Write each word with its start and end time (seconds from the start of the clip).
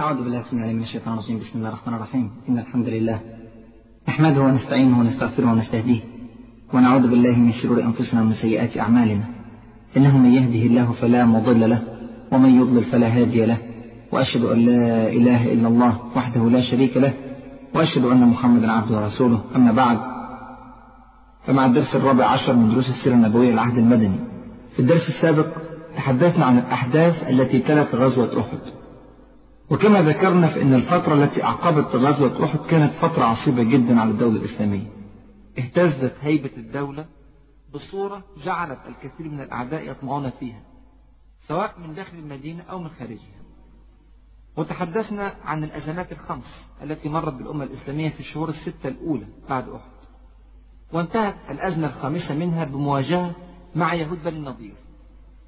أعوذ 0.00 0.22
بالله 0.24 0.44
من 0.52 0.82
الشيطان 0.82 1.14
الرجيم. 1.14 1.38
بسم 1.38 1.58
الله 1.58 1.68
الرحمن 1.68 1.94
الرحيم. 1.94 2.30
إن 2.48 2.58
الحمد 2.58 2.88
لله 2.88 3.20
نحمده 4.08 4.40
ونستعينه 4.40 5.00
ونستغفره 5.00 5.46
ونستهديه 5.46 6.00
ونعوذ 6.74 7.08
بالله 7.08 7.36
من 7.36 7.52
شرور 7.52 7.82
أنفسنا 7.82 8.22
ومن 8.22 8.32
سيئات 8.32 8.78
أعمالنا. 8.78 9.24
إنه 9.96 10.18
من 10.18 10.32
يهده 10.32 10.66
الله 10.66 10.92
فلا 10.92 11.24
مضل 11.24 11.70
له 11.70 11.82
ومن 12.32 12.60
يضلل 12.60 12.84
فلا 12.84 13.06
هادي 13.06 13.46
له. 13.46 13.58
وأشهد 14.12 14.44
أن 14.44 14.58
لا 14.58 15.12
إله 15.12 15.52
إلا 15.52 15.68
الله 15.68 16.00
وحده 16.16 16.50
لا 16.50 16.60
شريك 16.60 16.96
له 16.96 17.12
وأشهد 17.74 18.04
أن 18.04 18.28
محمدا 18.28 18.72
عبده 18.72 18.96
ورسوله. 18.96 19.40
أما 19.56 19.72
بعد 19.72 19.98
فمع 21.46 21.66
الدرس 21.66 21.96
الرابع 21.96 22.26
عشر 22.26 22.56
من 22.56 22.68
دروس 22.70 22.88
السيرة 22.88 23.14
النبوية 23.14 23.52
العهد 23.52 23.78
المدني 23.78 24.18
في 24.72 24.80
الدرس 24.80 25.08
السابق 25.08 25.46
تحدثنا 25.96 26.44
عن 26.46 26.58
الأحداث 26.58 27.30
التي 27.30 27.58
تلت 27.58 27.94
غزوة 27.94 28.40
أحد. 28.40 28.79
وكما 29.70 30.02
ذكرنا 30.02 30.46
فإن 30.48 30.74
الفترة 30.74 31.14
التي 31.14 31.44
أعقبت 31.44 31.96
غزوة 31.96 32.44
أحد 32.44 32.58
كانت 32.58 32.92
فترة 32.92 33.24
عصيبة 33.24 33.62
جدا 33.62 34.00
على 34.00 34.10
الدولة 34.10 34.36
الإسلامية. 34.36 34.86
اهتزت 35.58 36.14
هيبة 36.20 36.50
الدولة 36.56 37.06
بصورة 37.74 38.24
جعلت 38.44 38.78
الكثير 38.88 39.28
من 39.28 39.40
الأعداء 39.40 39.90
يطمعون 39.90 40.30
فيها 40.30 40.62
سواء 41.38 41.74
من 41.86 41.94
داخل 41.94 42.18
المدينة 42.18 42.62
أو 42.62 42.78
من 42.78 42.88
خارجها. 42.88 43.40
وتحدثنا 44.56 45.34
عن 45.44 45.64
الأزمات 45.64 46.12
الخمس 46.12 46.64
التي 46.82 47.08
مرت 47.08 47.32
بالأمة 47.32 47.64
الإسلامية 47.64 48.10
في 48.10 48.20
الشهور 48.20 48.48
الستة 48.48 48.88
الأولى 48.88 49.26
بعد 49.48 49.68
أحد. 49.68 49.90
وانتهت 50.92 51.36
الأزمة 51.50 51.86
الخامسة 51.86 52.34
منها 52.34 52.64
بمواجهة 52.64 53.32
مع 53.74 53.94
يهود 53.94 54.22
بني 54.24 54.36
النضير. 54.38 54.74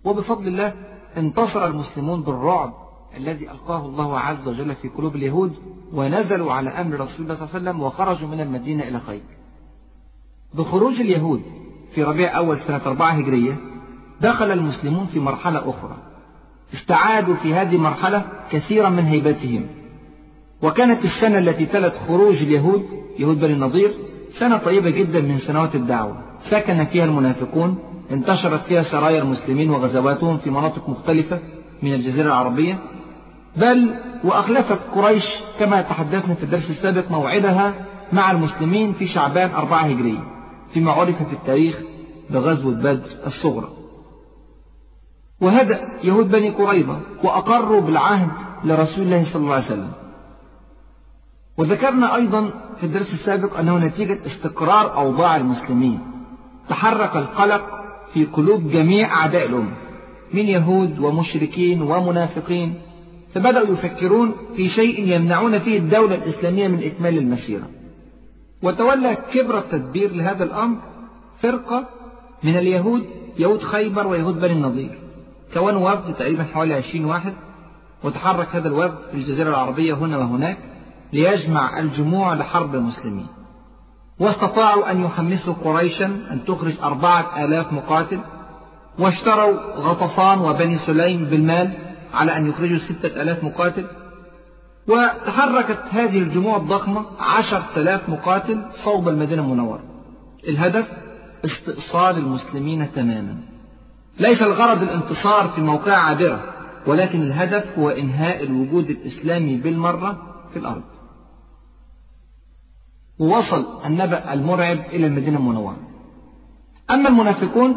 وبفضل 0.05 0.49
الله 0.49 0.75
انتصر 1.17 1.67
المسلمون 1.67 2.23
بالرعب 2.23 2.82
الذي 3.17 3.51
ألقاه 3.51 3.87
الله 3.87 4.19
عز 4.19 4.49
وجل 4.49 4.75
في 4.75 4.89
قلوب 4.89 5.17
اليهود 5.17 5.53
ونزلوا 5.93 6.53
على 6.53 6.71
أمر 6.71 7.01
رسول 7.01 7.21
الله 7.21 7.35
صلى 7.35 7.45
الله 7.45 7.55
عليه 7.55 7.71
وسلم 7.71 7.81
وخرجوا 7.81 8.29
من 8.29 8.41
المدينة 8.41 8.89
إلى 8.89 9.01
خيبر 9.01 9.37
بخروج 10.55 11.01
اليهود 11.01 11.43
في 11.95 12.03
ربيع 12.03 12.37
أول 12.37 12.59
سنة 12.59 12.81
أربعة 12.87 13.11
هجرية 13.11 13.57
دخل 14.21 14.53
المسلمون 14.53 15.07
في 15.07 15.21
مرحلة 15.21 15.59
أخرى. 15.59 15.97
استعادوا 16.75 17.35
في 17.35 17.55
هذه 17.55 17.77
المرحلة 17.77 18.25
كثيرا 18.51 18.89
من 18.89 19.05
هيبتهم. 19.05 19.67
وكانت 20.63 21.05
السنة 21.05 21.39
التي 21.39 21.67
تلت 21.67 21.95
خروج 22.09 22.43
اليهود 22.43 22.87
يهود 23.19 23.41
بني 23.41 23.53
النضير 23.53 23.95
سنة 24.31 24.57
طيبة 24.57 24.91
جدا 24.91 25.21
من 25.21 25.39
سنوات 25.39 25.75
الدعوة. 25.75 26.23
سكن 26.41 26.85
فيها 26.85 27.05
المنافقون 27.05 27.79
انتشرت 28.11 28.63
فيها 28.63 28.83
سرايا 28.83 29.23
المسلمين 29.23 29.71
وغزواتهم 29.71 30.39
في 30.39 30.51
مناطق 30.51 30.89
مختلفة 30.89 31.39
من 31.83 31.95
الجزيرة 31.95 32.27
العربية 32.27 32.79
بل 33.57 33.95
وأخلفت 34.25 34.81
قريش 34.95 35.29
كما 35.59 35.83
تحدثنا 35.83 36.35
في 36.35 36.43
الدرس 36.43 36.71
السابق 36.71 37.11
موعدها 37.11 37.75
مع 38.13 38.31
المسلمين 38.31 38.93
في 38.93 39.07
شعبان 39.07 39.51
أربعة 39.51 39.83
هجرية 39.83 40.25
فيما 40.75 40.93
عرف 40.93 41.23
في 41.23 41.33
التاريخ 41.33 41.83
بغزوة 42.31 42.75
بدر 42.75 43.09
الصغرى. 43.27 43.69
وهدأ 45.41 45.89
يهود 46.05 46.31
بني 46.31 46.51
قريظة 46.51 47.01
وأقروا 47.25 47.81
بالعهد 47.81 48.31
لرسول 48.65 49.05
الله 49.05 49.25
صلى 49.25 49.43
الله 49.43 49.55
عليه 49.55 49.65
وسلم. 49.65 49.93
وذكرنا 51.57 52.17
أيضا 52.17 52.51
في 52.77 52.85
الدرس 52.87 53.15
السابق 53.15 53.59
أنه 53.59 53.79
نتيجة 53.79 54.27
استقرار 54.27 54.97
أوضاع 54.97 55.37
المسلمين. 55.37 56.01
تحرك 56.69 57.17
القلق 57.17 57.65
في 58.13 58.25
قلوب 58.25 58.69
جميع 58.69 59.13
أعداء 59.13 59.47
الأمة 59.47 59.75
من 60.35 60.47
يهود 60.47 60.99
ومشركين 60.99 61.83
ومنافقين 61.83 62.83
فبدأوا 63.35 63.73
يفكرون 63.75 64.35
في 64.57 64.69
شيء 64.69 65.15
يمنعون 65.15 65.59
فيه 65.59 65.79
الدولة 65.79 66.15
الإسلامية 66.15 66.69
من 66.69 66.83
إكمال 66.83 67.19
المسيرة. 67.19 67.69
وتولى 68.63 69.17
كبر 69.33 69.59
التدبير 69.59 70.13
لهذا 70.13 70.45
الأمر 70.45 70.79
فرقة 71.39 71.89
من 72.45 72.57
اليهود 72.57 73.05
يهود 73.39 73.63
خيبر 73.63 74.07
ويهود 74.07 74.41
بني 74.41 74.53
النضير. 74.53 74.99
كونوا 75.55 75.93
وفد 75.93 76.15
تقريبا 76.15 76.45
حوالي 76.45 76.75
20 76.75 77.05
واحد 77.05 77.33
وتحرك 78.05 78.49
هذا 78.57 78.69
الوفد 78.69 78.99
في 79.11 79.17
الجزيرة 79.17 79.49
العربية 79.49 79.95
هنا 79.95 80.19
وهناك 80.19 80.57
ليجمع 81.13 81.81
الجموع 81.81 82.35
لحرب 82.35 82.75
المسلمين. 82.75 83.27
واستطاعوا 84.19 84.91
أن 84.91 85.05
يحمسوا 85.05 85.55
قريشا 85.55 86.07
أن 86.07 86.45
تخرج 86.47 86.75
أربعة 86.83 87.45
آلاف 87.45 87.73
مقاتل 87.73 88.21
واشتروا 88.99 89.53
غطفان 89.77 90.39
وبني 90.39 90.77
سليم 90.77 91.25
بالمال 91.25 91.73
على 92.13 92.37
أن 92.37 92.49
يخرجوا 92.49 92.79
ستة 92.79 93.23
آلاف 93.23 93.45
مقاتل 93.45 93.87
وتحركت 94.89 95.83
هذه 95.91 96.19
الجموع 96.19 96.57
الضخمة 96.57 97.07
عشر 97.21 97.63
آلاف 97.77 98.09
مقاتل 98.09 98.65
صوب 98.71 99.09
المدينة 99.09 99.43
المنورة. 99.43 99.83
الهدف 100.49 100.89
استئصال 101.45 102.19
المسلمين 102.19 102.93
تماما. 102.93 103.37
ليس 104.21 104.43
الغرض 104.43 104.83
الانتصار 104.83 105.49
في 105.49 105.61
موقع 105.61 105.97
عابرة 105.97 106.45
ولكن 106.87 107.23
الهدف 107.23 107.79
هو 107.79 107.89
إنهاء 107.89 108.45
الوجود 108.45 108.91
الإسلامي 108.91 109.57
بالمرة 109.57 110.23
في 110.53 110.59
الأرض. 110.59 110.83
ووصل 113.19 113.67
النبأ 113.87 114.33
المرعب 114.33 114.79
إلى 114.93 115.07
المدينة 115.07 115.39
المنورة. 115.39 115.77
أما 116.91 117.09
المنافقون 117.09 117.77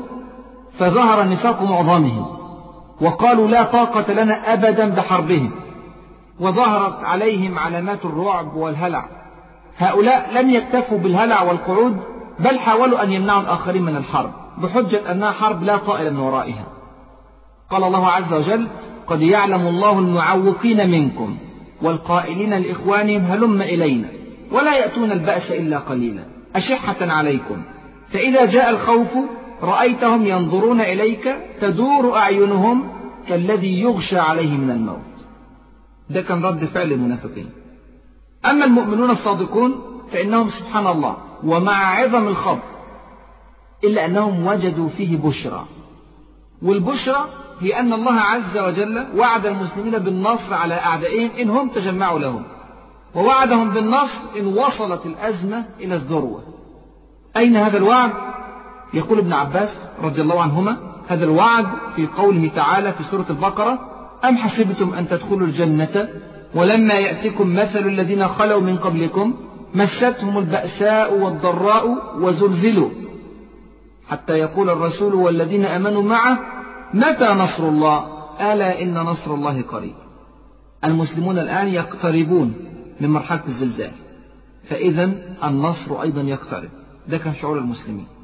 فظهر 0.78 1.29
نفاق 1.29 1.63
معظمهم. 1.63 2.44
وقالوا 3.01 3.47
لا 3.47 3.63
طاقة 3.63 4.13
لنا 4.13 4.53
أبدا 4.53 4.89
بحربهم. 4.89 5.51
وظهرت 6.39 7.03
عليهم 7.03 7.59
علامات 7.59 8.06
الرعب 8.06 8.56
والهلع. 8.56 9.09
هؤلاء 9.78 10.31
لم 10.33 10.50
يكتفوا 10.50 10.97
بالهلع 10.97 11.41
والقعود 11.41 11.97
بل 12.39 12.59
حاولوا 12.59 13.03
أن 13.03 13.11
يمنعوا 13.11 13.41
الآخرين 13.41 13.84
من 13.84 13.95
الحرب 13.95 14.31
بحجة 14.57 15.11
أنها 15.11 15.31
حرب 15.31 15.63
لا 15.63 15.78
طائل 15.78 16.13
من 16.13 16.19
ورائها. 16.19 16.66
قال 17.69 17.84
الله 17.84 18.07
عز 18.07 18.34
وجل 18.34 18.67
قد 19.07 19.22
يعلم 19.22 19.67
الله 19.67 20.00
المعوقين 20.00 20.91
منكم 20.91 21.38
والقائلين 21.81 22.53
لإخوانهم 22.53 23.25
هلم 23.25 23.61
إلينا 23.61 24.09
ولا 24.51 24.78
يأتون 24.78 25.11
البأس 25.11 25.51
إلا 25.51 25.78
قليلا. 25.78 26.25
أشحة 26.55 26.95
عليكم. 27.01 27.61
فإذا 28.09 28.45
جاء 28.45 28.69
الخوف 28.69 29.07
رأيتهم 29.61 30.25
ينظرون 30.25 30.81
إليك 30.81 31.35
تدور 31.61 32.17
أعينهم 32.17 32.88
كالذي 33.27 33.81
يغشى 33.81 34.19
عليه 34.19 34.57
من 34.57 34.71
الموت. 34.71 34.99
ده 36.09 36.21
كان 36.21 36.45
رد 36.45 36.66
فعل 36.66 36.91
المنافقين. 36.91 37.49
أما 38.45 38.66
المؤمنون 38.66 39.09
الصادقون 39.09 39.81
فإنهم 40.11 40.49
سبحان 40.49 40.88
الله 40.88 41.17
ومع 41.43 41.99
عظم 41.99 42.27
الخطر 42.27 42.75
إلا 43.83 44.05
أنهم 44.05 44.47
وجدوا 44.47 44.89
فيه 44.89 45.17
بشرى. 45.17 45.66
والبشرى 46.61 47.25
هي 47.59 47.79
أن 47.79 47.93
الله 47.93 48.13
عز 48.13 48.57
وجل 48.57 49.05
وعد 49.17 49.45
المسلمين 49.45 49.99
بالنصر 49.99 50.53
على 50.53 50.73
أعدائهم 50.73 51.29
إن 51.39 51.49
هم 51.49 51.69
تجمعوا 51.69 52.19
لهم. 52.19 52.43
ووعدهم 53.16 53.69
بالنصر 53.69 54.19
إن 54.37 54.45
وصلت 54.45 55.05
الأزمة 55.05 55.66
إلى 55.79 55.95
الذروة. 55.95 56.43
أين 57.37 57.55
هذا 57.55 57.77
الوعد؟ 57.77 58.11
يقول 58.95 59.19
ابن 59.19 59.33
عباس 59.33 59.73
رضي 60.01 60.22
الله 60.22 60.41
عنهما 60.41 60.78
هذا 61.07 61.25
الوعد 61.25 61.66
في 61.95 62.07
قوله 62.07 62.51
تعالى 62.56 62.94
في 62.94 63.03
سورة 63.03 63.25
البقرة 63.29 63.79
أم 64.25 64.38
حسبتم 64.38 64.94
أن 64.94 65.07
تدخلوا 65.07 65.47
الجنة 65.47 66.09
ولما 66.56 66.94
يأتكم 66.94 67.55
مثل 67.55 67.79
الذين 67.79 68.28
خلوا 68.28 68.61
من 68.61 68.78
قبلكم 68.78 69.34
مستهم 69.75 70.38
البأساء 70.38 71.13
والضراء 71.13 71.97
وزلزلوا. 72.19 72.89
حتى 74.07 74.34
يقول 74.34 74.69
الرسول 74.69 75.13
والذين 75.13 75.66
أمنوا 75.66 76.03
معه 76.03 76.39
متى 76.94 77.29
نصر 77.29 77.69
الله؟ 77.69 78.05
ألا 78.53 78.81
إن 78.81 78.94
نصر 78.94 79.34
الله 79.34 79.61
قريب. 79.61 79.95
المسلمون 80.84 81.40
الآن 81.40 81.67
يقتربون 81.67 82.53
من 83.02 83.09
مرحلة 83.09 83.43
الزلزال 83.47 83.91
فإذا 84.64 85.11
النصر 85.43 86.02
أيضا 86.02 86.22
يقترب. 86.22 86.70
ده 87.08 87.17
كان 87.17 87.34
شعور 87.34 87.58
المسلمين. 87.58 88.15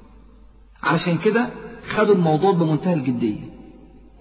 علشان 0.84 1.18
كده 1.18 1.50
خدوا 1.90 2.16
الموضوع 2.16 2.52
بمنتهى 2.52 2.94
الجدية. 2.94 3.52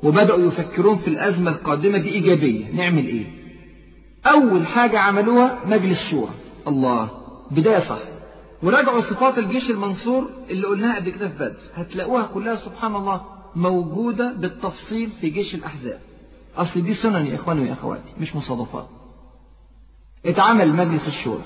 وبدأوا 0.03 0.39
يفكرون 0.47 0.99
في 0.99 1.09
الأزمة 1.09 1.51
القادمة 1.51 1.99
بإيجابية. 1.99 2.71
نعمل 2.75 3.07
إيه؟ 3.07 3.27
أول 4.27 4.67
حاجة 4.67 4.99
عملوها 4.99 5.59
مجلس 5.67 6.09
شورى 6.09 6.31
الله 6.69 7.11
بداية 7.51 7.79
صح. 7.79 7.99
وراجعوا 8.63 9.01
صفات 9.01 9.39
الجيش 9.39 9.71
المنصور 9.71 10.31
اللي 10.51 10.67
قلناها 10.67 10.97
قبل 10.97 11.11
كده 11.11 11.29
في 11.29 11.35
بدر. 11.35 11.57
هتلاقوها 11.75 12.27
كلها 12.35 12.55
سبحان 12.55 12.97
الله 12.97 13.21
موجودة 13.57 14.33
بالتفصيل 14.33 15.11
في 15.21 15.31
جيش 15.31 15.55
الأحزاب. 15.55 16.01
أصل 16.57 16.83
دي 16.83 16.95
سنن 16.95 17.27
يا 17.27 17.35
إخواني 17.35 17.61
ويا 17.61 17.73
أخواتي 17.73 18.13
مش 18.21 18.37
مصادفات. 18.37 18.89
اتعمل 20.27 20.73
مجلس 20.73 21.09
الشورى. 21.09 21.43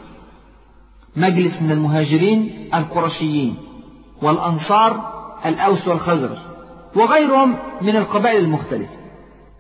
مجلس 1.17 1.63
من 1.63 1.71
المهاجرين 1.71 2.69
القرشيين. 2.75 3.57
والأنصار 4.23 5.15
الأوس 5.47 5.89
والخزرج 5.89 6.39
وغيرهم 6.97 7.59
من 7.81 7.97
القبائل 7.97 8.45
المختلفة 8.45 8.97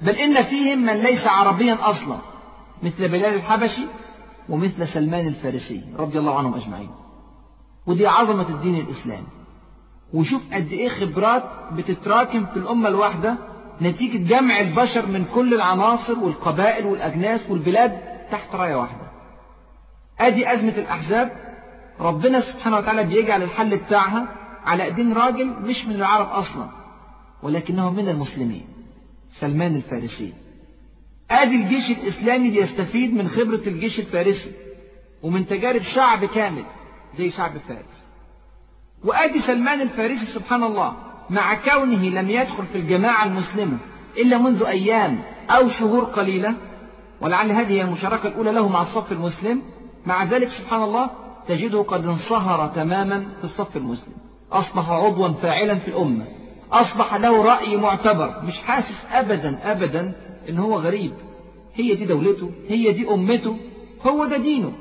بل 0.01 0.15
إن 0.15 0.43
فيهم 0.43 0.79
من 0.79 0.93
ليس 0.93 1.27
عربيا 1.27 1.79
أصلا 1.83 2.17
مثل 2.83 3.09
بلال 3.09 3.35
الحبشي 3.35 3.83
ومثل 4.49 4.89
سلمان 4.89 5.27
الفارسي 5.27 5.85
رضي 5.99 6.19
الله 6.19 6.39
عنهم 6.39 6.55
أجمعين. 6.55 6.91
ودي 7.87 8.07
عظمة 8.07 8.49
الدين 8.49 8.75
الإسلامي. 8.77 9.27
وشوف 10.15 10.43
قد 10.53 10.73
إيه 10.73 10.89
خبرات 10.89 11.45
بتتراكم 11.73 12.47
في 12.47 12.57
الأمة 12.57 12.89
الواحدة 12.89 13.37
نتيجة 13.83 14.17
جمع 14.17 14.61
البشر 14.61 15.07
من 15.07 15.25
كل 15.25 15.55
العناصر 15.55 16.19
والقبائل 16.19 16.87
والأجناس 16.87 17.41
والبلاد 17.49 17.99
تحت 18.31 18.55
راية 18.55 18.75
واحدة. 18.75 19.05
أدي 20.21 20.53
أزمة 20.53 20.75
الأحزاب 20.79 21.33
ربنا 22.01 22.41
سبحانه 22.41 22.77
وتعالى 22.77 23.03
بيجعل 23.05 23.43
الحل 23.43 23.77
بتاعها 23.77 24.29
على 24.65 24.85
ايدين 24.85 25.13
راجل 25.13 25.47
مش 25.47 25.87
من 25.87 25.95
العرب 25.95 26.29
أصلا 26.29 26.69
ولكنه 27.43 27.91
من 27.91 28.09
المسلمين 28.09 28.65
سلمان 29.31 29.77
الفارسي. 29.77 30.33
آدي 31.31 31.57
الجيش 31.63 31.91
الإسلامي 31.91 32.51
بيستفيد 32.51 33.15
من 33.15 33.29
خبرة 33.29 33.63
الجيش 33.67 34.01
الفارسي 34.01 34.53
ومن 35.23 35.47
تجارب 35.47 35.83
شعب 35.83 36.25
كامل 36.25 36.65
زي 37.19 37.31
شعب 37.31 37.59
فارس. 37.59 38.05
وآدي 39.05 39.41
سلمان 39.41 39.81
الفارسي 39.81 40.27
سبحان 40.27 40.63
الله 40.63 40.97
مع 41.31 41.55
كونه 41.55 42.09
لم 42.09 42.31
يدخل 42.31 42.67
في 42.67 42.79
الجماعة 42.79 43.25
المسلمة 43.25 43.79
إلا 44.17 44.39
منذ 44.39 44.63
أيام 44.63 45.23
أو 45.51 45.69
شهور 45.69 46.05
قليلة 46.05 46.55
ولعل 47.21 47.53
هذه 47.53 47.83
المشاركة 47.83 48.27
الأولى 48.27 48.53
له 48.53 48.69
مع 48.69 48.83
الصف 48.83 49.13
المسلم 49.13 49.63
مع 50.07 50.25
ذلك 50.25 50.49
سبحان 50.49 50.83
الله 50.83 51.11
تجده 51.49 51.83
قد 51.83 52.07
انصهر 52.07 52.69
تماما 52.69 53.27
في 53.39 53.45
الصف 53.45 53.77
المسلم. 53.77 54.15
أصبح 54.55 54.91
عضوا 54.91 55.29
فاعلا 55.29 55.79
في 55.79 55.89
الأمة. 55.89 56.27
أصبح 56.73 57.15
له 57.15 57.43
رأي 57.43 57.77
معتبر. 57.77 58.43
مش 58.45 58.59
حاسس 58.59 59.05
أبدا 59.13 59.73
أبدا 59.73 60.13
إن 60.49 60.59
هو 60.59 60.79
غريب. 60.79 61.13
هي 61.75 61.95
دي 61.95 62.05
دولته 62.05 62.51
هي 62.69 62.93
دي 62.93 63.11
أمته 63.11 63.57
هو 64.07 64.27
ده 64.27 64.37
دينه. 64.37 64.73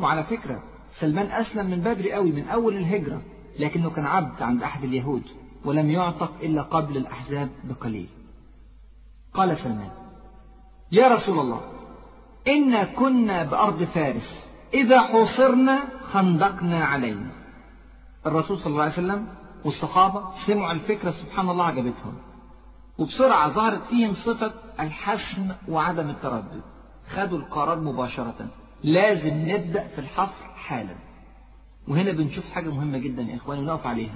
وعلى 0.00 0.24
فكرة 0.24 0.62
سلمان 0.92 1.26
أسلم 1.26 1.70
من 1.70 1.80
بدري 1.80 2.12
قوي 2.12 2.32
من 2.32 2.48
أول 2.48 2.76
الهجرة 2.76 3.22
لكنه 3.58 3.90
كان 3.90 4.06
عبد 4.06 4.42
عند 4.42 4.62
أحد 4.62 4.84
اليهود 4.84 5.22
ولم 5.64 5.90
يعتق 5.90 6.32
إلا 6.42 6.62
قبل 6.62 6.96
الأحزاب 6.96 7.48
بقليل. 7.64 8.08
قال 9.34 9.56
سلمان 9.56 9.90
يا 10.92 11.08
رسول 11.08 11.38
الله 11.38 11.60
إنا 12.48 12.84
كنا 12.84 13.42
بأرض 13.44 13.82
فارس 13.82 14.46
إذا 14.74 15.00
حوصرنا 15.00 15.82
خندقنا 16.02 16.84
علينا. 16.84 17.41
الرسول 18.26 18.58
صلى 18.58 18.66
الله 18.66 18.82
عليه 18.82 18.92
وسلم 18.92 19.26
والصحابة 19.64 20.34
سمعوا 20.34 20.72
الفكرة 20.72 21.10
سبحان 21.10 21.50
الله 21.50 21.64
عجبتهم. 21.64 22.14
وبسرعة 22.98 23.48
ظهرت 23.48 23.84
فيهم 23.84 24.14
صفة 24.14 24.54
الحسم 24.80 25.52
وعدم 25.68 26.10
التردد. 26.10 26.62
خدوا 27.08 27.38
القرار 27.38 27.80
مباشرة. 27.80 28.48
لازم 28.82 29.34
نبدأ 29.34 29.86
في 29.86 29.98
الحفر 29.98 30.44
حالا. 30.54 30.94
وهنا 31.88 32.12
بنشوف 32.12 32.50
حاجة 32.50 32.70
مهمة 32.70 32.98
جدا 32.98 33.22
يا 33.22 33.36
إخواني 33.36 33.60
ونقف 33.60 33.86
عليها. 33.86 34.14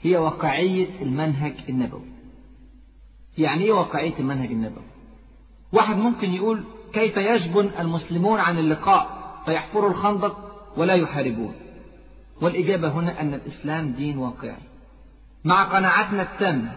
هي 0.00 0.16
واقعية 0.16 1.02
المنهج 1.02 1.54
النبوي. 1.68 2.12
يعني 3.38 3.64
إيه 3.64 3.72
واقعية 3.72 4.18
المنهج 4.18 4.50
النبوي؟ 4.50 4.84
واحد 5.72 5.96
ممكن 5.96 6.26
يقول 6.30 6.64
كيف 6.92 7.16
يجبن 7.16 7.70
المسلمون 7.78 8.40
عن 8.40 8.58
اللقاء 8.58 9.16
فيحفروا 9.44 9.90
الخندق 9.90 10.36
ولا 10.76 10.94
يحاربون. 10.94 11.54
والإجابة 12.42 12.88
هنا 12.88 13.20
أن 13.20 13.34
الإسلام 13.34 13.92
دين 13.92 14.18
واقعي 14.18 14.62
مع 15.44 15.64
قناعتنا 15.64 16.22
التامة 16.22 16.72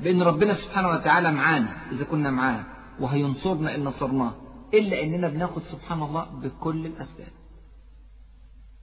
بأن 0.00 0.22
ربنا 0.22 0.54
سبحانه 0.54 0.88
وتعالى 0.88 1.32
معانا 1.32 1.76
إذا 1.92 2.04
كنا 2.04 2.30
معاه 2.30 2.64
وهينصرنا 3.00 3.74
إن 3.74 3.84
نصرناه 3.84 4.34
إلا 4.74 5.02
أننا 5.02 5.28
بناخد 5.28 5.62
سبحان 5.62 6.02
الله 6.02 6.24
بكل 6.24 6.86
الأسباب. 6.86 7.32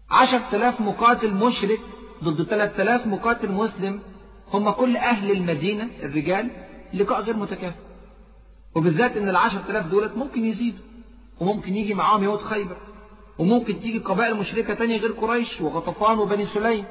عشر 0.10 0.40
تلاف 0.52 0.82
مقاتل 0.82 1.34
مشرك 1.34 1.80
ضد 2.24 2.44
ثلاث 2.44 2.78
تلاف 2.78 3.08
مقاتل 3.08 3.52
مسلم 3.52 4.00
هم 4.54 4.70
كل 4.70 4.98
أهل 4.98 5.32
المدينة 5.32 5.90
الرجال 6.04 6.52
لقاء 6.94 7.22
غير 7.22 7.38
متكافئ. 7.38 7.84
وبالذات 8.76 9.18
أن 9.18 9.30
العشر 9.30 9.60
تلاف 9.68 9.88
دولت 9.88 10.18
ممكن 10.18 10.46
يزيدوا 10.46 10.84
وممكن 11.40 11.76
يجي 11.76 11.94
معاهم 11.94 12.24
يهود 12.24 12.42
خيبر. 12.42 12.78
وممكن 13.40 13.80
تيجي 13.80 14.00
قبائل 14.00 14.36
مشركة 14.36 14.74
تانية 14.74 14.98
غير 14.98 15.12
قريش 15.12 15.62
وغطفان 15.62 16.20
وبني 16.20 16.46
سليم. 16.46 16.86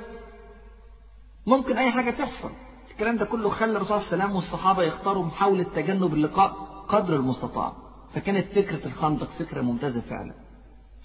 ممكن 1.46 1.78
أي 1.78 1.92
حاجة 1.92 2.10
تحصل. 2.10 2.50
الكلام 2.90 3.16
ده 3.16 3.24
كله 3.24 3.48
خلى 3.48 3.72
الرسول 3.72 3.86
صلى 3.86 3.96
الله 3.96 4.12
عليه 4.12 4.24
وسلم 4.24 4.36
والصحابة 4.36 4.82
يختاروا 4.82 5.24
محاولة 5.24 5.62
تجنب 5.62 6.14
اللقاء 6.14 6.50
قدر 6.88 7.16
المستطاع. 7.16 7.72
فكانت 8.14 8.46
فكرة 8.52 8.86
الخندق 8.86 9.28
فكرة 9.38 9.60
ممتازة 9.60 10.00
فعلا. 10.00 10.34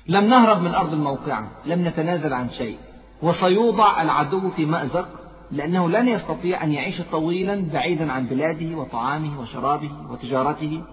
لم 0.08 0.26
نهرب 0.26 0.62
من 0.62 0.76
أرض 0.76 0.94
الموقعة 0.94 1.52
لم 1.66 1.88
نتنازل 1.88 2.34
عن 2.34 2.50
شيء. 2.50 2.78
وسيوضع 3.22 4.02
العدو 4.02 4.50
في 4.50 4.66
مأزق 4.66 5.10
لأنه 5.52 5.90
لن 5.90 6.08
يستطيع 6.08 6.64
أن 6.64 6.72
يعيش 6.72 7.02
طويلا 7.02 7.70
بعيدا 7.74 8.12
عن 8.12 8.28
بلاده 8.28 8.78
وطعامه 8.78 9.40
وشرابه 9.40 9.92
وتجارته. 10.10 10.84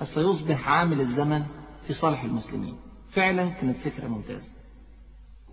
فسيصبح 0.00 0.68
عامل 0.68 1.00
الزمن 1.00 1.42
في 1.86 1.92
صالح 1.92 2.22
المسلمين. 2.22 2.85
فعلا 3.16 3.48
كانت 3.48 3.76
فكرة 3.76 4.08
ممتازة. 4.08 4.48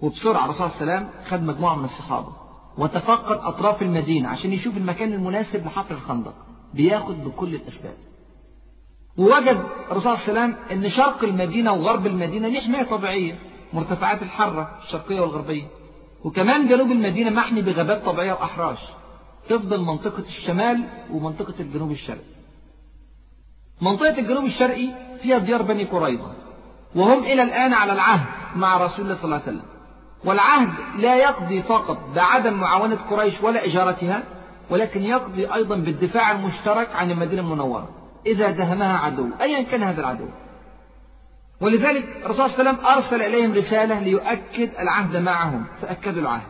وبسرعة 0.02 0.46
الرسول 0.46 0.68
الله 0.68 0.76
وسلم 0.76 1.10
خد 1.26 1.44
مجموعة 1.44 1.76
من 1.76 1.86
الصحابة 1.86 2.34
وتفقد 2.78 3.38
أطراف 3.38 3.82
المدينة 3.82 4.30
عشان 4.30 4.54
يشوف 4.54 4.78
المكان 4.78 5.14
المناسب 5.14 5.66
لحفر 5.66 5.96
الخندق 5.96 6.36
بياخد 6.74 7.24
بكل 7.24 7.56
الأسباب. 7.56 7.96
ووجد 9.18 9.66
الرسول 9.92 10.12
الله 10.12 10.24
وسلم 10.24 10.56
أن 10.72 10.90
شرق 10.90 11.24
المدينة 11.24 11.74
وغرب 11.74 12.08
المدينة 12.08 12.48
ليه 12.48 12.60
حماية 12.60 12.84
طبيعية؟ 12.84 13.40
مرتفعات 13.74 14.22
الحرة 14.22 14.78
الشرقية 14.84 15.20
والغربية. 15.20 15.68
وكمان 16.24 16.68
جنوب 16.68 16.92
المدينة 16.92 17.30
محمي 17.30 17.62
بغابات 17.62 18.06
طبيعية 18.06 18.34
وأحراش. 18.34 18.80
تفضل 19.50 19.82
منطقة 19.82 20.24
الشمال 20.24 20.88
ومنطقة 21.12 21.54
الجنوب 21.60 21.92
الشرقي. 21.92 22.34
منطقة 23.82 24.20
الجنوب 24.20 24.46
الشرقي 24.46 25.18
فيها 25.18 25.38
ديار 25.38 25.62
بني 25.62 25.84
قريظة. 25.84 26.43
وهم 26.96 27.24
إلى 27.24 27.44
الآن 27.44 27.74
على 27.74 27.94
العهد 27.94 28.26
مع 28.56 28.78
رسول 28.78 29.06
الله 29.06 29.16
صلى 29.16 29.26
الله 29.26 29.36
عليه 29.36 29.46
وسلم. 29.46 29.64
والعهد 30.26 30.74
لا 31.00 31.16
يقضي 31.16 31.62
فقط 31.62 31.98
بعدم 32.16 32.54
معاونة 32.54 32.96
قريش 32.96 33.42
ولا 33.44 33.66
إجارتها 33.66 34.24
ولكن 34.70 35.02
يقضي 35.02 35.54
أيضا 35.54 35.76
بالدفاع 35.76 36.32
المشترك 36.32 36.96
عن 36.96 37.12
المدينة 37.12 37.42
المنورة. 37.42 37.90
إذا 38.26 38.52
دهمها 38.52 38.98
عدو 38.98 39.30
أيا 39.42 39.62
كان 39.62 39.84
هذا 39.84 40.02
العدو. 40.02 40.26
ولذلك 41.62 42.04
الرسول 42.26 42.50
صلى 42.50 42.60
الله 42.60 42.70
عليه 42.70 42.80
وسلم 42.80 42.86
أرسل 42.86 43.22
إليهم 43.22 43.54
رسالة 43.54 44.00
ليؤكد 44.00 44.70
العهد 44.80 45.18
معهم. 45.18 45.66
فأكدوا 45.82 46.22
العهد. 46.22 46.48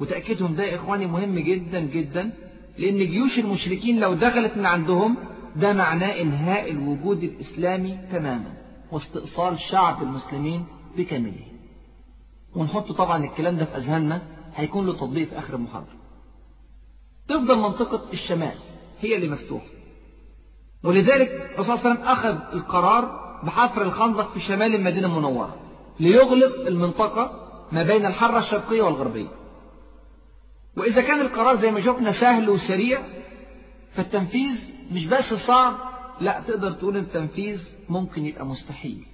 وتأكيدهم 0.00 0.54
ده 0.54 0.64
يا 0.64 0.74
إخواني 0.76 1.06
مهم 1.06 1.38
جدا 1.38 1.80
جدا 1.80 2.30
لأن 2.78 2.98
جيوش 2.98 3.38
المشركين 3.38 4.00
لو 4.00 4.14
دخلت 4.14 4.56
من 4.56 4.66
عندهم 4.66 5.16
ده 5.56 5.72
معناه 5.72 6.20
إنهاء 6.20 6.70
الوجود 6.70 7.22
الإسلامي 7.22 7.98
تماما. 8.12 8.63
واستئصال 8.92 9.60
شعب 9.60 10.02
المسلمين 10.02 10.66
بكامله. 10.96 11.46
ونحط 12.54 12.92
طبعا 12.92 13.24
الكلام 13.24 13.56
ده 13.56 13.64
في 13.64 13.76
أذهاننا 13.76 14.22
هيكون 14.54 14.86
له 14.86 14.92
تطبيق 14.92 15.28
في 15.28 15.38
آخر 15.38 15.54
المحاضرة. 15.54 15.96
تفضل 17.28 17.58
منطقة 17.58 18.12
الشمال 18.12 18.54
هي 19.00 19.16
اللي 19.16 19.28
مفتوحة. 19.28 19.66
ولذلك 20.84 21.28
الرسول 21.28 21.64
صلى 21.64 21.74
الله 21.74 21.80
عليه 21.90 21.90
وسلم 22.00 22.08
أخذ 22.08 22.56
القرار 22.56 23.24
بحفر 23.44 23.82
الخندق 23.82 24.30
في 24.32 24.40
شمال 24.40 24.74
المدينة 24.74 25.06
المنورة 25.06 25.56
ليغلق 26.00 26.66
المنطقة 26.66 27.40
ما 27.72 27.82
بين 27.82 28.06
الحرة 28.06 28.38
الشرقية 28.38 28.82
والغربية. 28.82 29.28
وإذا 30.76 31.02
كان 31.02 31.20
القرار 31.20 31.56
زي 31.56 31.70
ما 31.70 31.80
شفنا 31.80 32.12
سهل 32.12 32.50
وسريع 32.50 33.02
فالتنفيذ 33.94 34.60
مش 34.92 35.06
بس 35.06 35.34
صعب 35.34 35.74
لا 36.20 36.40
تقدر 36.40 36.72
تقول 36.72 36.96
التنفيذ 36.96 37.68
ممكن 37.88 38.26
يبقى 38.26 38.46
مستحيل. 38.46 39.06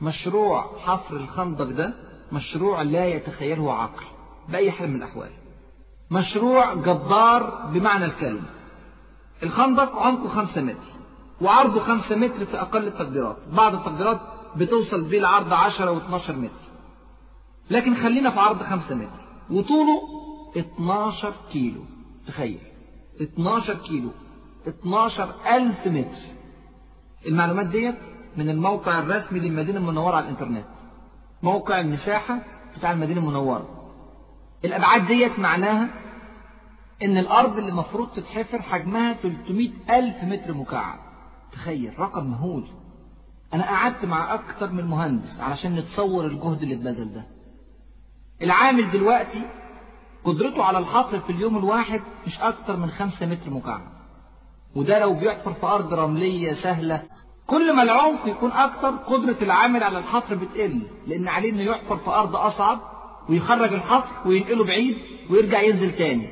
مشروع 0.00 0.78
حفر 0.78 1.16
الخندق 1.16 1.64
ده 1.64 1.94
مشروع 2.32 2.82
لا 2.82 3.06
يتخيله 3.06 3.72
عقل 3.72 4.04
بأي 4.48 4.70
حال 4.70 4.90
من 4.90 4.96
الأحوال. 4.96 5.30
مشروع 6.10 6.74
جبار 6.74 7.70
بمعنى 7.74 8.04
الكلمة. 8.04 8.50
الخندق 9.42 9.96
عمقه 9.96 10.28
خمسة 10.28 10.62
متر 10.62 10.92
وعرضه 11.40 11.80
خمسة 11.80 12.16
متر 12.16 12.44
في 12.44 12.60
أقل 12.60 12.86
التقديرات. 12.86 13.36
بعض 13.52 13.74
التقديرات 13.74 14.20
بتوصل 14.56 15.04
بيه 15.04 15.18
العرض 15.18 15.52
عشرة 15.52 15.98
و12 15.98 16.30
متر. 16.30 16.62
لكن 17.70 17.94
خلينا 17.94 18.30
في 18.30 18.40
عرض 18.40 18.62
خمسة 18.62 18.94
متر. 18.94 19.22
وطوله 19.50 20.02
12 20.56 21.32
كيلو. 21.52 21.84
تخيل. 22.26 22.58
12 23.20 23.74
كيلو. 23.74 24.10
12 24.68 25.34
ألف 25.54 25.86
متر. 25.86 26.20
المعلومات 27.26 27.66
ديت 27.66 27.98
من 28.36 28.50
الموقع 28.50 28.98
الرسمي 28.98 29.40
للمدينة 29.40 29.78
المنورة 29.78 30.16
على 30.16 30.24
الإنترنت. 30.24 30.66
موقع 31.42 31.80
المساحة 31.80 32.38
بتاع 32.76 32.92
المدينة 32.92 33.20
المنورة. 33.20 33.92
الأبعاد 34.64 35.06
ديت 35.06 35.38
معناها 35.38 35.88
إن 37.02 37.18
الأرض 37.18 37.58
اللي 37.58 37.70
المفروض 37.70 38.08
تتحفر 38.08 38.62
حجمها 38.62 39.12
300 39.12 39.70
ألف 39.90 40.24
متر 40.24 40.52
مكعب. 40.54 40.98
تخيل 41.52 41.98
رقم 41.98 42.30
مهول. 42.30 42.68
أنا 43.54 43.64
قعدت 43.66 44.04
مع 44.04 44.34
أكتر 44.34 44.72
من 44.72 44.84
مهندس 44.84 45.40
علشان 45.40 45.74
نتصور 45.76 46.26
الجهد 46.26 46.62
اللي 46.62 46.74
اتبذل 46.74 47.14
ده. 47.14 47.26
العامل 48.42 48.90
دلوقتي 48.90 49.42
قدرته 50.24 50.64
على 50.64 50.78
الحفر 50.78 51.18
في 51.18 51.30
اليوم 51.30 51.58
الواحد 51.58 52.02
مش 52.26 52.40
أكتر 52.40 52.76
من 52.76 52.90
خمسة 52.90 53.26
متر 53.26 53.50
مكعب. 53.50 54.01
وده 54.76 54.98
لو 54.98 55.14
بيحفر 55.14 55.52
في 55.52 55.66
أرض 55.66 55.94
رملية 55.94 56.52
سهلة 56.52 57.02
كل 57.46 57.76
ما 57.76 57.82
العمق 57.82 58.28
يكون 58.28 58.50
أكتر 58.52 58.90
قدرة 58.90 59.36
العامل 59.42 59.82
على 59.82 59.98
الحفر 59.98 60.34
بتقل 60.34 60.82
لأن 61.06 61.28
عليه 61.28 61.50
إنه 61.50 61.62
يحفر 61.62 61.96
في 61.96 62.10
أرض 62.10 62.36
أصعب 62.36 62.78
ويخرج 63.28 63.72
الحفر 63.72 64.28
وينقله 64.28 64.64
بعيد 64.64 64.96
ويرجع 65.30 65.60
ينزل 65.62 65.96
تاني. 65.96 66.28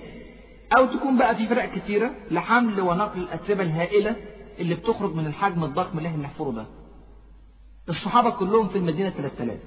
أو 0.77 0.87
تكون 0.87 1.19
بقى 1.19 1.37
في 1.37 1.47
فرق 1.47 1.65
كتيرة 1.75 2.11
لحمل 2.31 2.81
ونقل 2.81 3.21
الأتربة 3.21 3.63
الهائلة 3.63 4.17
اللي 4.59 4.75
بتخرج 4.75 5.15
من 5.15 5.27
الحجم 5.27 5.65
الضخم 5.65 5.99
اللي 5.99 6.09
إحنا 6.09 6.19
بنحفره 6.19 6.51
ده. 6.51 6.67
الصحابة 7.89 8.31
كلهم 8.31 8.69
في 8.69 8.77
المدينة 8.79 9.11
3000 9.11 9.61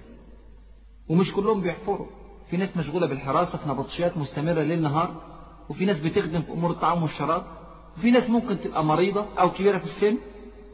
ومش 1.10 1.34
كلهم 1.34 1.62
بيحفروا. 1.62 2.08
في 2.50 2.58
ناس 2.58 2.77
مشغولة 2.77 3.08
بالحراسة 3.08 3.58
في 3.58 3.70
نبطشيات 3.70 4.18
مستمرة 4.18 4.62
ليل 4.63 4.82
نهار 4.82 5.22
وفي 5.70 5.86
ناس 5.86 6.00
بتخدم 6.00 6.42
في 6.42 6.51
أمور 6.51 6.72
الطعام 6.72 7.03
والشراب. 7.03 7.44
وفي 7.97 8.12
ناس 8.12 8.29
ممكن 8.29 8.59
تبقى 8.59 8.83
مريضة 8.85 9.25
أو 9.39 9.51
كبيرة 9.51 9.77
في 9.77 9.83
السن 9.85 10.17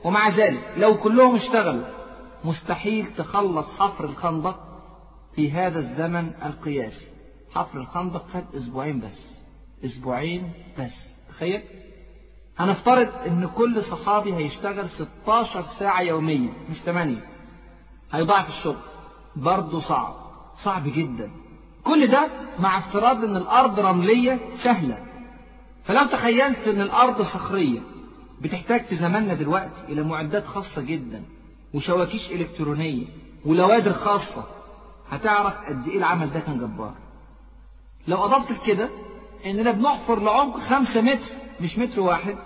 ومع 0.03 0.29
ذلك 0.29 0.73
لو 0.77 0.97
كلهم 0.97 1.35
اشتغلوا 1.35 1.85
مستحيل 2.43 3.05
تخلص 3.17 3.67
حفر 3.79 4.05
الخندق 4.05 4.59
في 5.35 5.51
هذا 5.51 5.79
الزمن 5.79 6.31
القياسي. 6.45 7.07
حفر 7.55 7.79
الخندق 7.79 8.25
خد 8.33 8.43
أسبوعين 8.55 8.99
بس 8.99 9.39
أسبوعين 9.85 10.51
بس. 10.79 10.93
تخيل؟ 11.29 11.61
هنفترض 12.57 13.09
إن 13.27 13.47
كل 13.47 13.83
صحابي 13.83 14.33
هيشتغل 14.35 14.89
16 14.89 15.61
ساعة 15.63 16.01
يوميا 16.01 16.53
مش 16.69 16.77
8 16.81 17.17
هيضاعف 18.11 18.49
الشغل. 18.49 18.75
برضه 19.35 19.79
صعب. 19.79 20.15
صعب 20.55 20.83
جدا. 20.85 21.31
كل 21.83 22.07
ده 22.07 22.27
مع 22.59 22.77
افتراض 22.77 23.23
إن 23.23 23.35
الأرض 23.38 23.79
رملية 23.79 24.39
سهلة. 24.55 25.05
فلو 25.89 26.05
تخيلت 26.05 26.67
إن 26.67 26.81
الأرض 26.81 27.22
صخرية 27.22 27.79
بتحتاج 28.41 28.81
في 28.86 28.96
زماننا 28.96 29.34
دلوقتي 29.34 29.81
إلى 29.89 30.03
معدات 30.03 30.46
خاصة 30.46 30.81
جدا 30.81 31.24
وشواكيش 31.74 32.31
إلكترونية 32.31 33.05
ولوادر 33.46 33.93
خاصة 33.93 34.43
هتعرف 35.10 35.53
قد 35.69 35.88
إيه 35.88 35.98
العمل 35.98 36.31
ده 36.31 36.39
كان 36.39 36.58
جبار. 36.60 36.93
لو 38.08 38.25
أضفت 38.25 38.51
لكده 38.51 38.89
إننا 39.46 39.72
بنحفر 39.72 40.19
لعمق 40.19 40.60
خمسة 40.60 41.01
متر 41.01 41.25
مش 41.62 41.77
متر 41.77 42.00
واحد. 42.01 42.38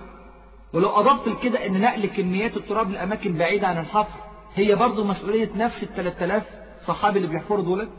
ولو 0.74 0.90
أضفت 0.90 1.28
لكده 1.28 1.66
أن 1.66 1.82
نقل 1.82 2.06
كميات 2.06 2.58
التراب 2.58 2.92
لأماكن 2.92 3.34
بعيدة 3.38 3.68
عن 3.68 3.78
الحفر 3.78 4.20
هي 4.56 4.76
برضو 4.76 5.04
مسؤولية 5.04 5.50
نفس 5.56 5.84
ال 5.84 5.96
3000 5.96 6.44
صحابي 6.86 7.18
اللي 7.20 7.30
بيحفروا 7.30 7.64
دول 7.64 7.90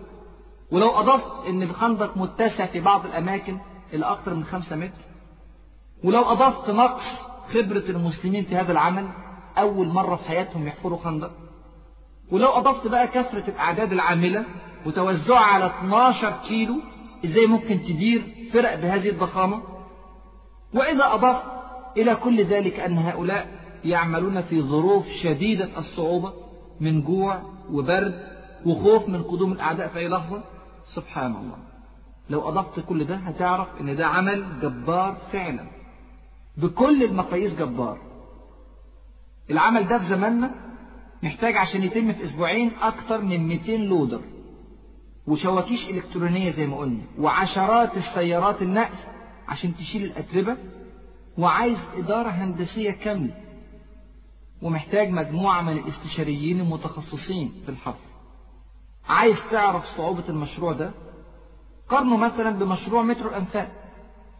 ولو 0.70 0.88
أضفت 0.90 1.46
أن 1.48 1.62
الخندق 1.62 2.16
متسع 2.16 2.66
في 2.66 2.80
بعض 2.80 3.06
الأماكن 3.06 3.58
إلى 3.92 4.04
أكثر 4.06 4.34
من 4.34 4.44
5 4.44 4.76
متر 4.76 5.13
ولو 6.04 6.22
أضفت 6.22 6.70
نقص 6.70 7.26
خبرة 7.54 7.84
المسلمين 7.88 8.44
في 8.44 8.56
هذا 8.56 8.72
العمل 8.72 9.08
أول 9.58 9.88
مرة 9.88 10.16
في 10.16 10.28
حياتهم 10.28 10.66
يحفروا 10.66 10.98
خندق. 10.98 11.30
ولو 12.32 12.48
أضفت 12.48 12.86
بقى 12.86 13.08
كثرة 13.08 13.48
الأعداد 13.50 13.92
العاملة 13.92 14.44
وتوزعها 14.86 15.44
على 15.54 15.66
12 15.66 16.34
كيلو 16.48 16.74
إزاي 17.24 17.46
ممكن 17.46 17.82
تدير 17.82 18.48
فرق 18.52 18.74
بهذه 18.74 19.08
الضخامة؟ 19.08 19.62
وإذا 20.74 21.14
أضفت 21.14 21.42
إلى 21.96 22.14
كل 22.14 22.44
ذلك 22.44 22.80
أن 22.80 22.98
هؤلاء 22.98 23.48
يعملون 23.84 24.42
في 24.42 24.62
ظروف 24.62 25.08
شديدة 25.08 25.78
الصعوبة 25.78 26.32
من 26.80 27.02
جوع 27.02 27.42
وبرد 27.70 28.22
وخوف 28.66 29.08
من 29.08 29.22
قدوم 29.22 29.52
الأعداء 29.52 29.88
في 29.88 29.98
أي 29.98 30.08
لحظة؟ 30.08 30.40
سبحان 30.84 31.36
الله. 31.36 31.56
لو 32.30 32.48
أضفت 32.48 32.80
كل 32.80 33.04
ده 33.04 33.16
هتعرف 33.16 33.68
أن 33.80 33.96
ده 33.96 34.06
عمل 34.06 34.44
جبار 34.62 35.16
فعلا. 35.32 35.73
بكل 36.56 37.02
المقاييس 37.02 37.54
جبار. 37.54 37.98
العمل 39.50 39.88
ده 39.88 39.98
في 39.98 40.04
زماننا 40.04 40.54
محتاج 41.22 41.56
عشان 41.56 41.82
يتم 41.82 42.12
في 42.12 42.24
أسبوعين 42.24 42.72
أكتر 42.82 43.20
من 43.20 43.48
200 43.48 43.76
لودر 43.76 44.20
وشواكيش 45.26 45.88
إلكترونية 45.88 46.50
زي 46.50 46.66
ما 46.66 46.76
قلنا 46.76 47.02
وعشرات 47.18 47.96
السيارات 47.96 48.62
النقل 48.62 48.94
عشان 49.48 49.76
تشيل 49.76 50.04
الأتربة 50.04 50.56
وعايز 51.38 51.78
إدارة 51.96 52.28
هندسية 52.28 52.90
كاملة 52.90 53.34
ومحتاج 54.62 55.10
مجموعة 55.10 55.62
من 55.62 55.72
الاستشاريين 55.78 56.60
المتخصصين 56.60 57.52
في 57.64 57.68
الحفر 57.68 58.08
عايز 59.08 59.36
تعرف 59.50 59.84
صعوبة 59.96 60.28
المشروع 60.28 60.72
ده؟ 60.72 60.90
قارنه 61.88 62.16
مثلا 62.16 62.50
بمشروع 62.50 63.02
مترو 63.02 63.30
الأنفاق. 63.30 63.72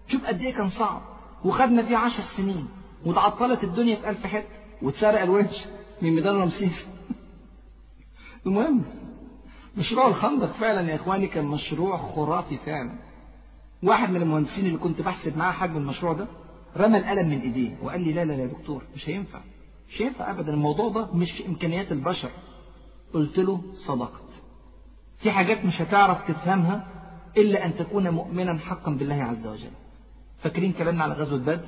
شوف 0.06 0.24
قد 0.26 0.40
إيه 0.42 0.54
كان 0.54 0.70
صعب. 0.70 1.02
وخدنا 1.44 1.82
فيه 1.82 1.96
عشر 1.96 2.22
سنين 2.22 2.68
وتعطلت 3.06 3.64
الدنيا 3.64 3.96
في 3.96 4.10
ألف 4.10 4.26
حتة 4.26 4.48
واتسرق 4.82 5.22
الونش 5.22 5.64
من 6.02 6.10
ميدان 6.10 6.36
رمسيس. 6.36 6.86
المهم 8.46 8.82
مشروع 9.76 10.06
الخندق 10.06 10.52
فعلا 10.52 10.90
يا 10.90 10.94
إخواني 10.94 11.26
كان 11.26 11.44
مشروع 11.44 11.96
خرافي 11.96 12.58
فعلا. 12.66 12.92
واحد 13.82 14.10
من 14.10 14.22
المهندسين 14.22 14.66
اللي 14.66 14.78
كنت 14.78 15.00
بحسب 15.00 15.36
معاه 15.36 15.52
حجم 15.52 15.76
المشروع 15.76 16.12
ده 16.12 16.28
رمى 16.76 16.98
القلم 16.98 17.28
من 17.28 17.40
إيديه 17.40 17.76
وقال 17.82 18.00
لي 18.00 18.12
لا 18.12 18.24
لا 18.24 18.34
يا 18.34 18.46
دكتور 18.46 18.84
مش 18.94 19.08
هينفع 19.08 19.40
مش 19.88 20.02
هينفع 20.02 20.30
ابدا 20.30 20.54
الموضوع 20.54 20.88
ده 20.88 21.12
مش 21.12 21.32
في 21.32 21.46
إمكانيات 21.46 21.92
البشر. 21.92 22.30
قلت 23.14 23.38
له 23.38 23.60
صدقت. 23.74 24.22
في 25.18 25.30
حاجات 25.30 25.64
مش 25.64 25.82
هتعرف 25.82 26.28
تفهمها 26.28 26.88
إلا 27.36 27.66
أن 27.66 27.76
تكون 27.76 28.10
مؤمنا 28.10 28.58
حقا 28.58 28.92
بالله 28.92 29.22
عز 29.22 29.46
وجل. 29.46 29.70
فاكرين 30.44 30.72
كلامنا 30.72 31.04
على 31.04 31.14
غزوة 31.14 31.38
بدر؟ 31.38 31.60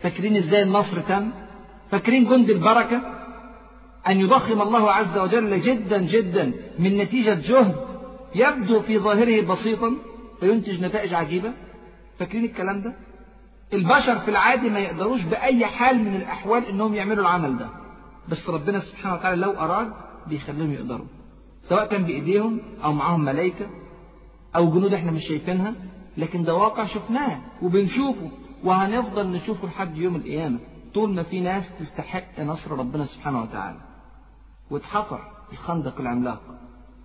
فاكرين 0.00 0.36
إزاي 0.36 0.62
النصر 0.62 1.00
تم؟ 1.00 1.30
فاكرين 1.90 2.24
جند 2.24 2.50
البركة؟ 2.50 3.02
أن 4.08 4.20
يضخم 4.20 4.62
الله 4.62 4.90
عز 4.90 5.18
وجل 5.18 5.60
جدا 5.60 5.98
جدا 5.98 6.52
من 6.78 6.96
نتيجة 6.96 7.34
جهد 7.34 7.76
يبدو 8.34 8.80
في 8.80 8.98
ظاهره 8.98 9.40
بسيطا 9.46 9.92
فينتج 10.40 10.84
نتائج 10.84 11.14
عجيبة؟ 11.14 11.52
فاكرين 12.18 12.44
الكلام 12.44 12.80
ده؟ 12.82 12.92
البشر 13.72 14.18
في 14.18 14.30
العادي 14.30 14.70
ما 14.70 14.78
يقدروش 14.78 15.22
بأي 15.22 15.66
حال 15.66 15.98
من 15.98 16.16
الأحوال 16.16 16.66
إنهم 16.66 16.94
يعملوا 16.94 17.22
العمل 17.22 17.58
ده. 17.58 17.68
بس 18.28 18.48
ربنا 18.50 18.78
سبحانه 18.80 19.14
وتعالى 19.14 19.40
لو 19.42 19.50
أراد 19.50 19.92
بيخليهم 20.26 20.72
يقدروا 20.72 21.06
سواء 21.62 21.86
كان 21.86 22.04
بإيديهم 22.04 22.60
أو 22.84 22.92
معاهم 22.92 23.24
ملائكة 23.24 23.66
أو 24.56 24.70
جنود 24.70 24.94
إحنا 24.94 25.10
مش 25.10 25.28
شايفينها. 25.28 25.74
لكن 26.18 26.42
ده 26.44 26.54
واقع 26.54 26.84
شفناه 26.84 27.40
وبنشوفه 27.62 28.30
وهنفضل 28.64 29.26
نشوفه 29.26 29.66
لحد 29.68 29.98
يوم 29.98 30.16
القيامة. 30.16 30.58
طول 30.94 31.14
ما 31.14 31.22
في 31.22 31.40
ناس 31.40 31.68
تستحق 31.78 32.40
نصر 32.40 32.70
ربنا 32.72 33.04
سبحانه 33.04 33.42
وتعالى. 33.42 33.78
واتحفر 34.70 35.20
الخندق 35.52 36.00
العملاق 36.00 36.42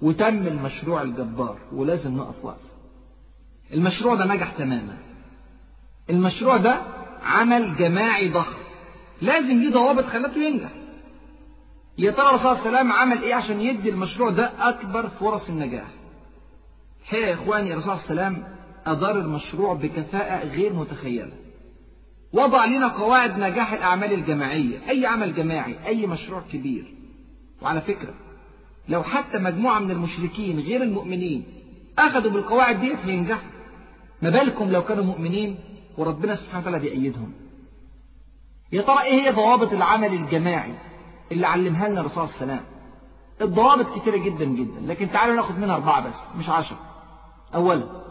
وتم 0.01 0.48
المشروع 0.48 1.01
الجبار 1.01 1.58
ولازم 1.74 2.17
نقف 2.17 2.46
وقف 2.46 2.62
المشروع 3.74 4.15
ده 4.15 4.25
نجح 4.25 4.51
تماما. 4.51 4.98
المشروع 6.10 6.58
ده 6.58 6.82
عمل 7.24 7.75
جماعي 7.75 8.29
ضخم. 8.29 8.60
لازم 9.22 9.58
ليه 9.60 9.72
ضوابط 9.72 10.03
خلته 10.05 10.38
ينجح. 10.41 10.70
يا 11.98 12.12
ترى 12.12 12.29
الرسول 12.29 12.41
صلى 12.41 12.51
الله 12.51 12.67
عليه 12.67 12.77
وسلم 12.79 12.91
عمل 12.91 13.22
إيه 13.24 13.36
عشان 13.36 13.62
يدي 13.62 13.89
المشروع 13.89 14.29
ده 14.29 14.70
أكبر 14.70 15.10
فرص 15.10 15.50
النجاح؟ 15.50 15.88
الحقيقة 17.01 17.27
يا 17.27 17.34
إخواني 17.34 17.74
الرسول 17.74 17.98
صلى 17.98 18.12
الله 18.12 18.24
عليه 18.24 18.32
وسلم 18.38 18.52
ادار 18.86 19.20
المشروع 19.20 19.74
بكفاءة 19.74 20.48
غير 20.48 20.74
متخيلة. 20.74 21.34
وضع 22.34 22.66
لنا 22.66 22.88
قواعد 22.88 23.40
نجاح 23.40 23.74
الأعمال 23.74 24.13
الجماعية 24.13 24.90
أي 24.90 25.06
عمل 25.06 25.36
جماعي 25.36 25.75
أي 25.86 26.08
مشروع 26.08 26.42
كبير. 26.52 26.94
وعلى 27.62 27.82
فكرة 27.82 28.13
لو 28.90 29.04
حتى 29.04 29.38
مجموعة 29.38 29.80
من 29.80 29.92
المشركين 29.92 30.60
غير 30.60 30.84
المؤمنين 30.84 31.44
أخذوا 32.00 32.32
بالقواعد 32.32 32.80
دي 32.80 32.96
هينجحوا. 33.06 33.50
ما 34.22 34.30
بالكم 34.30 34.70
لو 34.70 34.84
كانوا 34.84 35.04
مؤمنين 35.04 35.58
وربنا 35.98 36.36
سبحانه 36.36 36.60
وتعالى 36.60 36.80
بيأيدهم. 36.80 37.34
يا 38.72 38.82
ترى 38.82 39.02
إيه 39.02 39.13
هي 39.22 39.32
ضوابط 39.32 39.74
العمل 39.74 40.13
الجماعي 40.13 40.74
اللي 41.32 41.48
علمها 41.48 41.90
لنا 41.90 42.02
الرسول 42.02 42.30
صلى 42.30 42.42
الله 42.42 42.54
عليه 42.54 42.54
وسلم؟ 42.54 42.74
الضوابط 43.42 44.00
كتيرة 44.00 44.18
جدا 44.18 44.46
جدا 44.46 44.80
لكن 44.82 45.12
تعالوا 45.12 45.36
ناخد 45.36 45.60
منها 45.60 45.75
أربعة 45.75 46.08
بس 46.10 46.16
مش 46.38 46.50
عشرة. 46.50 46.80
أولا 47.56 48.02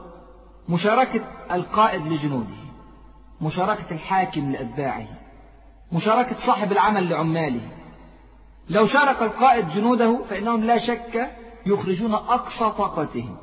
مشاركة 0.69 1.25
القائد 1.53 2.07
لجنوده 2.07 2.55
مشاركة 3.41 3.95
الحاكم 3.95 4.51
لأتباعه 4.53 5.07
مشاركة 5.93 6.37
صاحب 6.37 6.73
العمل 6.73 7.11
لعماله. 7.11 7.61
لو 8.71 8.87
شارك 8.87 9.23
القائد 9.23 9.69
جنوده 9.69 10.25
فإنهم 10.31 10.65
لا 10.65 10.79
شك 10.79 11.31
يخرجون 11.67 12.15
أقصى 12.15 12.71
طاقتهم. 12.79 13.37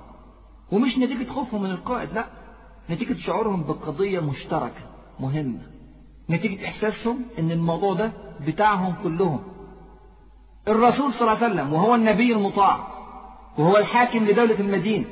ومش 0.71 0.97
نتيجة 0.97 1.29
خوفهم 1.29 1.61
من 1.63 1.71
القائد 1.71 2.13
لا. 2.13 2.25
نتيجة 2.89 3.17
شعورهم 3.17 3.63
بقضية 3.63 4.19
مشتركة 4.19 4.81
مهمة. 5.19 5.61
نتيجة 6.29 6.67
إحساسهم 6.67 7.25
إن 7.39 7.51
الموضوع 7.51 7.93
ده 7.93 8.11
بتاعهم 8.47 8.95
كلهم. 9.03 9.39
الرسول 10.67 11.13
صلى 11.13 11.21
الله 11.21 11.43
عليه 11.43 11.53
وسلم 11.53 11.73
وهو 11.73 11.95
النبي 11.95 12.33
المطاع 12.33 12.87
وهو 13.57 13.77
الحاكم 13.77 14.25
لدولة 14.25 14.59
المدينة 14.59 15.05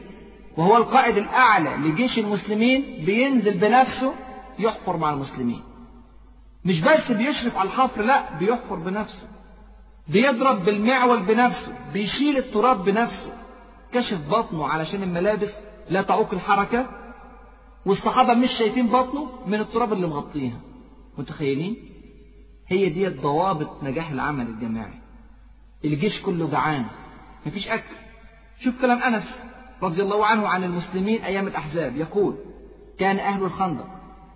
وهو 0.57 0.77
القائد 0.77 1.17
الأعلى 1.17 1.69
لجيش 1.69 2.19
المسلمين 2.19 3.05
بينزل 3.05 3.57
بنفسه 3.57 4.13
يحفر 4.59 4.97
مع 4.97 5.13
المسلمين. 5.13 5.63
مش 6.65 6.81
بس 6.81 7.11
بيشرف 7.11 7.57
على 7.57 7.69
الحفر 7.69 8.01
لا 8.01 8.37
بيحفر 8.37 8.75
بنفسه. 8.75 9.27
بيضرب 10.07 10.65
بالمعول 10.65 11.23
بنفسه 11.23 11.75
بيشيل 11.93 12.37
التراب 12.37 12.83
بنفسه. 12.83 13.33
كشف 13.93 14.29
بطنه 14.29 14.67
علشان 14.67 15.03
الملابس 15.03 15.53
لا 15.89 16.01
تعوق 16.01 16.33
الحركة. 16.33 16.89
والصحابة 17.85 18.33
مش 18.33 18.51
شايفين 18.51 18.87
بطنه 18.87 19.29
من 19.45 19.59
التراب 19.59 19.93
اللي 19.93 20.07
مغطيها. 20.07 20.59
متخيلين؟ 21.17 21.77
هي 22.67 22.89
دي 22.89 23.07
ضوابط 23.07 23.83
نجاح 23.83 24.09
العمل 24.09 24.47
الجماعي. 24.47 24.99
الجيش 25.85 26.21
كله 26.21 26.49
جعان. 26.49 26.85
مفيش 27.45 27.67
أكل. 27.67 27.95
شوف 28.59 28.81
كلام 28.81 28.97
أنس. 28.97 29.43
رضي 29.83 30.01
الله 30.01 30.25
عنه 30.25 30.47
عن 30.47 30.63
المسلمين 30.63 31.23
أيام 31.23 31.47
الأحزاب 31.47 31.97
يقول 31.97 32.35
كان 32.99 33.19
أهل 33.19 33.43
الخندق 33.43 33.87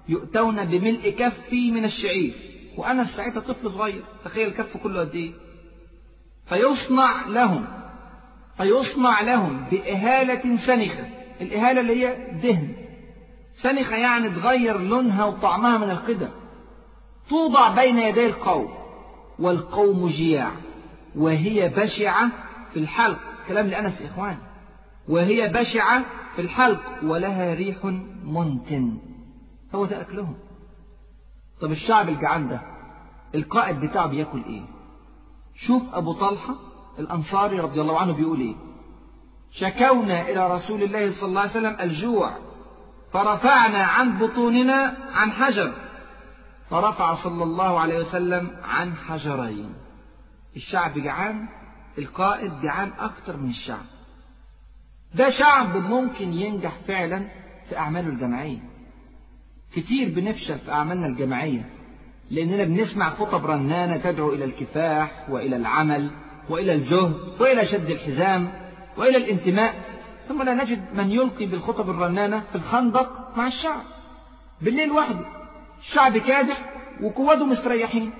يؤتون 0.10 0.65
بملء 0.65 1.10
كفي 1.10 1.71
من 1.71 1.86
الشعير 1.86 2.33
وأنا 2.77 3.03
ساعتها 3.03 3.39
طفل 3.39 3.71
صغير 3.71 4.03
تخيل 4.25 4.48
الكف 4.48 4.77
كله 4.77 5.00
قد 5.00 5.15
إيه؟ 5.15 5.33
فيصنع 6.45 7.27
لهم 7.27 7.65
فيصنع 8.57 9.21
لهم 9.21 9.65
بإهالة 9.71 10.57
سنخة 10.57 11.05
الإهالة 11.41 11.81
اللي 11.81 12.05
هي 12.05 12.31
دهن. 12.43 12.75
سنخة 13.51 13.95
يعني 13.98 14.29
تغير 14.29 14.77
لونها 14.77 15.25
وطعمها 15.25 15.77
من 15.77 15.89
القدم 15.89 16.29
توضع 17.29 17.69
بين 17.75 18.00
يدي 18.00 18.25
القوم 18.25 18.74
والقوم 19.39 20.07
جياع 20.07 20.51
وهي 21.15 21.67
بشعة 21.67 22.29
في 22.74 22.79
الحلق. 22.79 23.19
كلام 23.48 23.67
لأنس 23.67 24.01
إخوان 24.01 24.38
وهي 25.12 25.48
بشعة 25.48 26.06
في 26.36 26.41
الحلق 26.41 26.82
ولها 27.03 27.53
ريح 27.53 27.86
منتن. 28.24 28.98
هو 29.75 29.86
ده 29.86 30.01
أكلهم. 30.01 30.36
طب 31.62 31.72
الشعب 31.72 32.10
الجعان 32.10 32.48
ده 32.48 32.62
القائد 33.36 33.80
بتاعه 33.80 34.08
بياكل 34.08 34.44
إيه؟ 34.44 34.62
شوف 35.56 35.96
أبو 35.96 36.13
طلحة 36.13 36.56
الأنصاري 37.00 37.60
رضي 37.60 37.82
الله 37.82 38.00
عنه 38.00 38.13
بيقول 38.13 38.39
إيه؟ 38.39 38.56
شكونا 39.51 40.30
إلى 40.30 40.56
رسول 40.56 40.84
الله 40.84 41.10
صلى 41.10 41.30
الله 41.30 41.41
عليه 41.41 41.51
وسلم 41.51 41.77
الجوع 41.80 42.32
فرفعنا 43.13 43.84
عن 43.84 44.20
بطوننا 44.20 44.98
عن 45.13 45.32
حجر. 45.32 45.74
فرفع 46.70 47.13
صلى 47.13 47.44
الله 47.44 47.80
عليه 47.80 48.00
وسلم 48.00 48.51
عن 48.63 48.96
حجرين. 48.96 49.74
الشعب 50.56 51.00
جعان 51.00 51.48
القائد 51.98 52.62
جعان 52.62 52.91
أكتر 53.00 53.38
من 53.38 53.50
الشعب. 53.50 53.86
ده 55.15 55.30
شعب 55.30 55.77
ممكن 55.77 56.34
ينجح 56.34 56.72
فعلا 56.88 57.27
في 57.70 57.77
أعماله 57.77 58.10
الجماعية. 58.10 58.60
كتير 59.75 60.10
بنفشل 60.10 60.60
في 60.60 60.72
أعمالنا 60.72 61.08
الجماعية 61.08 61.70
لأننا 62.32 62.63
بنسمع 62.63 63.10
خطب 63.10 63.46
رنانة 63.46 63.98
تدعو 63.98 64.34
إلى 64.34 64.46
الكفاح 64.46 65.30
وإلى 65.30 65.56
العمل 65.56 66.12
وإلى 66.50 66.74
الجهد 66.74 67.13
وإلى 67.39 67.65
شد 67.65 67.89
الحزام 67.89 68.51
وإلى 68.98 69.18
الانتماء. 69.18 69.75
ثم 70.30 70.44
لا 70.44 70.53
نجد 70.53 70.86
من 70.94 71.12
يلقي 71.12 71.46
بالخطب 71.46 71.89
الرنانة 71.89 72.44
في 72.51 72.56
الخندق 72.56 73.38
مع 73.38 73.48
الشعب. 73.48 73.82
بالليل 74.62 74.91
وحده 74.91 75.25
الشعب 75.80 76.18
كادح 76.18 76.74
وقواده 77.01 77.46
مستريحين 77.46 78.12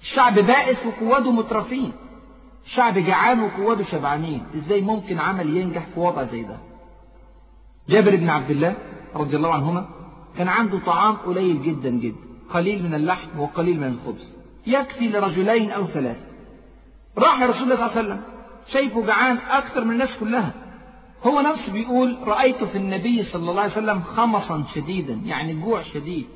الشعب 0.00 0.34
بائس 0.34 0.78
وقواده 0.86 1.30
مترفين. 1.30 1.92
الشعب 2.68 2.98
جعان 2.98 3.40
وقواده 3.40 3.84
شبعانين. 3.84 4.44
إزاي 4.54 4.80
ممكن 4.80 5.18
عمل 5.18 5.56
ينجح 5.56 5.86
في 5.94 6.00
وضع 6.00 6.22
زي 6.22 6.42
ده؟ 6.42 6.56
جابر 7.88 8.16
بن 8.16 8.28
عبد 8.28 8.50
الله 8.50 8.76
رضي 9.14 9.36
الله 9.36 9.54
عنهما 9.54 9.88
كان 10.36 10.48
عنده 10.48 10.78
طعام 10.78 11.16
قليل 11.16 11.62
جدا 11.62 11.90
جدا. 11.90 12.16
قليل 12.50 12.82
من 12.82 12.94
اللحم 12.94 13.40
وقليل 13.40 13.80
من 13.80 13.86
الخبز. 13.86 14.36
يكفي 14.66 15.08
لرجلين 15.08 15.70
أو 15.70 15.86
ثلاثة. 15.86 16.20
راح 17.18 17.42
رسول 17.42 17.62
الله 17.62 17.76
صلى 17.76 17.86
الله 17.86 17.98
عليه 17.98 18.08
وسلم. 18.08 18.22
شايفه 18.66 19.06
جعان 19.06 19.36
أكثر 19.50 19.84
من 19.84 19.90
الناس 19.90 20.16
كلها. 20.16 20.52
هو 21.26 21.40
نفسه 21.40 21.72
بيقول 21.72 22.16
رأيت 22.22 22.64
في 22.64 22.78
النبي 22.78 23.22
صلى 23.22 23.50
الله 23.50 23.62
عليه 23.62 23.72
وسلم 23.72 24.00
خمصا 24.00 24.64
شديدا 24.74 25.14
يعني 25.14 25.54
جوع 25.54 25.82
شديد. 25.82 26.26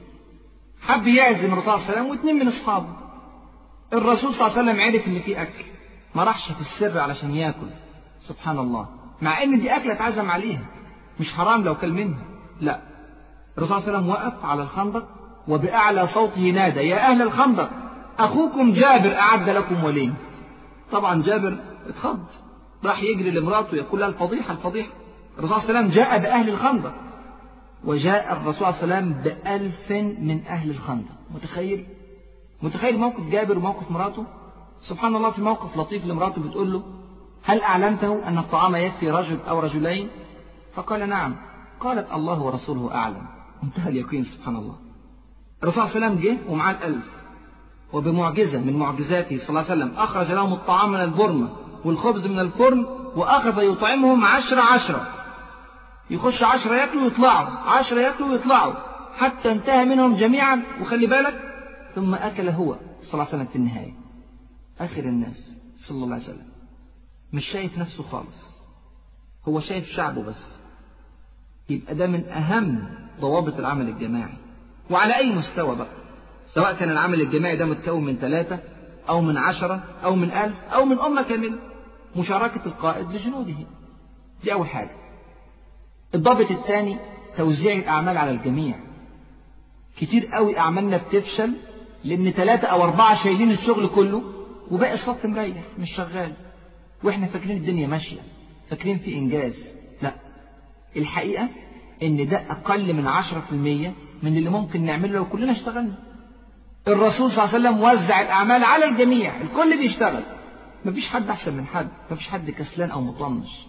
حب 0.80 1.06
يعزم 1.06 1.52
الرسول 1.52 1.62
صلى 1.62 1.74
الله 1.74 1.84
عليه 1.88 1.92
وسلم 1.92 2.10
واثنين 2.10 2.36
من 2.38 2.48
أصحابه. 2.48 2.96
الرسول 3.92 4.34
صلى 4.34 4.46
الله 4.46 4.58
عليه 4.58 4.70
وسلم 4.70 4.80
عرف 4.80 5.08
إن 5.08 5.18
في 5.18 5.42
أكل. 5.42 5.71
ما 6.14 6.24
راحش 6.24 6.52
في 6.52 6.60
السر 6.60 6.98
علشان 6.98 7.34
ياكل. 7.34 7.66
سبحان 8.20 8.58
الله. 8.58 8.88
مع 9.22 9.42
إن 9.42 9.60
دي 9.60 9.76
أكلة 9.76 9.92
اتعزم 9.92 10.30
عليها. 10.30 10.64
مش 11.20 11.32
حرام 11.32 11.64
لو 11.64 11.74
كل 11.74 11.92
منها. 11.92 12.24
لا. 12.60 12.80
الرسول 13.58 13.82
صلى 13.82 13.88
الله 13.88 13.98
عليه 13.98 13.98
وسلم 13.98 14.10
وقف 14.10 14.44
على 14.44 14.62
الخندق 14.62 15.08
وبأعلى 15.48 16.06
صوته 16.06 16.50
نادى 16.50 16.80
يا 16.80 16.96
أهل 17.10 17.22
الخندق 17.22 17.70
أخوكم 18.18 18.72
جابر 18.72 19.16
أعد 19.16 19.48
لكم 19.48 19.84
وليم. 19.84 20.14
طبعا 20.92 21.22
جابر 21.22 21.60
اتخض. 21.86 22.24
راح 22.84 23.02
يجري 23.02 23.30
لمراته 23.30 23.74
يقول 23.74 24.00
لها 24.00 24.08
الفضيحة 24.08 24.52
الفضيحة. 24.52 24.90
الرسول 25.38 25.60
صلى 25.60 25.68
الله 25.68 25.78
عليه 25.78 25.88
وسلم 25.88 26.02
جاء 26.02 26.18
بأهل 26.18 26.48
الخندق. 26.48 26.94
وجاء 27.84 28.32
الرسول 28.32 28.54
صلى 28.54 28.84
الله 28.84 28.96
عليه 28.96 29.06
وسلم 29.06 29.12
بألف 29.12 29.90
من 30.20 30.46
أهل 30.46 30.70
الخندق. 30.70 31.12
متخيل؟ 31.34 31.86
متخيل 32.62 32.98
موقف 32.98 33.26
جابر 33.30 33.58
وموقف 33.58 33.90
مراته؟ 33.90 34.26
سبحان 34.82 35.16
الله 35.16 35.30
في 35.30 35.42
موقف 35.42 35.76
لطيف 35.76 36.06
لمراته 36.06 36.42
بتقول 36.42 36.72
له 36.72 36.82
هل 37.44 37.62
أعلمته 37.62 38.28
أن 38.28 38.38
الطعام 38.38 38.76
يكفي 38.76 39.10
رجل 39.10 39.38
أو 39.48 39.60
رجلين؟ 39.60 40.08
فقال 40.74 41.08
نعم. 41.08 41.36
قالت 41.80 42.12
الله 42.12 42.42
ورسوله 42.42 42.94
أعلم. 42.94 43.26
انتهى 43.64 43.90
اليقين 43.90 44.24
سبحان 44.24 44.56
الله. 44.56 44.76
الرسول 45.62 45.88
صلى 45.88 45.96
الله 45.96 46.06
عليه 46.06 46.16
وسلم 46.16 46.36
جه 46.36 46.52
ومعاه 46.52 46.72
الألف 46.72 47.04
وبمعجزة 47.92 48.60
من 48.60 48.76
معجزاته 48.76 49.38
صلى 49.38 49.48
الله 49.48 49.70
عليه 49.70 49.84
وسلم 49.84 49.94
أخرج 49.98 50.32
لهم 50.32 50.52
الطعام 50.52 50.92
من 50.92 51.00
البرمة 51.00 51.48
والخبز 51.84 52.26
من 52.26 52.38
الفرن 52.38 52.86
وأخذ 53.16 53.62
يطعمهم 53.62 54.24
عشرة 54.24 54.60
عشرة. 54.60 55.06
يخش 56.10 56.42
عشرة 56.42 56.74
ياكلوا 56.74 57.02
ويطلعوا 57.02 57.48
عشرة 57.48 58.00
ياكلوا 58.00 58.28
ويطلعوا 58.28 58.72
حتى 59.18 59.52
انتهى 59.52 59.84
منهم 59.84 60.14
جميعا. 60.14 60.62
وخلي 60.80 61.06
بالك 61.06 61.40
ثم 61.94 62.14
أكل 62.14 62.48
هو 62.48 62.76
صلى 63.00 63.12
الله 63.14 63.26
عليه 63.26 63.34
وسلم 63.34 63.46
في 63.46 63.56
النهاية. 63.56 64.01
آخر 64.80 65.04
الناس 65.04 65.58
صلى 65.76 66.04
الله 66.04 66.14
عليه 66.14 66.24
وسلم. 66.24 66.48
مش 67.32 67.46
شايف 67.46 67.78
نفسه 67.78 68.02
خالص. 68.02 68.52
هو 69.48 69.60
شايف 69.60 69.88
شعبه 69.88 70.22
بس. 70.22 70.56
يبقى 71.70 71.94
ده 71.94 72.06
من 72.06 72.28
أهم 72.28 72.88
ضوابط 73.20 73.58
العمل 73.58 73.88
الجماعي. 73.88 74.36
وعلى 74.90 75.16
أي 75.16 75.32
مستوى 75.34 75.76
بقى؟ 75.76 76.02
سواء 76.46 76.74
كان 76.74 76.90
العمل 76.90 77.20
الجماعي 77.20 77.56
ده 77.56 77.66
متكون 77.66 78.04
من 78.04 78.16
ثلاثة 78.16 78.58
أو 79.08 79.20
من 79.20 79.36
عشرة 79.36 79.82
أو 80.04 80.14
من 80.14 80.30
ألف 80.30 80.56
أو 80.74 80.84
من 80.84 80.98
أمة 80.98 81.22
كاملة. 81.22 81.58
مشاركة 82.16 82.66
القائد 82.66 83.12
لجنوده. 83.12 83.54
دي 84.44 84.52
أول 84.52 84.68
حاجة. 84.68 84.96
الضابط 86.14 86.50
الثاني 86.50 86.98
توزيع 87.36 87.76
الأعمال 87.76 88.18
على 88.18 88.30
الجميع. 88.30 88.80
كتير 89.96 90.26
قوي 90.26 90.58
أعمالنا 90.58 90.96
بتفشل 90.96 91.52
لأن 92.04 92.30
ثلاثة 92.30 92.68
أو 92.68 92.84
أربعة 92.84 93.24
شايلين 93.24 93.50
الشغل 93.50 93.86
كله. 93.86 94.31
وباقي 94.72 94.94
الصف 94.94 95.26
مريح 95.26 95.62
مش 95.78 95.90
شغال. 95.90 96.32
وإحنا 97.04 97.26
فاكرين 97.26 97.56
الدنيا 97.56 97.86
ماشية. 97.86 98.20
فاكرين 98.70 98.98
في 98.98 99.18
إنجاز. 99.18 99.68
لا. 100.02 100.14
الحقيقة 100.96 101.48
إن 102.02 102.28
ده 102.28 102.36
أقل 102.50 102.92
من 102.92 103.06
عشرة 103.06 103.40
في 103.40 103.52
المية 103.52 103.94
من 104.22 104.36
اللي 104.36 104.50
ممكن 104.50 104.84
نعمله 104.84 105.12
لو 105.12 105.28
كلنا 105.28 105.52
اشتغلنا. 105.52 105.94
الرسول 106.88 107.30
صلى 107.32 107.44
الله 107.44 107.54
عليه 107.54 107.68
وسلم 107.68 107.82
وزع 107.82 108.20
الأعمال 108.20 108.64
على 108.64 108.84
الجميع. 108.84 109.40
الكل 109.40 109.78
بيشتغل. 109.78 110.22
مفيش 110.84 111.08
حد 111.08 111.30
أحسن 111.30 111.56
من 111.56 111.66
حد. 111.66 111.88
مفيش 112.10 112.28
حد 112.28 112.50
كسلان 112.50 112.90
أو 112.90 113.00
مطنش. 113.00 113.66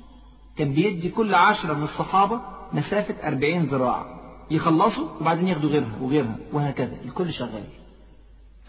كان 0.58 0.74
بيدي 0.74 1.10
كل 1.10 1.36
عشرة 1.36 1.74
من 1.74 1.84
الصحابة 1.84 2.42
مسافة 2.74 3.28
أربعين 3.28 3.66
ذراع. 3.66 4.20
يخلصوا 4.52 5.10
وبعدين 5.22 5.48
ياخدوا 5.48 5.70
غيرها 5.70 5.98
وغيرها 6.02 6.38
وهكذا. 6.54 6.98
الكل 7.06 7.34
شغال. 7.34 7.64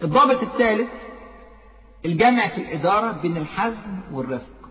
الضابط 0.03 0.42
الثالث 0.42 0.88
الجامع 2.06 2.48
في 2.48 2.58
الإدارة 2.60 3.12
بين 3.12 3.36
الحزم 3.36 4.00
والرفق. 4.12 4.70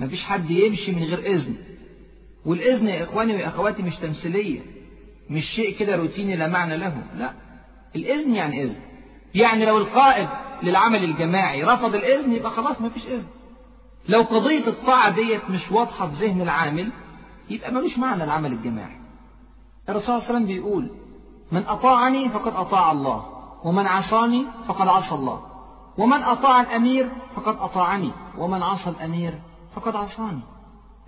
مفيش 0.00 0.24
حد 0.24 0.50
يمشي 0.50 0.92
من 0.92 1.02
غير 1.02 1.18
إذن. 1.18 1.56
والإذن 2.46 2.88
يا 2.88 3.04
إخواني 3.04 3.36
وأخواتي 3.36 3.82
مش 3.82 3.96
تمثيلية. 3.96 4.60
مش 5.30 5.44
شيء 5.50 5.76
كده 5.78 5.96
روتيني 5.96 6.36
لا 6.36 6.48
معنى 6.48 6.76
له. 6.76 7.02
لا. 7.16 7.32
الإذن 7.96 8.34
يعني 8.34 8.62
إذن. 8.62 8.80
يعني 9.34 9.64
لو 9.64 9.78
القائد 9.78 10.28
للعمل 10.62 11.04
الجماعي 11.04 11.62
رفض 11.62 11.94
الإذن 11.94 12.32
يبقى 12.32 12.50
خلاص 12.50 12.80
ما 12.80 12.88
فيش 12.88 13.06
إذن. 13.06 13.26
لو 14.08 14.22
قضية 14.22 14.66
الطاعة 14.66 15.10
ديت 15.10 15.50
مش 15.50 15.72
واضحة 15.72 16.08
في 16.08 16.26
ذهن 16.26 16.40
العامل 16.42 16.92
يبقى 17.50 17.72
ملوش 17.72 17.98
معنى 17.98 18.24
العمل 18.24 18.52
الجماعي. 18.52 18.96
الرسول 19.88 20.04
صلى 20.06 20.14
الله 20.16 20.26
عليه 20.28 20.34
وسلم 20.36 20.46
بيقول 20.46 20.90
من 21.52 21.62
أطاعني 21.66 22.28
فقد 22.28 22.52
أطاع 22.54 22.92
الله 22.92 23.26
ومن 23.64 23.86
عصاني 23.86 24.46
فقد 24.66 24.88
عصى 24.88 25.14
الله. 25.14 25.51
ومن 25.98 26.22
أطاع 26.22 26.60
الأمير 26.60 27.08
فقد 27.34 27.56
أطاعني 27.56 28.10
ومن 28.38 28.62
عصى 28.62 28.90
الأمير 28.90 29.34
فقد 29.74 29.96
عصاني. 29.96 30.40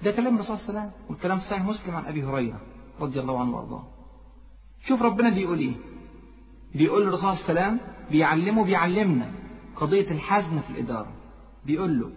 ده 0.02 0.10
كلام 0.10 0.34
الرسول 0.34 0.58
صلى 0.58 0.68
الله 0.68 0.80
عليه 0.80 0.90
وسلم 0.90 1.10
والكلام 1.10 1.40
صحيح 1.40 1.62
مسلم 1.62 1.96
عن 1.96 2.04
أبي 2.04 2.24
هريرة 2.24 2.60
رضي 3.00 3.20
الله 3.20 3.40
عنه 3.40 3.56
وأرضاه. 3.56 3.84
شوف 4.84 5.02
ربنا 5.02 5.30
بيقول 5.30 5.58
إيه؟ 5.58 5.74
بيقول 6.74 7.02
الرسول 7.02 7.20
صلى 7.36 7.48
الله 7.50 7.62
عليه 7.62 7.72
وسلم 7.72 7.80
بيعلمه 8.10 8.64
بيعلمنا 8.64 9.30
قضية 9.76 10.10
الحزم 10.10 10.60
في 10.60 10.70
الإدارة. 10.70 11.12
بيقول 11.64 12.00
له 12.00 12.10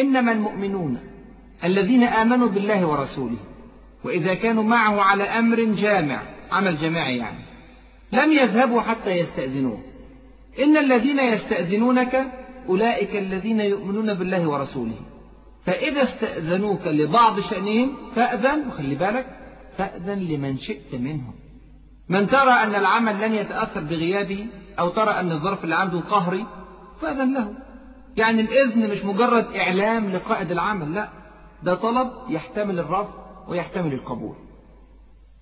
إنما 0.00 0.32
المؤمنون 0.32 1.00
الذين 1.64 2.02
آمنوا 2.02 2.48
بالله 2.48 2.86
ورسوله 2.86 3.38
وإذا 4.04 4.34
كانوا 4.34 4.62
معه 4.62 5.00
على 5.00 5.24
أمر 5.24 5.64
جامع 5.64 6.22
عمل 6.52 6.76
جماعي 6.76 7.16
يعني 7.16 7.44
لم 8.12 8.32
يذهبوا 8.32 8.80
حتى 8.80 9.10
يستأذنوه. 9.10 9.87
إن 10.58 10.76
الذين 10.76 11.18
يستأذنونك 11.18 12.32
أولئك 12.68 13.16
الذين 13.16 13.60
يؤمنون 13.60 14.14
بالله 14.14 14.48
ورسوله. 14.48 15.00
فإذا 15.64 16.02
استأذنوك 16.02 16.86
لبعض 16.86 17.40
شأنهم 17.40 17.96
فأذن 18.14 18.68
وخلي 18.68 18.94
بالك 18.94 19.26
فأذن 19.78 20.18
لمن 20.18 20.58
شئت 20.58 20.94
منهم. 20.94 21.34
من 22.08 22.26
ترى 22.26 22.50
أن 22.50 22.74
العمل 22.74 23.20
لن 23.20 23.34
يتأثر 23.34 23.80
بغيابه 23.80 24.46
أو 24.78 24.88
ترى 24.88 25.10
أن 25.10 25.32
الظرف 25.32 25.64
اللي 25.64 25.74
عنده 25.74 26.00
قهري 26.00 26.46
فأذن 27.00 27.34
له. 27.34 27.54
يعني 28.16 28.40
الإذن 28.40 28.90
مش 28.90 29.04
مجرد 29.04 29.46
إعلام 29.56 30.10
لقائد 30.10 30.50
العمل 30.50 30.94
لا. 30.94 31.08
ده 31.62 31.74
طلب 31.74 32.10
يحتمل 32.28 32.78
الرفض 32.78 33.14
ويحتمل 33.48 33.92
القبول. 33.92 34.36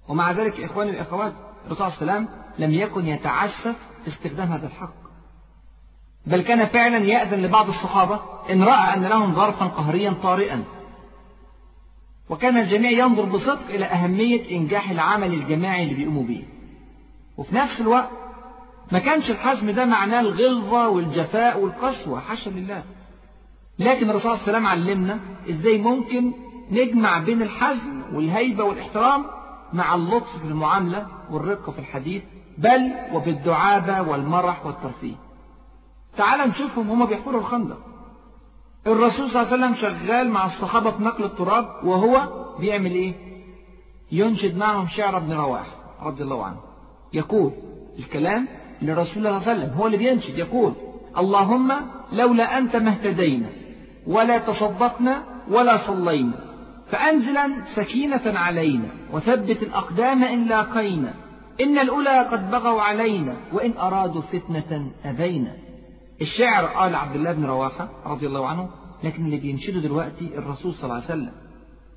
ومع 0.08 0.32
ذلك 0.32 0.60
إخواني 0.60 0.90
الأخوات 0.90 1.32
الرسول 1.66 1.92
صلى 1.92 2.00
الله 2.00 2.12
عليه 2.12 2.22
وسلم 2.22 2.28
لم 2.58 2.74
يكن 2.74 3.06
يتعسف 3.06 3.76
استخدام 4.06 4.48
هذا 4.48 4.66
الحق. 4.66 5.05
بل 6.26 6.40
كان 6.42 6.66
فعلا 6.66 6.96
يأذن 6.96 7.42
لبعض 7.42 7.68
الصحابة 7.68 8.20
إن 8.52 8.62
رأى 8.62 8.94
أن 8.96 9.02
لهم 9.02 9.34
ظرفا 9.34 9.66
قهريا 9.66 10.14
طارئا. 10.22 10.64
وكان 12.30 12.56
الجميع 12.56 12.90
ينظر 12.90 13.24
بصدق 13.24 13.68
إلى 13.68 13.84
أهمية 13.84 14.56
إنجاح 14.56 14.90
العمل 14.90 15.34
الجماعي 15.34 15.82
اللي 15.82 15.94
بيقوموا 15.94 16.22
به 16.22 16.44
وفي 17.36 17.54
نفس 17.54 17.80
الوقت 17.80 18.10
ما 18.92 18.98
كانش 18.98 19.30
الحزم 19.30 19.70
ده 19.70 19.84
معناه 19.84 20.20
الغلظة 20.20 20.88
والجفاء 20.88 21.60
والقسوة 21.60 22.20
حاشا 22.20 22.50
لله. 22.50 22.84
لكن 23.78 24.10
الرسول 24.10 24.38
صلى 24.38 24.56
الله 24.56 24.68
عليه 24.68 24.82
وسلم 24.82 24.88
علمنا 24.90 25.18
إزاي 25.50 25.78
ممكن 25.78 26.32
نجمع 26.70 27.18
بين 27.18 27.42
الحزم 27.42 28.02
والهيبة 28.12 28.64
والاحترام 28.64 29.24
مع 29.72 29.94
اللطف 29.94 30.38
في 30.38 30.44
المعاملة 30.44 31.06
والرقة 31.30 31.72
في 31.72 31.78
الحديث 31.78 32.22
بل 32.58 32.92
وبالدعابة 33.12 34.00
والمرح 34.02 34.66
والترفيه. 34.66 35.14
تعال 36.16 36.48
نشوفهم 36.48 36.90
هما 36.90 37.04
بيحفروا 37.04 37.40
الخندق. 37.40 37.78
الرسول 38.86 39.30
صلى 39.30 39.42
الله 39.42 39.52
عليه 39.52 39.64
وسلم 39.64 39.74
شغال 39.74 40.30
مع 40.30 40.46
الصحابة 40.46 40.90
في 40.90 41.02
نقل 41.02 41.24
التراب 41.24 41.84
وهو 41.84 42.28
بيعمل 42.60 42.90
إيه؟ 42.90 43.14
ينشد 44.12 44.56
معهم 44.56 44.86
شعر 44.86 45.16
ابن 45.16 45.32
رواح 45.32 45.66
رضي 46.02 46.22
الله 46.22 46.44
عنه. 46.44 46.60
يقول 47.12 47.52
الكلام 47.98 48.48
لرسول 48.82 49.14
صلى 49.14 49.28
الله 49.28 49.48
عليه 49.48 49.58
وسلم 49.58 49.74
هو 49.74 49.86
اللي 49.86 49.96
بينشد 49.96 50.38
يقول 50.38 50.72
اللهم 51.18 51.72
لولا 52.12 52.58
أنت 52.58 52.76
ما 52.76 52.90
اهتدينا 52.90 53.46
ولا 54.06 54.38
تصدقنا 54.38 55.22
ولا 55.50 55.76
صلينا 55.76 56.40
فأنزلا 56.90 57.50
سكينة 57.74 58.22
علينا 58.38 58.88
وثبت 59.12 59.62
الأقدام 59.62 60.24
إن 60.24 60.44
لاقينا 60.44 61.14
إن 61.60 61.78
الأولى 61.78 62.18
قد 62.18 62.50
بغوا 62.50 62.82
علينا 62.82 63.36
وإن 63.52 63.72
أرادوا 63.78 64.22
فتنة 64.22 64.90
أبينا. 65.04 65.52
الشعر 66.20 66.66
قال 66.66 66.94
عبد 66.94 67.16
الله 67.16 67.32
بن 67.32 67.44
رواحة 67.44 67.88
رضي 68.06 68.26
الله 68.26 68.46
عنه 68.46 68.68
لكن 69.04 69.24
اللي 69.24 69.36
بينشده 69.36 69.80
دلوقتي 69.80 70.38
الرسول 70.38 70.74
صلى 70.74 70.84
الله 70.84 70.94
عليه 70.94 71.04
وسلم 71.04 71.32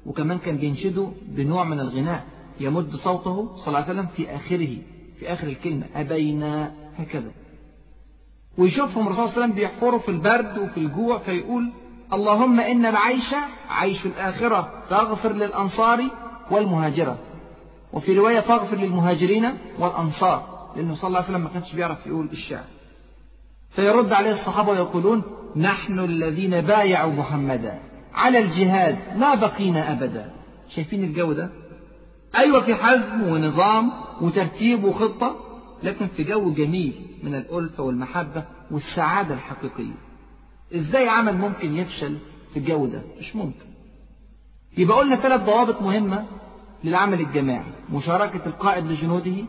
وكمان 0.05 0.37
كان 0.37 0.57
بينشده 0.57 1.11
بنوع 1.27 1.63
من 1.63 1.79
الغناء 1.79 2.25
يمد 2.59 2.95
صوته 2.95 3.55
صلى 3.57 3.67
الله 3.67 3.79
عليه 3.79 3.89
وسلم 3.91 4.07
في 4.07 4.35
آخره 4.35 4.77
في 5.19 5.33
آخر 5.33 5.47
الكلمة 5.47 5.85
أبينا 5.95 6.71
هكذا. 6.97 7.31
ويشوفهم 8.57 9.07
الرسول 9.07 9.25
صلى 9.27 9.33
الله 9.33 9.43
عليه 9.43 9.53
وسلم 9.53 9.55
بيحفروا 9.55 9.99
في 9.99 10.09
البرد 10.09 10.57
وفي 10.57 10.77
الجوع 10.77 11.17
فيقول 11.17 11.71
اللهم 12.13 12.59
إن 12.59 12.85
العيش 12.85 13.35
عيش 13.69 14.05
الآخرة 14.05 14.83
فاغفر 14.89 15.33
للأنصار 15.33 16.03
والمهاجرة. 16.51 17.17
وفي 17.93 18.17
رواية 18.17 18.39
فاغفر 18.39 18.77
للمهاجرين 18.77 19.45
والأنصار 19.79 20.69
لأنه 20.75 20.95
صلى 20.95 21.07
الله 21.07 21.19
عليه 21.19 21.29
وسلم 21.29 21.43
ما 21.43 21.49
كانش 21.49 21.73
بيعرف 21.73 22.07
يقول 22.07 22.29
الشعر. 22.31 22.65
فيرد 23.79 24.13
عليه 24.13 24.31
الصحابة 24.31 24.71
ويقولون 24.71 25.21
نحن 25.55 25.99
الذين 25.99 26.61
بايعوا 26.61 27.13
محمدا. 27.13 27.79
على 28.13 28.39
الجهاد 28.39 28.97
ما 29.17 29.35
بقينا 29.35 29.91
أبدا. 29.91 30.31
شايفين 30.69 31.03
الجو 31.03 31.33
ده؟ 31.33 31.49
أيوة 32.37 32.61
في 32.61 32.75
حزم 32.75 33.23
ونظام 33.23 33.91
وترتيب 34.21 34.83
وخطة 34.83 35.35
لكن 35.83 36.07
في 36.07 36.23
جو 36.23 36.53
جميل 36.53 36.93
من 37.23 37.35
الألفة 37.35 37.83
والمحبة 37.83 38.43
والسعادة 38.71 39.33
الحقيقية. 39.35 39.95
إزاي 40.75 41.09
عمل 41.09 41.37
ممكن 41.37 41.75
يفشل 41.75 42.17
في 42.53 42.59
الجو 42.59 42.85
ده؟ 42.85 43.01
مش 43.19 43.35
ممكن. 43.35 43.65
يبقى 44.77 44.97
قلنا 44.97 45.15
ثلاث 45.15 45.41
ضوابط 45.41 45.81
مهمة 45.81 46.25
للعمل 46.83 47.19
الجماعي. 47.19 47.71
مشاركة 47.89 48.45
القائد 48.45 48.85
لجنوده 48.85 49.45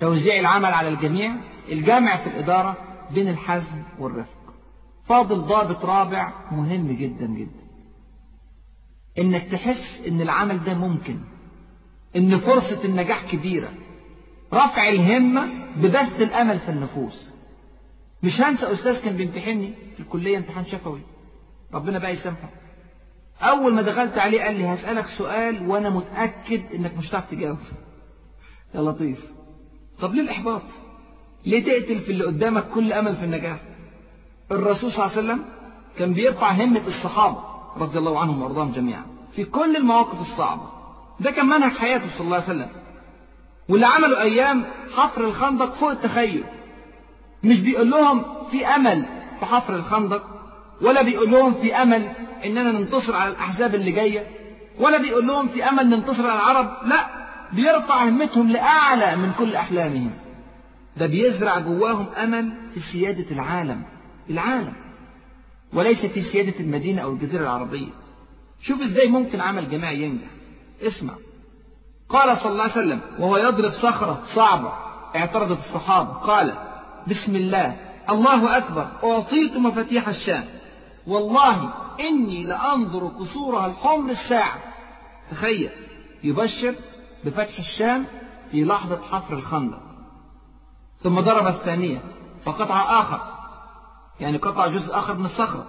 توزيع 0.00 0.40
العمل 0.40 0.72
على 0.72 0.88
الجميع 0.88 1.32
الجامع 1.72 2.16
في 2.16 2.26
الإدارة 2.26 2.76
بين 3.10 3.28
الحزم 3.28 3.82
والرفق. 3.98 4.54
فاضل 5.04 5.40
ضابط 5.40 5.84
رابع 5.84 6.32
مهم 6.52 6.92
جدا 6.92 7.26
جدا. 7.26 7.64
إنك 9.18 9.42
تحس 9.50 10.00
إن 10.08 10.20
العمل 10.20 10.64
ده 10.64 10.74
ممكن 10.74 11.18
إن 12.16 12.38
فرصة 12.38 12.84
النجاح 12.84 13.30
كبيرة. 13.30 13.68
رفع 14.52 14.88
الهمة 14.88 15.74
ببث 15.76 16.20
الأمل 16.22 16.58
في 16.58 16.68
النفوس. 16.68 17.30
مش 18.22 18.40
هنسى 18.40 18.72
أستاذ 18.72 19.00
كان 19.00 19.16
بيمتحني 19.16 19.74
في 19.96 20.00
الكلية 20.00 20.38
امتحان 20.38 20.66
شفوي. 20.66 21.00
ربنا 21.74 21.98
بقى 21.98 22.12
يسامحه. 22.12 22.50
أول 23.42 23.74
ما 23.74 23.82
دخلت 23.82 24.18
عليه 24.18 24.42
قال 24.42 24.54
لي 24.56 24.66
هسألك 24.66 25.06
سؤال 25.06 25.68
وأنا 25.68 25.90
متأكد 25.90 26.62
إنك 26.74 26.98
مش 26.98 27.10
هتعرف 27.10 27.30
تجاوب. 27.30 27.58
يا 28.74 28.80
لطيف. 28.80 29.32
طب 30.00 30.14
ليه 30.14 30.22
الإحباط؟ 30.22 30.62
ليه 31.46 31.64
تقتل 31.64 32.00
في 32.00 32.12
اللي 32.12 32.24
قدامك 32.24 32.68
كل 32.68 32.92
أمل 32.92 33.16
في 33.16 33.24
النجاح؟ 33.24 33.56
الرسول 34.52 34.92
صلى 34.92 35.04
الله 35.04 35.16
عليه 35.16 35.26
وسلم 35.26 35.44
كان 35.98 36.12
بيرفع 36.12 36.50
همة 36.50 36.86
الصحابة 36.86 37.38
رضي 37.76 37.98
الله 37.98 38.20
عنهم 38.20 38.42
وأرضاهم 38.42 38.72
جميعا 38.72 39.02
في 39.36 39.44
كل 39.44 39.76
المواقف 39.76 40.20
الصعبة. 40.20 40.62
ده 41.20 41.30
كان 41.30 41.46
منهج 41.46 41.72
حياته 41.72 42.08
صلى 42.08 42.20
الله 42.20 42.34
عليه 42.36 42.44
وسلم. 42.46 42.68
واللي 43.68 43.86
عملوا 43.86 44.22
أيام 44.22 44.64
حفر 44.96 45.24
الخندق 45.24 45.74
فوق 45.74 45.90
التخيل. 45.90 46.44
مش 47.42 47.60
بيقول 47.60 47.90
لهم 47.90 48.24
في 48.50 48.66
أمل 48.66 49.04
في 49.40 49.46
حفر 49.46 49.74
الخندق 49.74 50.22
ولا 50.82 51.02
بيقول 51.02 51.30
لهم 51.30 51.54
في 51.54 51.74
أمل 51.74 52.08
إننا 52.44 52.72
ننتصر 52.72 53.16
على 53.16 53.30
الأحزاب 53.30 53.74
اللي 53.74 53.90
جاية 53.90 54.26
ولا 54.80 54.98
بيقول 54.98 55.26
لهم 55.26 55.48
في 55.48 55.64
أمل 55.68 55.90
ننتصر 55.90 56.26
على 56.26 56.40
العرب. 56.40 56.70
لا 56.84 57.06
بيرفع 57.52 58.04
همتهم 58.04 58.50
لأعلى 58.50 59.16
من 59.16 59.32
كل 59.38 59.56
أحلامهم. 59.56 60.10
ده 60.96 61.06
بيزرع 61.06 61.58
جواهم 61.58 62.06
أمل 62.08 62.70
في 62.74 62.80
سيادة 62.80 63.30
العالم 63.30 63.82
العالم 64.30 64.74
وليس 65.72 66.06
في 66.06 66.22
سيادة 66.22 66.60
المدينة 66.60 67.02
أو 67.02 67.12
الجزيرة 67.12 67.42
العربية. 67.42 67.90
شوف 68.60 68.82
إزاي 68.82 69.08
ممكن 69.08 69.40
عمل 69.40 69.70
جماعي 69.70 70.02
ينجح. 70.02 70.28
اسمع. 70.82 71.14
قال 72.08 72.36
صلى 72.36 72.52
الله 72.52 72.62
عليه 72.62 72.72
وسلم 72.72 73.00
وهو 73.18 73.36
يضرب 73.36 73.72
صخرة 73.72 74.22
صعبة 74.26 74.72
اعترضت 75.16 75.58
الصحابة. 75.58 76.12
قال 76.12 76.54
بسم 77.06 77.36
الله 77.36 77.76
الله 78.10 78.56
أكبر 78.56 78.88
أعطيت 79.04 79.56
مفاتيح 79.56 80.08
الشام. 80.08 80.44
والله 81.06 81.72
إني 82.00 82.44
لأنظر 82.44 83.06
قصورها 83.06 83.66
الحمر 83.66 84.10
الساعة. 84.10 84.58
تخيل 85.30 85.70
يبشر 86.24 86.74
بفتح 87.24 87.58
الشام 87.58 88.04
في 88.50 88.64
لحظة 88.64 89.00
حفر 89.02 89.34
الخندق. 89.34 89.83
ثم 91.04 91.20
ضرب 91.20 91.46
الثانية 91.46 91.98
فقطع 92.44 93.00
آخر. 93.00 93.20
يعني 94.20 94.36
قطع 94.36 94.66
جزء 94.66 94.98
آخر 94.98 95.14
من 95.14 95.24
الصخرة. 95.24 95.66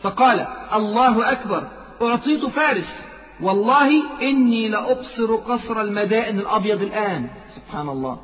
فقال 0.00 0.46
الله 0.74 1.32
أكبر 1.32 1.68
أعطيت 2.02 2.46
فارس. 2.46 3.00
والله 3.40 4.02
إني 4.22 4.68
لأبصر 4.68 5.36
قصر 5.36 5.80
المدائن 5.80 6.38
الأبيض 6.38 6.82
الآن. 6.82 7.30
سبحان 7.48 7.88
الله. 7.88 8.20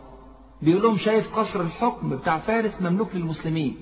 بيقول 0.62 0.83
لهم 0.83 0.98
شايف 0.98 1.38
قصر 1.38 1.61
الحكم 1.61 2.16
بتاع 2.16 2.38
فارس 2.38 2.77
مملوك 2.81 3.14
للمسلمين. 3.14 3.77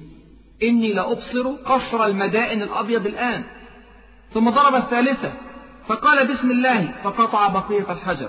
إني 0.62 0.92
لأبصر 0.92 1.52
قصر 1.52 2.04
المدائن 2.04 2.62
الأبيض 2.62 3.06
الآن. 3.06 3.44
ثم 4.34 4.50
ضرب 4.50 4.74
الثالثة 4.74 5.32
فقال 5.86 6.34
بسم 6.34 6.50
الله. 6.50 6.92
فقطع 7.04 7.48
بقية 7.48 7.92
الحجر. 7.92 8.28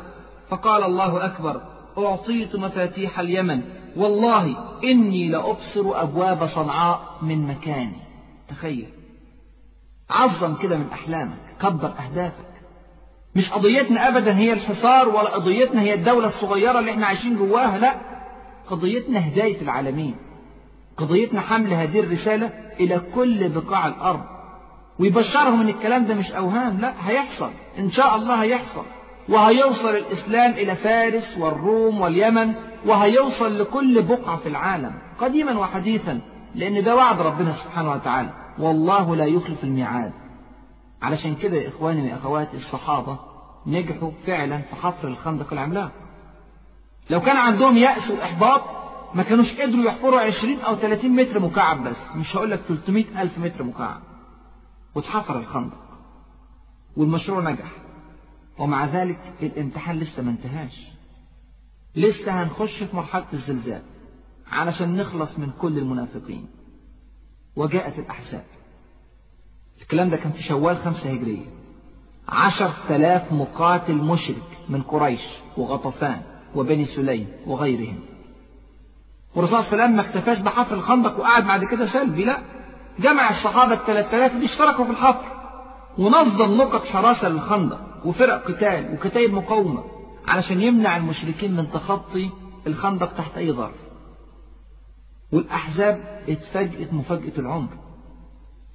فقال 0.49 0.83
الله 0.83 1.25
أكبر 1.25 1.61
أعطيت 1.97 2.55
مفاتيح 2.55 3.19
اليمن. 3.19 3.82
والله 3.97 4.55
إني 4.83 5.27
لأبصر 5.27 6.01
أبواب 6.01 6.45
صنعاء 6.47 7.17
من 7.21 7.47
مكاني. 7.47 7.97
تخيل. 8.47 8.89
عظم 10.09 10.55
كده 10.55 10.77
من 10.77 10.87
أحلامك 10.93 11.37
كبر 11.61 11.93
أهدافك. 11.99 12.53
مش 13.35 13.51
قضيتنا 13.51 14.07
أبدا 14.07 14.37
هي 14.37 14.53
الحصار 14.53 15.09
ولا 15.09 15.29
قضيتنا 15.29 15.81
هي 15.81 15.93
الدولة 15.93 16.27
الصغيرة 16.27 16.79
اللي 16.79 16.91
إحنا 16.91 17.05
عايشين 17.05 17.37
جواها 17.37 17.77
لا. 17.77 17.95
قضيتنا 18.67 19.27
هداية 19.27 19.61
العالمين. 19.61 20.15
قضيتنا 20.97 21.41
حمل 21.41 21.73
هذه 21.73 21.99
الرسالة 21.99 22.49
إلى 22.79 23.01
كل 23.15 23.49
بقاع 23.49 23.87
الأرض. 23.87 24.23
ويبشرهم 24.99 25.61
إن 25.61 25.67
الكلام 25.69 26.05
ده 26.05 26.13
مش 26.15 26.31
أوهام 26.31 26.77
لا. 26.79 26.93
هيحصل. 27.09 27.51
إن 27.79 27.89
شاء 27.91 28.15
الله 28.15 28.35
هيحصل. 28.43 28.83
وهيوصل 29.29 29.89
الإسلام 29.89 30.51
إلى 30.51 30.75
فارس 30.75 31.37
والروم 31.37 32.01
واليمن 32.01 32.53
وهيوصل 32.85 33.59
لكل 33.59 34.01
بقعة 34.03 34.37
في 34.37 34.49
العالم 34.49 34.93
قديما 35.19 35.59
وحديثا 35.59 36.19
لأن 36.55 36.83
ده 36.83 36.95
وعد 36.95 37.21
ربنا 37.21 37.53
سبحانه 37.53 37.91
وتعالى. 37.91 38.29
والله 38.59 39.15
لا 39.15 39.25
يخلف 39.25 39.63
الميعاد. 39.63 40.11
علشان 41.01 41.35
كده 41.35 41.57
يا 41.57 41.67
إخواني 41.67 42.13
وأخواتي 42.13 42.57
الصحابة 42.57 43.19
نجحوا 43.67 44.11
فعلا 44.25 44.57
في 44.57 44.75
حفر 44.75 45.07
الخندق 45.07 45.53
العملاق. 45.53 45.91
لو 47.09 47.21
كان 47.21 47.37
عندهم 47.37 47.77
يأس 47.77 48.11
وإحباط 48.11 48.61
ما 49.13 49.23
كانوش 49.23 49.61
قدروا 49.61 49.83
يحفروا 49.83 50.19
20 50.19 50.59
أو 50.59 50.75
30 50.75 51.11
متر 51.15 51.39
مكعب 51.39 51.83
بس. 51.83 51.97
مش 52.15 52.35
هقول 52.35 52.51
لك 52.51 52.59
300 52.67 53.21
ألف 53.21 53.37
متر 53.37 53.63
مكعب. 53.63 54.01
واتحفر 54.95 55.39
الخندق. 55.39 55.83
والمشروع 56.97 57.41
نجح. 57.41 57.71
ومع 58.57 58.85
ذلك 58.85 59.19
الامتحان 59.41 59.99
لسه 59.99 60.23
ما 60.23 60.31
انتهاش. 60.31 60.92
لسه 61.95 62.43
هنخش 62.43 62.83
في 62.83 62.95
مرحلة 62.95 63.25
الزلزال؟ 63.33 63.81
علشان 64.51 64.97
نخلص 64.97 65.39
من 65.39 65.49
كل 65.61 65.77
المنافقين. 65.77 66.47
وجاءت 67.55 67.99
الأحزاب. 67.99 68.45
الكلام 69.81 70.09
ده 70.09 70.17
كان 70.17 70.31
في 70.31 70.43
شوال 70.43 70.77
خمسة 70.77 71.11
هجرية. 71.11 71.45
عشر 72.29 72.73
تلاف 72.89 73.31
مقاتل 73.31 73.95
مشرك 73.95 74.57
من 74.69 74.81
قريش 74.81 75.25
وغطفان 75.57 76.21
وبني 76.55 76.85
سليم 76.85 77.27
وغيرهم. 77.47 77.99
والرسول 79.35 79.63
صلى 79.63 79.67
الله 79.73 79.83
عليه 79.83 79.83
وسلم 79.83 79.95
ما 79.95 80.01
اكتفاش 80.01 80.37
بحفر 80.37 80.75
الخندق 80.75 81.19
وقعد 81.19 81.47
بعد 81.47 81.63
كده 81.63 81.85
سلبي 81.85 82.23
لا. 82.23 82.37
جمع 82.99 83.29
الصحابة 83.29 83.73
الثلاث 83.73 84.13
آلاف 84.13 84.31
اللي 84.35 84.45
اشتركوا 84.45 84.85
في 84.85 84.91
الحفر. 84.91 85.25
ونظم 85.97 86.57
نقط 86.57 86.85
حراسة 86.85 87.29
للخندق 87.29 87.79
وفرق 88.05 88.47
قتال 88.47 88.93
وكتائب 88.93 89.33
مقاومة. 89.33 89.83
علشان 90.27 90.61
يمنع 90.61 90.97
المشركين 90.97 91.55
من 91.55 91.71
تخطي 91.71 92.29
الخندق 92.67 93.13
تحت 93.13 93.37
أي 93.37 93.51
ظرف. 93.51 93.75
والأحزاب 95.31 96.23
اتفاجئت 96.27 96.93
مفاجأة 96.93 97.39
العمر. 97.39 97.69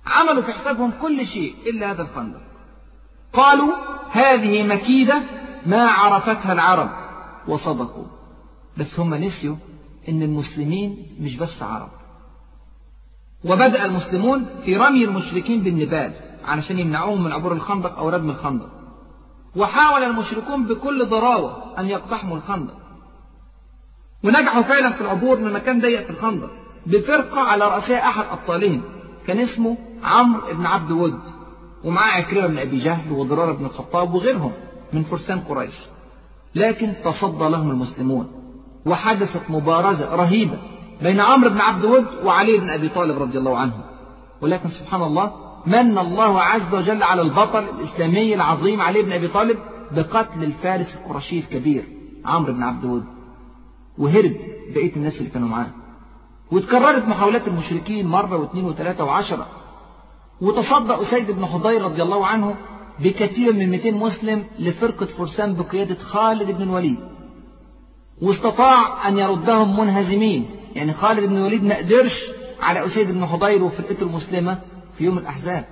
عملوا 0.07 0.43
في 0.43 0.53
حسابهم 0.53 0.91
كل 0.91 1.27
شيء 1.27 1.55
إلا 1.67 1.91
هذا 1.91 2.03
الخندق. 2.03 2.41
قالوا 3.33 3.75
هذه 4.11 4.63
مكيدة 4.63 5.23
ما 5.67 5.87
عرفتها 5.87 6.53
العرب 6.53 6.91
وصدقوا. 7.49 8.07
بس 8.77 9.01
هم 9.01 9.15
نسيوا 9.15 9.57
إن 10.09 10.23
المسلمين 10.23 11.17
مش 11.21 11.37
بس 11.37 11.63
عرب. 11.63 11.91
وبدأ 13.45 13.85
المسلمون 13.85 14.47
في 14.65 14.77
رمي 14.77 15.05
المشركين 15.05 15.63
بالنبال 15.63 16.13
علشان 16.45 16.79
يمنعوهم 16.79 17.25
من 17.25 17.33
عبور 17.33 17.53
الخندق 17.53 17.99
أو 17.99 18.09
ردم 18.09 18.31
الخندق. 18.31 18.78
وحاول 19.57 20.03
المشركون 20.03 20.67
بكل 20.67 21.07
ضراوة 21.07 21.79
أن 21.79 21.87
يقتحموا 21.89 22.37
الخندق. 22.37 22.75
ونجحوا 24.25 24.63
فعلا 24.63 24.91
في 24.91 25.01
العبور 25.01 25.39
من 25.39 25.53
مكان 25.53 25.81
ضيق 25.81 26.05
في 26.05 26.11
الخندق 26.11 26.51
بفرقة 26.87 27.41
على 27.41 27.65
رأسها 27.65 28.09
أحد 28.09 28.25
أبطالهم 28.31 28.83
كان 29.27 29.39
اسمه 29.39 29.77
عمرو 30.05 30.41
بن 30.53 30.67
عبد 30.67 30.91
ود 30.91 31.21
ومعاه 31.85 32.13
عكرمة 32.13 32.47
بن 32.47 32.59
أبي 32.59 32.79
جهل 32.79 33.13
وضرار 33.13 33.53
بن 33.53 33.65
الخطاب 33.65 34.15
وغيرهم 34.15 34.53
من 34.93 35.03
فرسان 35.03 35.41
قريش. 35.41 35.75
لكن 36.55 36.95
تصدى 37.05 37.49
لهم 37.49 37.71
المسلمون 37.71 38.31
وحدثت 38.87 39.51
مبارزة 39.51 40.15
رهيبة 40.15 40.59
بين 41.03 41.21
عمرو 41.21 41.51
بن 41.51 41.61
عبد 41.61 41.85
ود 41.85 42.07
وعلي 42.25 42.59
بن 42.59 42.71
أبي 42.71 42.89
طالب 42.89 43.23
رضي 43.23 43.39
الله 43.39 43.59
عنه. 43.59 43.85
ولكن 44.41 44.71
سبحان 44.71 45.03
الله 45.03 45.48
من 45.69 45.99
الله 45.99 46.41
عز 46.41 46.75
وجل 46.75 47.03
على 47.03 47.23
البطل 47.23 47.65
الإسلامي 47.65 48.35
العظيم 48.35 48.81
علي 48.81 49.03
بن 49.03 49.13
أبي 49.13 49.29
طالب 49.29 49.59
بقتل 49.93 50.45
الفارس 50.45 50.95
القرشي 50.95 51.39
الكبير 51.39 51.89
عمرو 52.25 52.53
بن 52.53 52.63
عبد 52.63 52.85
ود 52.85 53.05
وهرب 53.99 54.33
بقية 54.75 54.97
الناس 54.97 55.19
اللي 55.19 55.31
كانوا 55.31 55.49
معاه. 55.49 55.71
وتكررت 56.53 57.09
محاولات 57.09 57.49
المشركين 57.49 58.07
مرة 58.07 58.37
واثنين 58.37 58.65
وثلاثة 58.65 59.05
وعشرة. 59.05 59.47
وتصدى 60.41 60.93
أسيد 60.93 61.31
بن 61.31 61.47
حضير 61.47 61.83
رضي 61.83 62.03
الله 62.03 62.27
عنه 62.27 62.55
بكثير 62.99 63.53
من 63.53 63.71
200 63.71 63.91
مسلم 63.91 64.45
لفرقة 64.59 65.07
فرسان 65.07 65.55
بقيادة 65.55 65.95
خالد 65.95 66.51
بن 66.51 66.63
الوليد. 66.63 66.99
واستطاع 68.23 69.09
أن 69.09 69.19
يردهم 69.19 69.81
منهزمين. 69.81 70.51
يعني 70.75 70.93
خالد 70.93 71.29
بن 71.29 71.37
الوليد 71.37 71.65
ما 71.65 71.77
قدرش 71.77 72.25
على 72.63 72.87
أسيد 72.87 73.11
بن 73.11 73.27
حضير 73.27 73.65
وفرقته 73.65 74.03
المسلمة. 74.03 74.59
في 74.99 75.05
يوم 75.05 75.19
الأحزاب. 75.19 75.65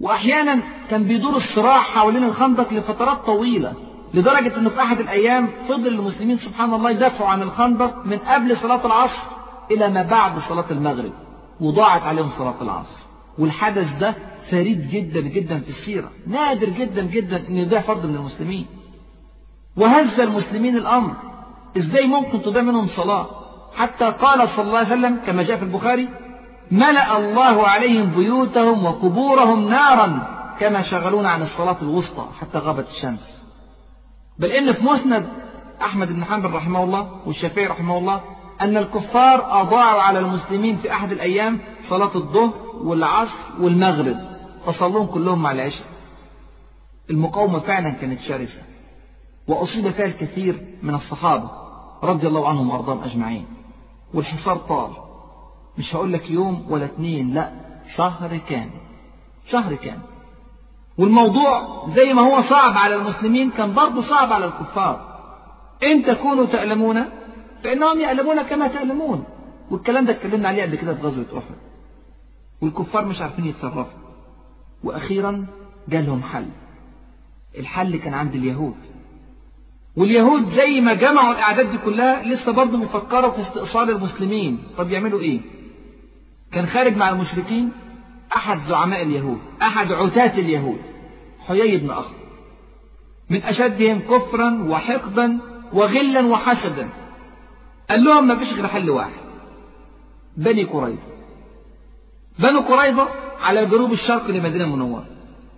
وأحيانا 0.00 0.58
كان 0.90 1.04
بيدور 1.04 1.36
الصراع 1.36 1.78
حوالين 1.80 2.24
الخندق 2.24 2.72
لفترات 2.72 3.18
طويلة 3.26 3.72
لدرجة 4.14 4.56
أنه 4.56 4.70
في 4.70 4.80
أحد 4.80 5.00
الأيام 5.00 5.48
فضل 5.68 5.86
المسلمين 5.88 6.36
سبحان 6.36 6.74
الله 6.74 6.90
يدافعوا 6.90 7.30
عن 7.30 7.42
الخندق 7.42 8.06
من 8.06 8.18
قبل 8.18 8.56
صلاة 8.56 8.86
العصر 8.86 9.22
إلى 9.70 9.88
ما 9.88 10.02
بعد 10.02 10.38
صلاة 10.38 10.64
المغرب 10.70 11.12
وضاعت 11.60 12.02
عليهم 12.02 12.30
صلاة 12.38 12.54
العصر. 12.62 13.02
والحدث 13.38 13.98
ده 14.00 14.14
فريد 14.50 14.88
جدا 14.90 15.20
جدا 15.20 15.60
في 15.60 15.68
السيرة 15.68 16.10
نادر 16.26 16.68
جدا 16.68 17.02
جدا 17.02 17.48
أن 17.48 17.56
يضيع 17.56 17.80
فرد 17.80 18.06
من 18.06 18.14
المسلمين. 18.14 18.66
وهز 19.76 20.20
المسلمين 20.20 20.76
الأمر 20.76 21.14
إزاي 21.78 22.06
ممكن 22.06 22.42
تضيع 22.42 22.62
منهم 22.62 22.86
صلاة؟ 22.86 23.26
حتى 23.74 24.04
قال 24.04 24.48
صلى 24.48 24.66
الله 24.66 24.78
عليه 24.78 24.88
وسلم 24.88 25.20
كما 25.26 25.42
جاء 25.42 25.56
في 25.56 25.62
البخاري 25.62 26.08
ملأ 26.70 27.18
الله 27.18 27.68
عليهم 27.68 28.10
بيوتهم 28.10 28.84
وقبورهم 28.84 29.68
نارا 29.68 30.34
كما 30.60 30.82
شغلونا 30.82 31.30
عن 31.30 31.42
الصلاة 31.42 31.76
الوسطى 31.82 32.26
حتى 32.40 32.58
غابت 32.58 32.88
الشمس. 32.88 33.42
بل 34.38 34.48
إن 34.48 34.72
في 34.72 34.84
مسند 34.84 35.28
أحمد 35.82 36.08
بن 36.12 36.24
حنبل 36.24 36.50
رحمه 36.50 36.84
الله 36.84 37.10
والشافعي 37.26 37.66
رحمه 37.66 37.98
الله 37.98 38.20
أن 38.60 38.76
الكفار 38.76 39.60
أضاعوا 39.60 40.02
على 40.02 40.18
المسلمين 40.18 40.76
في 40.76 40.92
أحد 40.92 41.12
الأيام 41.12 41.58
صلاة 41.80 42.10
الظهر 42.14 42.52
والعصر 42.82 43.38
والمغرب 43.60 44.16
فصلوهم 44.66 45.06
كلهم 45.06 45.42
مع 45.42 45.52
العشاء. 45.52 45.86
المقاومة 47.10 47.58
فعلا 47.58 47.90
كانت 47.90 48.20
شرسة 48.20 48.62
وأصيب 49.48 49.90
فيها 49.90 50.06
الكثير 50.06 50.66
من 50.82 50.94
الصحابة 50.94 51.50
رضي 52.02 52.26
الله 52.26 52.48
عنهم 52.48 52.70
وأرضاهم 52.70 53.02
أجمعين 53.02 53.46
والحصار 54.14 54.56
طال. 54.56 55.03
مش 55.78 55.96
هقول 55.96 56.12
لك 56.12 56.30
يوم 56.30 56.66
ولا 56.68 56.84
اتنين 56.84 57.34
لا 57.34 57.50
شهر 57.96 58.36
كامل 58.48 58.80
شهر 59.46 59.74
كامل. 59.74 60.02
والموضوع 60.98 61.86
زي 61.88 62.14
ما 62.14 62.22
هو 62.22 62.40
صعب 62.42 62.78
على 62.78 62.94
المسلمين 62.94 63.50
كان 63.50 63.72
برضه 63.74 64.00
صعب 64.00 64.32
على 64.32 64.44
الكفار. 64.44 65.14
إن 65.82 66.02
تكونوا 66.02 66.46
تألمون 66.46 67.04
فإنهم 67.62 68.00
يألمون 68.00 68.42
كما 68.42 68.68
تألمون. 68.68 69.24
والكلام 69.70 70.04
ده 70.04 70.12
اتكلمنا 70.12 70.48
عليه 70.48 70.62
قبل 70.62 70.76
كده 70.76 70.94
في 70.94 71.02
غزوة 71.02 71.38
أحد. 71.38 71.54
والكفار 72.60 73.04
مش 73.04 73.22
عارفين 73.22 73.44
يتصرفوا. 73.44 73.98
وأخيرا 74.84 75.46
جالهم 75.88 76.22
حل. 76.22 76.48
الحل 77.58 77.96
كان 77.96 78.14
عند 78.14 78.34
اليهود. 78.34 78.76
واليهود 79.96 80.48
زي 80.52 80.80
ما 80.80 80.94
جمعوا 80.94 81.32
الأعداد 81.32 81.70
دي 81.70 81.78
كلها 81.78 82.22
لسه 82.22 82.52
برضه 82.52 82.78
بيفكروا 82.78 83.30
في 83.30 83.40
استئصال 83.40 83.90
المسلمين. 83.90 84.58
طب 84.78 84.90
يعملوا 84.90 85.20
إيه؟ 85.20 85.40
كان 86.54 86.66
خارج 86.66 86.96
مع 86.96 87.08
المشركين 87.10 87.72
أحد 88.36 88.60
زعماء 88.68 89.02
اليهود 89.02 89.38
أحد 89.62 89.92
عتاة 89.92 90.38
اليهود 90.38 90.78
حيي 91.46 91.78
بن 91.78 91.90
أخر 91.90 92.14
من 93.30 93.42
أشدهم 93.42 94.00
كفرا 94.00 94.64
وحقدا 94.68 95.38
وغلا 95.72 96.26
وحسدا. 96.26 96.88
قال 97.90 98.04
لهم 98.04 98.28
ما 98.28 98.36
فيش 98.36 98.52
غير 98.52 98.66
حل 98.66 98.90
واحد 98.90 99.24
بني 100.36 100.64
قريظة. 100.64 100.98
بنو 102.38 102.60
قريظة 102.60 103.08
على 103.42 103.66
جنوب 103.66 103.92
الشرق 103.92 104.30
لمدينة 104.30 104.64
المنورة. 104.64 105.06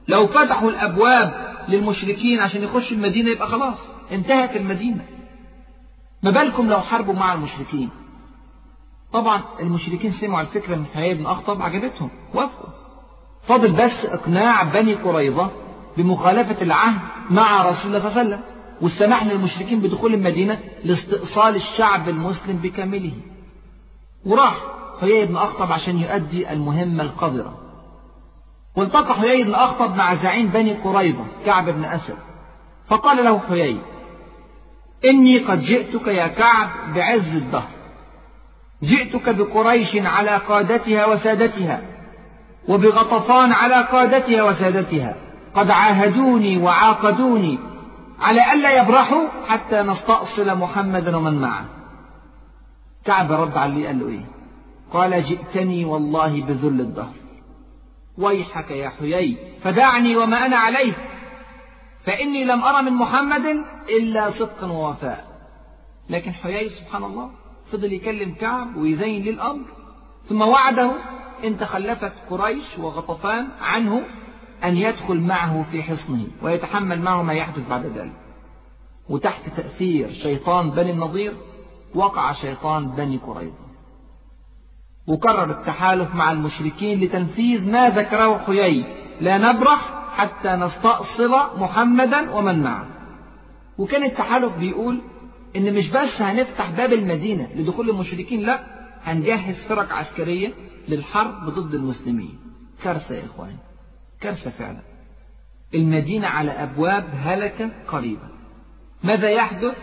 لو 0.09 0.27
فتحوا 0.27 0.71
الأبواب 0.71 1.57
للمشركين 1.69 2.41
عشان 2.41 2.63
يخشوا 2.63 2.97
المدينة 2.97 3.31
يبقى 3.31 3.49
خلاص 3.49 3.79
انتهت 4.13 4.57
المدينة. 4.57 5.05
ما 6.23 6.31
بالكم 6.31 6.69
لو 6.71 6.81
حاربوا 6.81 7.15
مع 7.15 7.35
المشركين؟ 7.35 7.91
طبعا 9.13 9.41
المشركين 9.61 10.11
سمعوا 10.11 10.41
الفكرة 10.41 10.77
من 10.77 10.87
حيي 10.95 11.15
بن 11.15 11.27
أخطب 11.27 11.63
عجبتهم 11.63 12.11
وافقوا. 12.35 12.71
فاضل 13.43 13.73
بس 13.73 14.05
إقناع 14.05 14.63
بني 14.63 14.95
قريظة 14.95 15.51
بمخالفة 15.97 16.63
العهد 16.63 17.01
مع 17.31 17.63
رسول 17.63 17.97
الله 17.97 17.99
صلى 17.99 18.09
الله 18.09 18.21
عليه 18.21 18.29
وسلم 18.29 18.41
والسماح 18.81 19.25
للمشركين 19.25 19.81
بدخول 19.81 20.15
المدينة 20.15 20.61
لاستئصال 20.85 21.55
الشعب 21.55 22.09
المسلم 22.09 22.57
بكامله. 22.57 23.13
وراح 24.27 24.57
حيي 25.01 25.27
بن 25.27 25.37
أخطب 25.37 25.73
عشان 25.73 25.99
يؤدي 25.99 26.53
المهمة 26.53 27.03
القذرة. 27.03 27.59
والتقى 28.77 29.15
حيي 29.15 29.45
بن 29.45 29.55
أخطب 29.55 29.97
مع 29.97 30.15
زعيم 30.15 30.47
بني 30.47 30.73
قريظة 30.73 31.25
كعب 31.47 31.71
بن 31.71 31.85
أسد. 31.85 32.17
فقال 32.89 33.25
له 33.25 33.41
حيي 33.49 33.79
إني 35.05 35.39
قد 35.39 35.63
جئتك 35.63 36.07
يا 36.07 36.27
كعب 36.27 36.69
بعز 36.95 37.35
الدهر. 37.35 37.76
جئتك 38.83 39.29
بقريش 39.29 39.97
على 39.97 40.31
قادتها 40.31 41.07
وسادتها 41.07 41.83
وبغطفان 42.69 43.53
على 43.53 43.75
قادتها 43.75 44.43
وسادتها. 44.43 45.17
قد 45.55 45.71
عاهدوني 45.71 46.57
وعاقدوني 46.59 47.59
على 48.21 48.53
ألا 48.53 48.83
يبرحوا 48.83 49.29
حتى 49.49 49.83
نستأصل 49.83 50.59
محمدا 50.59 51.17
ومن 51.17 51.41
معه. 51.41 51.65
كعب 53.05 53.33
رد 53.33 53.57
عليه 53.57 53.87
قال 53.87 53.99
له 53.99 54.09
إيه؟ 54.09 54.25
قال 54.93 55.23
جئتني 55.23 55.85
والله 55.85 56.43
بذل 56.43 56.81
الدهر. 56.81 57.15
ويحك 58.19 58.71
يا 58.71 58.89
حيي 58.89 59.37
فدعني 59.65 60.17
وما 60.17 60.47
أنا 60.47 60.57
عليه. 60.57 60.93
فإني 62.05 62.45
لم 62.45 62.63
أرى 62.63 62.83
من 62.83 62.93
محمد 62.93 63.47
إلا 63.89 64.31
صدقا 64.31 64.67
ووفاء. 64.67 65.27
لكن 66.11 66.33
حيي 66.33 66.69
سبحان 66.69 67.05
الله 67.05 67.31
فضل 67.73 67.93
يكلم 67.93 68.35
كعب 68.35 68.77
ويزين 68.77 69.23
ليه 69.23 69.31
الأمر 69.31 69.65
ثم 70.25 70.43
وعده 70.43 70.93
إن 71.45 71.59
تخلفت 71.59 72.13
قريش 72.31 72.79
وغطفان 72.79 73.49
عنه 73.61 74.03
أن 74.65 74.77
يدخل 74.77 75.21
معه 75.21 75.65
في 75.71 75.83
حصنه 75.83 76.27
ويتحمل 76.43 77.03
معه 77.03 77.23
ما 77.23 77.33
يحدث 77.33 77.69
بعد 77.69 77.87
ذلك. 77.87 78.17
وتحت 79.09 79.49
تأثير 79.57 80.13
شيطان 80.13 80.71
بني 80.71 80.91
النضير 80.91 81.37
وقع 81.95 82.33
شيطان 82.33 82.89
بني 82.89 83.17
قريظة. 83.17 83.67
وكرر 85.07 85.51
التحالف 85.51 86.15
مع 86.15 86.33
المشركين 86.33 87.01
لتنفيذ 87.01 87.71
ما 87.71 87.89
ذكره 87.89 88.39
حيي 88.39 88.85
لا 89.21 89.39
نبرح 89.39 89.93
حتى 90.17 90.49
نستأصل 90.49 91.33
محمدا 91.57 92.31
ومن 92.31 92.63
معه. 92.63 92.87
وكان 93.79 94.03
التحالف 94.03 94.57
بيقول 94.59 95.03
إن 95.57 95.75
مش 95.75 95.89
بس 95.91 96.23
هنفتح 96.23 96.71
باب 96.71 96.93
المدينة 96.93 97.49
لدخول 97.55 97.91
المشركين 97.91 98.41
لا 98.41 98.67
هنجهز 99.03 99.55
فرق 99.55 99.93
عسكرية 99.93 100.53
للحرب 100.89 101.51
ضد 101.51 101.75
المسلمين. 101.75 102.39
كارثة 102.83 103.15
يا 103.15 103.25
اخوان 103.25 103.57
كارثة 104.21 104.51
فعلا. 104.51 104.81
المدينة 105.75 106.29
على 106.29 106.51
أبواب 106.51 107.05
هلكة 107.15 107.71
قريبة. 107.89 108.29
ماذا 109.05 109.31
يحدث 109.31 109.77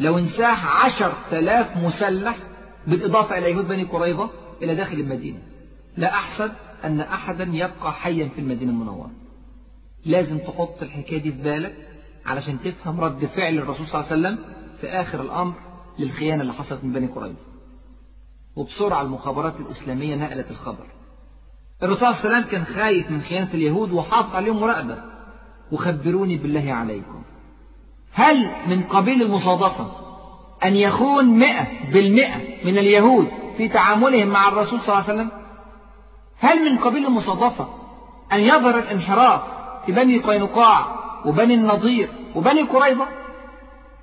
لو 0.00 0.18
انساح 0.18 0.84
عشر 0.84 1.12
تلاف 1.30 1.76
مسلح 1.76 2.36
بالإضافة 2.86 3.38
إلى 3.38 3.50
يهود 3.50 3.68
بني 3.68 3.82
قريظة 3.82 4.30
إلى 4.62 4.74
داخل 4.74 5.00
المدينة؟ 5.00 5.38
لا 5.96 6.08
أحسن 6.08 6.50
أن 6.84 7.00
أحدا 7.00 7.44
يبقى 7.52 7.92
حيا 7.92 8.28
في 8.28 8.40
المدينة 8.40 8.70
المنورة. 8.72 9.10
لازم 10.04 10.38
تحط 10.38 10.82
الحكاية 10.82 11.18
دي 11.18 11.32
في 11.32 11.42
بالك 11.42 11.74
علشان 12.26 12.58
تفهم 12.64 13.00
رد 13.00 13.24
فعل 13.26 13.58
الرسول 13.58 13.86
صلى 13.86 14.00
الله 14.00 14.12
عليه 14.12 14.20
وسلم 14.38 14.55
في 14.80 14.88
آخر 14.88 15.20
الأمر 15.20 15.54
للخيانة 15.98 16.42
اللي 16.42 16.52
حصلت 16.52 16.84
من 16.84 16.92
بني 16.92 17.06
قريظة. 17.06 17.36
وبسرعة 18.56 19.02
المخابرات 19.02 19.60
الإسلامية 19.60 20.16
نقلت 20.16 20.50
الخبر. 20.50 20.86
الرسول 21.82 21.98
صلى 21.98 22.08
الله 22.10 22.36
عليه 22.36 22.38
وسلم 22.38 22.50
كان 22.50 22.64
خايف 22.64 23.10
من 23.10 23.22
خيانة 23.22 23.50
اليهود 23.54 23.92
وحاط 23.92 24.34
عليهم 24.34 24.60
مراقبة. 24.60 24.98
وخبروني 25.72 26.36
بالله 26.36 26.72
عليكم. 26.72 27.22
هل 28.12 28.50
من 28.66 28.82
قبيل 28.82 29.22
المصادفة 29.22 29.90
أن 30.64 30.74
يخون 30.74 31.24
مئة 31.24 31.92
بالمئة 31.92 32.64
من 32.64 32.78
اليهود 32.78 33.28
في 33.56 33.68
تعاملهم 33.68 34.28
مع 34.28 34.48
الرسول 34.48 34.80
صلى 34.80 34.88
الله 34.88 35.04
عليه 35.04 35.14
وسلم؟ 35.14 35.30
هل 36.38 36.72
من 36.72 36.78
قبيل 36.78 37.06
المصادفة 37.06 37.68
أن 38.32 38.40
يظهر 38.40 38.78
الانحراف 38.78 39.40
في 39.86 39.92
بني 39.92 40.18
قينقاع 40.18 40.86
وبني 41.24 41.54
النضير 41.54 42.08
وبني 42.34 42.62
قريظة؟ 42.62 43.06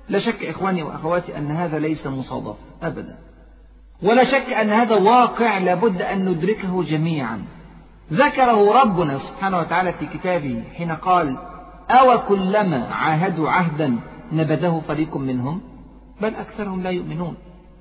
لا 0.08 0.18
شك 0.18 0.44
إخواني 0.44 0.82
وأخواتي 0.82 1.38
أن 1.38 1.50
هذا 1.50 1.78
ليس 1.78 2.06
مصادفة 2.06 2.56
أبدا. 2.82 3.18
ولا 4.02 4.24
شك 4.24 4.52
أن 4.52 4.70
هذا 4.70 4.96
واقع 4.96 5.58
لابد 5.58 6.02
أن 6.02 6.28
ندركه 6.28 6.82
جميعا. 6.82 7.42
ذكره 8.12 8.82
ربنا 8.82 9.18
سبحانه 9.18 9.58
وتعالى 9.58 9.92
في 9.92 10.06
كتابه 10.06 10.64
حين 10.76 10.92
قال 10.92 11.36
أو 11.90 12.18
كلما 12.18 12.86
عاهدوا 12.94 13.50
عهدا 13.50 13.98
نبذه 14.32 14.82
فريق 14.88 15.16
منهم 15.16 15.60
بل 16.20 16.34
أكثرهم 16.34 16.82
لا 16.82 16.90
يؤمنون. 16.90 17.36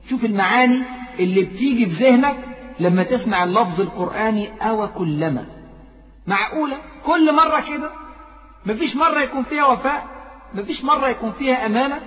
شوف 0.10 0.26
المعاني 0.26 0.82
اللي 1.20 1.44
بتيجي 1.44 1.86
في 1.86 2.06
ذهنك 2.06 2.36
لما 2.80 3.04
تسمع 3.04 3.44
اللفظ 3.44 3.82
القرآني 3.82 4.50
أو 4.62 4.88
كلما 4.88 5.46
معقولة؟ 6.28 6.78
كل 7.06 7.36
مرة 7.36 7.60
كده؟ 7.60 7.90
مفيش 8.66 8.96
مرة 8.96 9.22
يكون 9.22 9.44
فيها 9.44 9.66
وفاء؟ 9.66 10.06
مفيش 10.54 10.84
مرة 10.84 11.08
يكون 11.08 11.32
فيها 11.32 11.66
أمانة؟ 11.66 12.00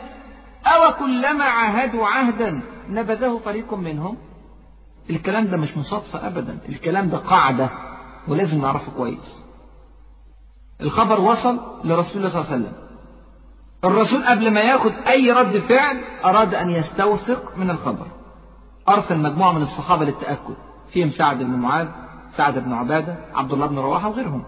أو 0.66 0.92
كلما 0.92 1.44
عاهدوا 1.44 2.06
عهدا 2.06 2.60
نبذه 2.88 3.40
فريق 3.44 3.74
منهم. 3.74 4.16
الكلام 5.10 5.46
ده 5.46 5.56
مش 5.56 5.76
مصادفة 5.76 6.26
أبدا. 6.26 6.58
الكلام 6.68 7.08
ده 7.08 7.18
قاعدة 7.18 7.70
ولازم 8.28 8.60
نعرفه 8.60 8.92
كويس. 8.96 9.44
الخبر 10.80 11.20
وصل 11.20 11.60
لرسول 11.84 12.16
الله 12.16 12.28
صلى 12.28 12.40
الله 12.40 12.52
عليه 12.52 12.62
وسلم. 12.62 12.72
الرسول 13.84 14.24
قبل 14.24 14.50
ما 14.50 14.60
ياخد 14.60 14.92
أي 15.08 15.32
رد 15.32 15.58
فعل 15.58 16.00
أراد 16.24 16.54
أن 16.54 16.70
يستوثق 16.70 17.58
من 17.58 17.70
الخبر. 17.70 18.06
أرسل 18.88 19.18
مجموعة 19.18 19.52
من 19.52 19.62
الصحابة 19.62 20.04
للتأكد. 20.04 20.54
فيهم 20.88 21.10
سعد 21.10 21.38
بن 21.38 21.50
معاذ 21.50 21.88
سعد 22.30 22.58
بن 22.58 22.72
عبادة 22.72 23.16
عبد 23.34 23.52
الله 23.52 23.66
بن 23.66 23.78
رواحة 23.78 24.08
وغيرهم. 24.08 24.44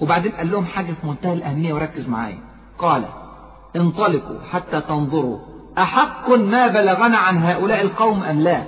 وبعدين 0.00 0.32
قال 0.32 0.50
لهم 0.50 0.66
حاجة 0.66 0.92
في 0.92 1.06
منتهى 1.06 1.32
الأهمية 1.32 1.74
وركز 1.74 2.08
معايا. 2.08 2.38
قال 2.78 3.04
انطلقوا 3.76 4.38
حتى 4.52 4.80
تنظروا. 4.80 5.38
أحق 5.78 6.30
ما 6.30 6.66
بلغنا 6.66 7.18
عن 7.18 7.38
هؤلاء 7.38 7.82
القوم 7.82 8.22
أم 8.22 8.40
لا؟ 8.40 8.62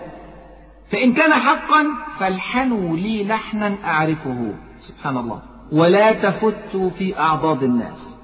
فإن 0.90 1.12
كان 1.12 1.32
حقا 1.32 1.86
فالحنوا 2.18 2.96
لي 2.96 3.24
لحنا 3.24 3.74
أعرفه. 3.84 4.54
سبحان 4.80 5.16
الله. 5.16 5.42
ولا 5.72 6.12
تفتوا 6.12 6.90
في 6.90 7.18
أعضاد 7.18 7.62
الناس. 7.62 8.16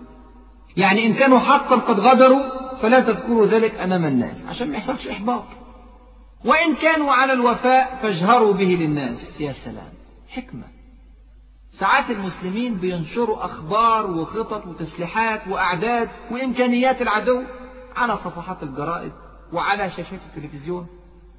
يعني 0.76 1.06
إن 1.06 1.14
كانوا 1.14 1.38
حقا 1.38 1.76
قد 1.76 2.00
غدروا 2.00 2.42
فلا 2.82 3.00
تذكروا 3.00 3.46
ذلك 3.46 3.74
أمام 3.74 4.04
الناس 4.04 4.44
عشان 4.48 4.70
ما 4.70 4.76
يحصلش 4.76 5.08
إحباط. 5.08 5.44
وإن 6.44 6.74
كانوا 6.74 7.12
على 7.12 7.32
الوفاء 7.32 7.98
فاجهروا 8.02 8.52
به 8.52 8.64
للناس. 8.64 9.40
يا 9.40 9.52
سلام. 9.52 9.92
حكمة. 10.28 10.73
ساعات 11.78 12.10
المسلمين 12.10 12.74
بينشروا 12.74 13.44
أخبار 13.44 14.10
وخطط 14.10 14.66
وتسليحات 14.66 15.48
وأعداد 15.48 16.10
وإمكانيات 16.30 17.02
العدو 17.02 17.42
على 17.96 18.16
صفحات 18.16 18.62
الجرائد 18.62 19.12
وعلى 19.52 19.90
شاشات 19.90 20.20
التلفزيون. 20.36 20.86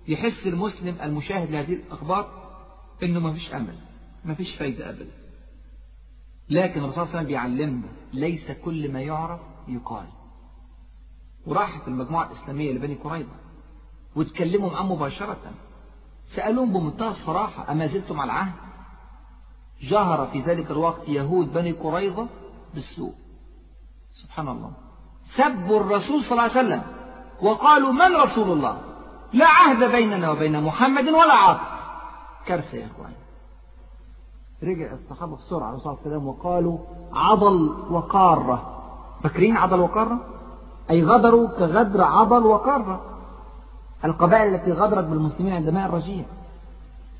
يحس 0.08 0.48
المسلم 0.48 0.98
المشاهد 1.04 1.52
لهذه 1.52 1.74
الأخبار 1.74 2.45
إنه 3.04 3.19
ما 3.19 3.34
فيش 3.34 3.54
أمل 3.54 3.78
ما 4.26 4.34
فيش 4.34 4.56
فايدة 4.56 4.89
أبدا. 4.89 5.12
لكن 6.50 6.84
الرسول 6.84 6.93
صلى 6.93 7.04
الله 7.04 7.10
عليه 7.10 7.17
وسلم 7.17 7.28
بيعلمنا 7.28 7.88
ليس 8.13 8.52
كل 8.52 8.91
ما 8.91 9.02
يعرف 9.02 9.39
يقال. 9.67 10.06
وراحت 11.45 11.88
المجموعة 11.88 12.28
الإسلامية 12.28 12.71
لبني 12.74 12.95
قريظة 12.95 13.36
وتكلموا 14.15 14.71
معاه 14.71 14.84
مباشرة. 14.84 15.52
سألوهم 16.28 16.74
بمنتهى 16.74 17.12
الصراحة 17.12 17.71
أما 17.71 17.88
زلتم 17.88 18.19
على 18.19 18.32
العهد؟ 18.32 18.64
جهر 19.89 20.28
في 20.28 20.41
ذلك 20.41 20.71
الوقت 20.71 21.10
يهود 21.10 21.54
بني 21.54 21.71
قريظة 21.71 22.28
بالسوء. 22.74 23.13
سبحان 24.13 24.48
الله. 24.48 24.71
سبوا 25.36 25.80
الرسول 25.80 26.24
صلى 26.24 26.32
الله 26.32 26.41
عليه 26.41 26.52
وسلم 26.52 26.82
وقالوا 27.41 27.91
من 27.91 28.15
رسول 28.15 28.52
الله؟ 28.52 28.77
لا 29.33 29.48
عهد 29.48 29.92
بيننا 29.92 30.31
وبين 30.31 30.63
محمد 30.63 31.08
ولا 31.08 31.33
عاطف 31.33 31.62
كارثة 32.46 32.77
يا 32.77 32.86
إخوان. 32.86 33.13
رجع 34.63 34.94
الصحابة 34.94 35.36
بسرعة 35.38 35.67
عليه 35.67 35.77
الصلاة 35.77 35.94
والسلام 35.94 36.27
وقالوا 36.27 36.77
عضل 37.13 37.75
وقارة. 37.90 38.83
فاكرين 39.23 39.58
عضل 39.58 39.79
وقارة؟ 39.79 40.19
أي 40.90 41.04
غدروا 41.04 41.48
كغدر 41.48 42.02
عضل 42.02 42.46
وقارة. 42.46 43.02
القبائل 44.06 44.56
التي 44.56 44.71
غدرت 44.71 45.06
بالمسلمين 45.06 45.54
عند 45.54 45.69
ماء 45.69 45.86
الرجيع. 45.90 46.25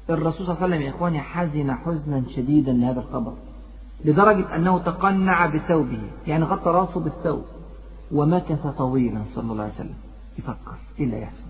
الرسول 0.10 0.48
صلى 0.48 0.56
الله 0.56 0.64
عليه 0.64 0.76
وسلم 0.76 0.82
يا 0.82 0.90
إخواني 0.90 1.20
حزن 1.20 1.74
حزنا 1.74 2.24
شديدا 2.36 2.74
لهذا 2.74 3.00
الخبر 3.00 3.34
لدرجة 4.06 4.56
أنه 4.56 4.78
تقنع 4.80 5.46
بثوبه 5.46 6.00
يعني 6.28 6.44
غطى 6.44 6.70
رأسه 6.70 7.00
بالثوب 7.00 7.44
ومكث 8.12 8.68
طويلا 8.68 9.22
صلى 9.36 9.52
الله 9.52 9.64
عليه 9.64 9.74
وسلم. 9.74 9.96
يفكر 10.40 10.78
إيه 11.00 11.06
اللي 11.06 11.22
يحصل 11.22 11.48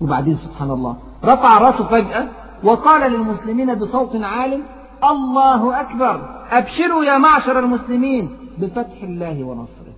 وبعدين 0.00 0.36
سبحان 0.36 0.70
الله 0.70 0.96
رفع 1.24 1.58
رأسه 1.58 1.84
فجأة 1.84 2.28
وقال 2.64 3.12
للمسلمين 3.12 3.74
بصوت 3.74 4.16
عال 4.16 4.62
الله 5.04 5.80
أكبر 5.80 6.46
أبشروا 6.50 7.04
يا 7.04 7.18
معشر 7.18 7.58
المسلمين 7.58 8.36
بفتح 8.58 9.02
الله 9.02 9.44
ونصره. 9.44 9.94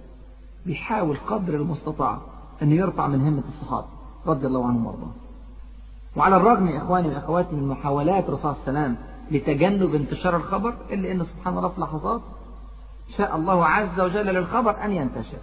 بيحاول 0.66 1.18
قدر 1.26 1.55
المستطاع 1.55 2.18
أن 2.62 2.72
يرفع 2.72 3.07
من 3.07 3.20
همة 3.20 3.43
الصحابة 3.49 3.86
رضي 4.26 4.47
الله 4.47 4.66
عنهم 4.66 4.86
وأرضاهم. 4.86 5.12
وعلى 6.18 6.36
الرغم 6.36 6.66
يا 6.66 6.78
إخواني 6.78 7.08
وأخواتي 7.08 7.56
من 7.56 7.68
محاولات 7.68 8.24
الرسول 8.24 8.40
صلى 8.42 8.52
الله 8.52 8.80
عليه 8.80 8.80
وسلم 8.80 8.96
لتجنب 9.30 9.94
انتشار 9.94 10.36
الخبر 10.36 10.74
إلا 10.90 11.12
أن 11.12 11.24
سبحان 11.24 11.58
الله 11.58 11.68
في 11.68 11.80
لحظات 11.80 12.20
شاء 13.16 13.36
الله 13.36 13.66
عز 13.66 14.00
وجل 14.00 14.26
للخبر 14.26 14.84
أن 14.84 14.92
ينتشر. 14.92 15.38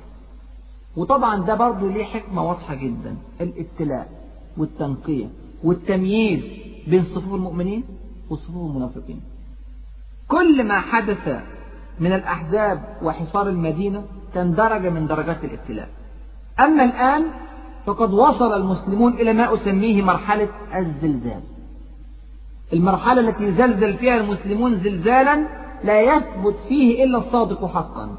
وطبعا 0.98 1.46
ده 1.46 1.56
برضه 1.56 1.92
ليه 1.92 2.06
حكمة 2.06 2.44
واضحة 2.44 2.76
جدا 2.76 3.18
الابتلاء 3.42 4.10
والتنقية 4.58 5.30
والتمييز 5.64 6.44
بين 6.88 7.04
صفوف 7.04 7.34
المؤمنين 7.34 7.84
وصفوف 8.30 8.72
المنافقين. 8.72 9.22
كل 10.28 10.64
ما 10.68 10.80
حدث 10.80 11.44
من 12.00 12.14
الأحزاب 12.14 12.98
وحصار 13.02 13.50
المدينة 13.50 14.06
كان 14.34 14.56
درجة 14.56 14.90
من 14.90 15.08
درجات 15.08 15.44
الابتلاء. 15.44 15.90
أما 16.60 16.84
الآن 16.84 17.24
فقد 17.86 18.14
وصل 18.14 18.54
المسلمون 18.54 19.14
إلى 19.14 19.34
ما 19.34 19.56
أسميه 19.56 20.02
مرحلة 20.02 20.50
الزلزال. 20.76 21.42
المرحلة 22.74 23.30
التي 23.30 23.44
يزلزل 23.44 23.98
فيها 23.98 24.16
المسلمون 24.16 24.80
زلزالا 24.80 25.48
لا 25.84 26.02
يثبت 26.02 26.56
فيه 26.68 27.04
إلا 27.04 27.18
الصادق 27.18 27.66
حقا. 27.66 28.18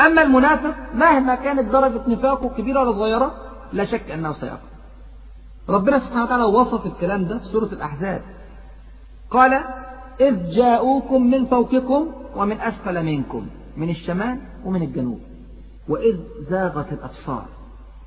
أما 0.00 0.22
المنافق 0.22 0.74
مهما 0.94 1.34
كانت 1.34 1.72
درجة 1.72 2.00
نفاقه 2.08 2.48
كبيرة 2.48 2.80
ولا 2.80 2.92
صغيرة 2.92 3.34
لا 3.72 3.84
شك 3.84 4.10
أنه 4.10 4.32
سيقع. 4.32 4.58
ربنا 5.68 5.98
سبحانه 5.98 6.24
وتعالى 6.24 6.44
وصف 6.44 6.86
الكلام 6.86 7.24
ده 7.24 7.38
في 7.38 7.44
سورة 7.44 7.66
الأحزاب. 7.72 8.22
قال 9.30 9.64
إذ 10.20 10.50
جاءوكم 10.50 11.30
من 11.30 11.46
فوقكم 11.46 12.06
ومن 12.36 12.60
أسفل 12.60 13.04
منكم 13.04 13.46
من 13.76 13.90
الشمال 13.90 14.40
ومن 14.64 14.82
الجنوب 14.82 15.20
وإذ 15.88 16.16
زاغت 16.50 16.92
الأبصار. 16.92 17.44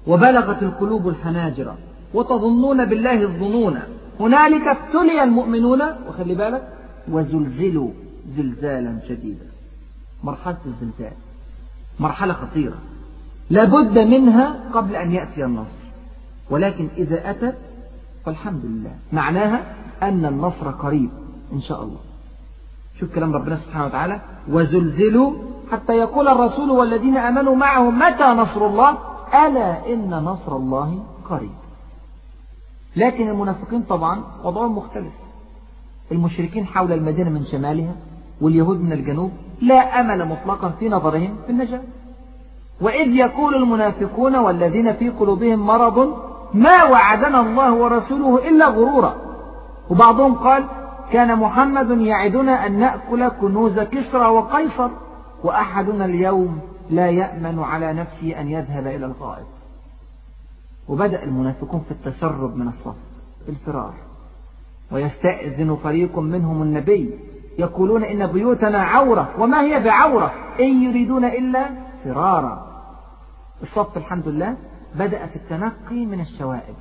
وبلغت 0.07 0.63
القلوب 0.63 1.07
الحناجر 1.07 1.75
وتظنون 2.13 2.85
بالله 2.85 3.21
الظنون. 3.21 3.79
هنالك 4.19 4.67
ابتلي 4.67 5.23
المؤمنون 5.23 5.81
وخلي 5.81 6.35
بالك 6.35 6.67
وزلزلوا 7.11 7.89
زلزالا 8.37 8.99
شديدا. 9.07 9.45
مرحلة 10.23 10.57
الزلزال 10.65 11.11
مرحلة 11.99 12.33
خطيرة. 12.33 12.77
لابد 13.49 13.97
منها 13.99 14.55
قبل 14.73 14.95
أن 14.95 15.11
يأتي 15.11 15.45
النصر. 15.45 15.83
ولكن 16.49 16.87
إذا 16.97 17.29
أتت 17.29 17.57
فالحمد 18.25 18.65
لله. 18.65 18.91
معناها 19.11 19.75
أن 20.03 20.25
النصر 20.25 20.71
قريب 20.71 21.09
إن 21.53 21.61
شاء 21.61 21.83
الله. 21.83 21.99
شوف 22.99 23.15
كلام 23.15 23.33
ربنا 23.33 23.55
سبحانه 23.55 23.85
وتعالى. 23.85 24.21
وزلزلوا 24.49 25.33
حتى 25.71 25.93
يقول 25.93 26.27
الرسول 26.27 26.69
والذين 26.71 27.17
آمنوا 27.17 27.55
معه 27.55 27.89
متى 27.89 28.23
نصر 28.23 28.67
الله؟ 28.67 28.97
ألا 29.33 29.93
إن 29.93 30.09
نصر 30.09 30.55
الله 30.55 31.03
قريب. 31.29 31.51
لكن 32.95 33.29
المنافقين 33.29 33.83
طبعا 33.83 34.23
وضعهم 34.43 34.77
مختلف. 34.77 35.13
المشركين 36.11 36.65
حول 36.65 36.93
المدينة 36.93 37.29
من 37.29 37.45
شمالها 37.45 37.95
واليهود 38.41 38.81
من 38.81 38.91
الجنوب 38.91 39.31
لا 39.61 39.99
أمل 39.99 40.25
مطلقا 40.25 40.69
في 40.69 40.89
نظرهم 40.89 41.35
في 41.45 41.51
النجاة. 41.51 41.81
وإذ 42.81 43.07
يقول 43.07 43.55
المنافقون 43.55 44.35
والذين 44.35 44.93
في 44.93 45.09
قلوبهم 45.09 45.59
مرض 45.59 46.17
ما 46.53 46.83
وعدنا 46.83 47.39
الله 47.39 47.73
ورسوله 47.73 48.49
إلا 48.49 48.67
غرورا. 48.67 49.15
وبعضهم 49.89 50.33
قال 50.33 50.65
كان 51.11 51.39
محمد 51.39 52.01
يعدنا 52.01 52.65
أن 52.65 52.79
نأكل 52.79 53.27
كنوز 53.29 53.79
كسرى 53.79 54.27
وقيصر 54.27 54.89
وأحدنا 55.43 56.05
اليوم 56.05 56.59
لا 56.89 57.09
يأمن 57.09 57.59
على 57.59 57.93
نفسه 57.93 58.39
أن 58.39 58.49
يذهب 58.49 58.87
إلى 58.87 59.05
الغائط. 59.05 59.47
وبدأ 60.87 61.23
المنافقون 61.23 61.81
في 61.81 61.91
التسرب 61.91 62.55
من 62.55 62.67
الصف 62.67 62.95
الفرار. 63.49 63.93
ويستأذن 64.91 65.77
فريق 65.83 66.19
منهم 66.19 66.61
النبي 66.61 67.19
يقولون 67.59 68.03
إن 68.03 68.27
بيوتنا 68.27 68.83
عورة 68.83 69.29
وما 69.39 69.61
هي 69.61 69.83
بعورة؟ 69.83 70.33
إن 70.59 70.83
يريدون 70.83 71.25
إلا 71.25 71.69
فرارا. 72.03 72.73
الصف 73.61 73.97
الحمد 73.97 74.27
لله 74.27 74.57
بدأ 74.95 75.25
في 75.25 75.35
التنقي 75.35 76.05
من 76.05 76.19
الشوائب 76.19 76.75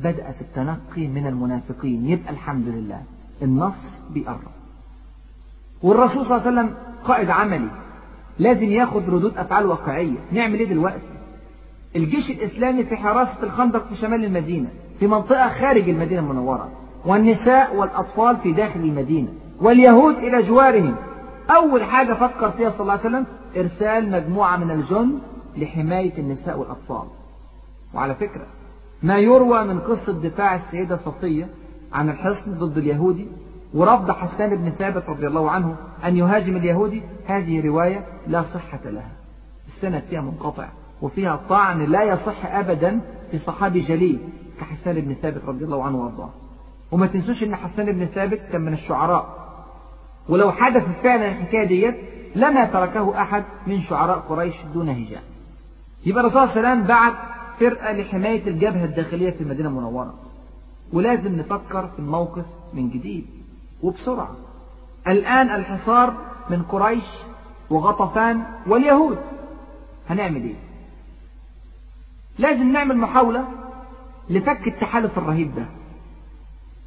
بدأ 0.00 0.32
في 0.32 0.40
التنقي 0.40 1.06
من 1.06 1.26
المنافقين. 1.26 2.06
يبقى 2.06 2.30
الحمد 2.30 2.68
لله 2.68 3.02
النصر 3.42 3.88
بيقرب. 4.10 4.54
والرسول 5.82 6.26
صلى 6.26 6.36
الله 6.36 6.46
عليه 6.46 6.60
وسلم 6.60 6.76
قائد 7.04 7.30
عملي 7.30 7.83
لازم 8.38 8.66
ياخد 8.72 9.02
ردود 9.08 9.36
أفعال 9.36 9.66
واقعية. 9.66 10.16
نعمل 10.32 10.58
إيه 10.58 10.68
دلوقتي؟ 10.68 11.14
الجيش 11.96 12.30
الإسلامي 12.30 12.84
في 12.84 12.96
حراسة 12.96 13.42
الخندق 13.42 13.88
في 13.88 13.96
شمال 13.96 14.24
المدينة 14.24 14.68
في 15.00 15.06
منطقة 15.06 15.48
خارج 15.48 15.88
المدينة 15.88 16.20
المنورة 16.20 16.70
والنساء 17.04 17.76
والأطفال 17.76 18.36
في 18.36 18.52
داخل 18.52 18.80
المدينة 18.80 19.28
واليهود 19.60 20.14
إلى 20.14 20.42
جوارهم. 20.42 20.96
أول 21.50 21.84
حاجة 21.84 22.12
فكر 22.14 22.50
فيها 22.50 22.70
صلى 22.70 22.80
الله 22.80 22.92
عليه 22.92 23.02
وسلم 23.02 23.26
إرسال 23.56 24.10
مجموعة 24.10 24.56
من 24.56 24.70
الجند 24.70 25.18
لحماية 25.56 26.18
النساء 26.18 26.58
والأطفال. 26.58 27.04
وعلى 27.94 28.14
فكرة 28.14 28.46
ما 29.02 29.18
يروى 29.18 29.64
من 29.64 29.80
قصة 29.80 30.12
دفاع 30.12 30.54
السيدة 30.54 30.96
صفية 30.96 31.48
عن 31.92 32.08
الحصن 32.10 32.54
ضد 32.58 32.78
اليهودي 32.78 33.28
ورفض 33.74 34.10
حسان 34.10 34.56
بن 34.56 34.70
ثابت 34.70 35.08
رضي 35.08 35.26
الله 35.26 35.50
عنه 35.50 35.76
أن 36.04 36.16
يهاجم 36.16 36.56
اليهودي. 36.56 37.02
هذه 37.26 37.66
رواية 37.66 38.06
لا 38.26 38.42
صحة 38.42 38.80
لها. 38.84 39.12
السند 39.68 40.02
فيها 40.10 40.20
منقطع 40.20 40.68
وفيها 41.02 41.40
طعن 41.48 41.82
لا 41.82 42.02
يصح 42.02 42.46
أبدا 42.46 43.00
في 43.30 43.38
صحابي 43.38 43.80
جليل 43.80 44.18
كحسان 44.60 45.00
بن 45.00 45.14
ثابت 45.14 45.44
رضي 45.46 45.64
الله 45.64 45.84
عنه 45.84 45.96
وأرضاه. 45.96 46.30
وما 46.92 47.06
تنسوش 47.06 47.42
إن 47.42 47.56
حسان 47.56 47.92
بن 47.92 48.06
ثابت 48.06 48.40
كان 48.52 48.60
من 48.60 48.72
الشعراء. 48.72 49.44
ولو 50.28 50.52
حدث 50.52 50.84
فعلا 51.02 51.28
الحكاية 51.28 51.66
ديت 51.66 51.96
لما 52.36 52.64
تركه 52.64 53.22
أحد 53.22 53.44
من 53.66 53.82
شعراء 53.82 54.18
قريش 54.18 54.54
دون 54.74 54.88
هجاء. 54.88 55.22
يبقى 56.06 56.20
الرسول 56.20 56.48
صلى 56.48 56.56
الله 56.56 56.68
عليه 56.68 56.80
وسلم 56.80 56.86
بعت 56.86 57.14
فرقة 57.60 57.92
لحماية 57.92 58.46
الجبهة 58.46 58.84
الداخلية 58.84 59.30
في 59.30 59.40
المدينة 59.40 59.68
المنورة. 59.68 60.14
ولازم 60.92 61.36
نفكر 61.36 61.86
في 61.86 61.98
الموقف 61.98 62.44
من 62.74 62.90
جديد. 62.90 63.26
وبسرعة. 63.84 64.36
الآن 65.08 65.50
الحصار 65.50 66.14
من 66.50 66.62
قريش 66.62 67.04
وغطفان 67.70 68.42
واليهود. 68.66 69.18
هنعمل 70.10 70.42
إيه؟ 70.42 70.54
لازم 72.38 72.72
نعمل 72.72 72.98
محاولة 72.98 73.48
لفك 74.30 74.60
التحالف 74.66 75.18
الرهيب 75.18 75.54
ده. 75.54 75.66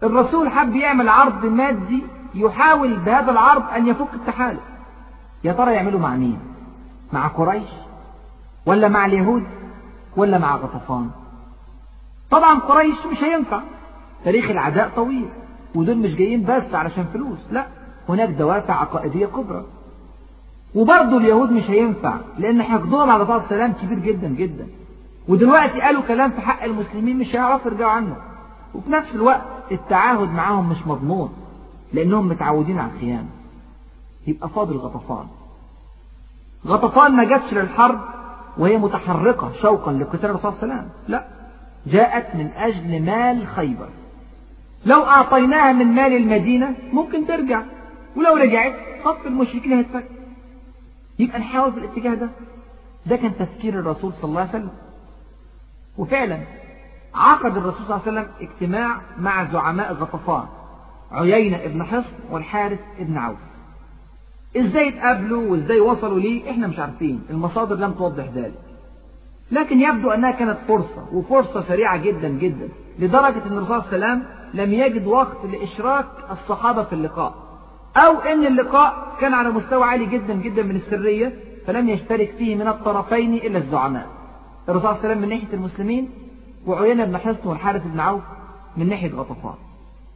الرسول 0.03 0.49
حب 0.49 0.75
يعمل 0.75 1.09
عرض 1.09 1.45
مادي 1.45 2.03
يحاول 2.35 2.99
بهذا 2.99 3.31
العرض 3.31 3.69
أن 3.69 3.87
يفك 3.87 4.13
التحالف. 4.13 4.63
يا 5.43 5.53
ترى 5.53 5.73
يعمله 5.73 5.99
مع 5.99 6.15
مين؟ 6.15 6.39
مع 7.13 7.27
قريش 7.27 7.69
ولا 8.65 8.87
مع 8.87 9.05
اليهود 9.05 9.43
ولا 10.17 10.37
مع 10.37 10.55
غطفان؟ 10.55 11.09
طبعا 12.31 12.59
قريش 12.59 13.05
مش 13.11 13.23
هينفع. 13.23 13.61
تاريخ 14.23 14.49
العداء 14.49 14.89
طويل. 14.95 15.29
ودول 15.78 15.97
مش 15.97 16.15
جايين 16.15 16.43
بس 16.43 16.73
علشان 16.73 17.05
فلوس 17.13 17.39
لا 17.51 17.65
هناك 18.09 18.30
دوافع 18.30 18.73
عقائدية 18.73 19.25
كبرى. 19.25 19.65
وبرضه 20.75 21.17
اليهود 21.17 21.51
مش 21.51 21.69
هينفع 21.69 22.17
لأن 22.38 22.63
حقدهم 22.63 23.09
على 23.09 23.15
الرسول 23.23 23.38
السلام 23.38 23.73
كبير 23.73 23.99
جدا 23.99 24.28
جدا. 24.28 24.67
ودلوقتي 25.28 25.82
قالوا 25.82 26.01
كلام 26.01 26.32
في 26.32 26.41
حق 26.41 26.63
المسلمين 26.63 27.17
مش 27.17 27.36
هيعرفوا 27.36 27.71
يرجعوا 27.71 27.91
عنه. 27.91 28.15
وفي 28.75 28.91
نفس 28.91 29.15
الوقت 29.15 29.41
التعاهد 29.71 30.30
معاهم 30.30 30.69
مش 30.69 30.88
مضمون 30.88 31.34
لأنهم 31.93 32.28
متعودين 32.30 32.80
على 32.80 32.91
الخيانة. 32.93 33.30
يبقى 34.28 34.49
فاضل 34.49 34.78
غطفان. 34.78 35.25
غطفان 36.67 37.15
ما 37.15 37.23
جاتش 37.23 37.53
للحرب 37.53 37.99
وهي 38.57 38.78
متحركة 38.78 39.51
شوقا 39.61 39.91
لقتال 39.91 40.25
الرسول 40.30 40.53
صلى 40.53 40.63
الله 40.63 40.73
عليه 40.73 40.84
وسلم. 40.84 40.89
لا 41.07 41.28
جاءت 41.88 42.36
من 42.36 42.47
أجل 42.57 43.03
مال 43.03 43.47
خيبر. 43.47 43.89
لو 44.86 45.03
أعطيناها 45.03 45.71
من 45.73 45.86
مال 45.86 46.13
المدينة 46.13 46.75
ممكن 46.93 47.28
ترجع. 47.28 47.63
ولو 48.15 48.36
رجعت 48.36 48.73
صف 49.05 49.28
المشركين 49.28 49.73
هيتفك 49.73 50.05
يبقى 51.19 51.39
نحاول 51.39 51.71
في 51.73 51.80
الاتجاه 51.80 52.13
ده. 52.13 52.30
ده 53.05 53.15
كان 53.15 53.38
تفكير 53.38 53.80
الرسول 53.80 54.13
صلى 54.13 54.30
الله 54.30 54.39
عليه 54.41 54.49
وسلم. 54.49 54.69
وفعلا 55.97 56.39
عقد 57.15 57.57
الرسول 57.57 57.86
صلى 57.88 57.95
الله 57.95 58.01
عليه 58.07 58.11
وسلم 58.21 58.28
اجتماع 58.49 59.01
مع 59.19 59.51
زعماء 59.51 59.93
غطفان 59.93 60.43
عيينة 61.11 61.57
ابن 61.57 61.84
حصن 61.84 62.13
والحارث 62.32 62.80
ابن 62.99 63.17
عوف. 63.17 63.38
إزاي 64.57 64.89
اتقابلوا 64.89 65.51
وإزاي 65.51 65.80
وصلوا 65.80 66.19
ليه؟ 66.19 66.51
إحنا 66.51 66.67
مش 66.67 66.80
عارفين. 66.80 67.23
المصادر 67.30 67.75
لم 67.75 67.91
توضح 67.93 68.23
ذلك. 68.36 68.59
لكن 69.51 69.80
يبدو 69.80 70.09
أنها 70.09 70.32
كانت 70.32 70.57
فرصة 70.67 71.07
وفرصة 71.13 71.61
سريعة 71.61 71.97
جدا 71.97 72.28
جدا 72.30 72.69
لدرجة 72.99 73.45
إن 73.45 73.57
الرسول 73.57 73.67
صلى 73.84 73.95
الله 73.95 74.07
عليه 74.07 74.15
وسلم 74.15 74.36
لم 74.53 74.73
يجد 74.73 75.07
وقت 75.07 75.45
لإشراك 75.45 76.05
الصحابة 76.31 76.83
في 76.83 76.93
اللقاء. 76.93 77.33
أو 77.97 78.19
إن 78.19 78.45
اللقاء 78.45 79.15
كان 79.21 79.33
على 79.33 79.49
مستوى 79.49 79.83
عالي 79.83 80.05
جدا 80.05 80.33
جدا 80.33 80.63
من 80.63 80.75
السرية 80.75 81.33
فلم 81.67 81.89
يشترك 81.89 82.31
فيه 82.37 82.55
من 82.55 82.67
الطرفين 82.67 83.33
إلا 83.33 83.57
الزعماء. 83.57 84.07
الرسول 84.69 84.81
صلى 84.81 84.91
الله 84.91 85.03
عليه 85.03 85.09
وسلم 85.09 85.21
من 85.21 85.29
ناحية 85.29 85.53
المسلمين 85.53 86.09
وعيينة 86.65 87.05
بن 87.05 87.17
حصن 87.17 87.49
والحارث 87.49 87.87
بن 87.87 87.99
عوف 87.99 88.23
من 88.77 88.89
ناحية 88.89 89.11
غطفان 89.13 89.53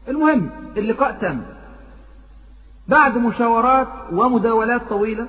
المهم 0.07 0.49
اللقاء 0.77 1.11
تم. 1.11 1.41
بعد 2.88 3.17
مشاورات 3.17 3.88
ومداولات 4.11 4.82
طويلة 4.89 5.27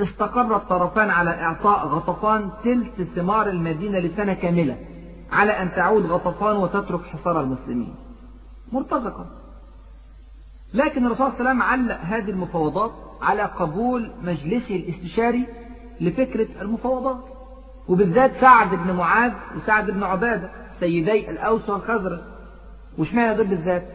استقر 0.00 0.56
الطرفان 0.56 1.10
على 1.10 1.30
إعطاء 1.30 1.86
غطفان 1.86 2.50
تلت 2.64 3.08
ثمار 3.16 3.48
المدينة 3.48 3.98
لسنة 3.98 4.34
كاملة 4.34 4.76
على 5.32 5.52
أن 5.52 5.72
تعود 5.72 6.06
غطفان 6.06 6.56
وتترك 6.56 7.04
حصار 7.06 7.40
المسلمين. 7.40 7.94
مرتزقة. 8.72 9.26
لكن 10.74 11.06
الرسول 11.06 11.32
صلى 11.32 11.40
الله 11.40 11.50
عليه 11.50 11.50
وسلم 11.50 11.62
علق 11.62 12.00
هذه 12.00 12.30
المفاوضات 12.30 12.92
على 13.22 13.42
قبول 13.42 14.12
مجلسه 14.22 14.76
الاستشاري 14.76 15.46
لفكرة 16.00 16.48
المفاوضات. 16.60 17.24
وبالذات 17.88 18.32
سعد 18.40 18.74
بن 18.74 18.96
معاذ 18.96 19.32
وسعد 19.56 19.90
بن 19.90 20.02
عبادة 20.02 20.50
سيدي 20.80 21.30
الأوس 21.30 21.70
والخزرج. 21.70 22.20
واشمعنى 22.98 23.34
دول 23.34 23.46
بالذات؟ 23.46 23.88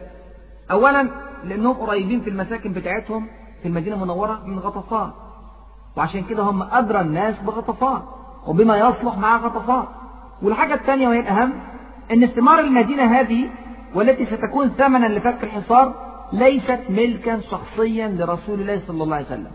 أولا 0.70 1.08
لأنهم 1.44 1.74
قريبين 1.74 2.20
في 2.20 2.30
المساكن 2.30 2.72
بتاعتهم 2.72 3.26
في 3.62 3.68
المدينة 3.68 3.96
المنورة 3.96 4.42
من 4.46 4.58
غطفان. 4.58 5.10
وعشان 5.96 6.22
كده 6.22 6.42
هم 6.42 6.62
أدرى 6.62 7.00
الناس 7.00 7.38
بغطفان 7.40 8.02
وبما 8.46 8.78
يصلح 8.78 9.18
مع 9.18 9.36
غطفان. 9.36 9.84
والحاجة 10.42 10.74
الثانية 10.74 11.08
وهي 11.08 11.20
الأهم 11.20 11.52
أن 12.10 12.24
استمار 12.24 12.58
المدينة 12.60 13.20
هذه 13.20 13.50
والتي 13.94 14.26
ستكون 14.26 14.68
ثمنا 14.68 15.06
لفك 15.06 15.44
الحصار 15.44 15.94
ليست 16.32 16.80
ملكا 16.88 17.40
شخصيا 17.40 18.08
لرسول 18.08 18.60
الله 18.60 18.82
صلى 18.86 19.02
الله 19.02 19.16
عليه 19.16 19.26
وسلم. 19.26 19.50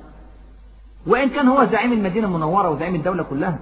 وإن 1.08 1.30
كان 1.30 1.48
هو 1.48 1.66
زعيم 1.66 1.94
المدينة 1.94 2.28
المنورة 2.28 2.70
وزعيم 2.70 2.96
الدولة 2.96 3.24
كلها 3.24 3.60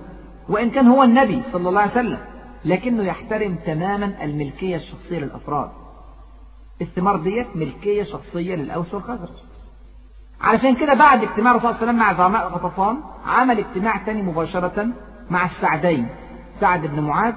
وإن 0.49 0.69
كان 0.69 0.87
هو 0.87 1.03
النبي 1.03 1.41
صلى 1.51 1.69
الله 1.69 1.81
عليه 1.81 1.91
وسلم 1.91 2.19
لكنه 2.65 3.03
يحترم 3.03 3.55
تماما 3.65 4.23
الملكية 4.23 4.75
الشخصية 4.75 5.19
للأفراد. 5.19 5.69
الثمار 6.81 7.17
ديت 7.17 7.55
ملكية 7.55 8.03
شخصية 8.03 8.55
للأوس 8.55 8.93
والخزرج. 8.93 9.37
علشان 10.41 10.75
كده 10.75 10.93
بعد 10.93 11.23
اجتماع 11.23 11.51
الرسول 11.51 11.75
صلى 11.75 11.81
الله 11.81 11.81
عليه 11.81 11.91
وسلم 11.91 11.95
مع 11.95 12.13
زعماء 12.13 12.47
غطفان 12.47 12.97
عمل 13.25 13.59
اجتماع 13.59 13.97
تاني 13.97 14.21
مباشرة 14.21 14.87
مع 15.29 15.45
السعدين 15.45 16.07
سعد 16.59 16.87
بن 16.87 16.99
معاذ 16.99 17.33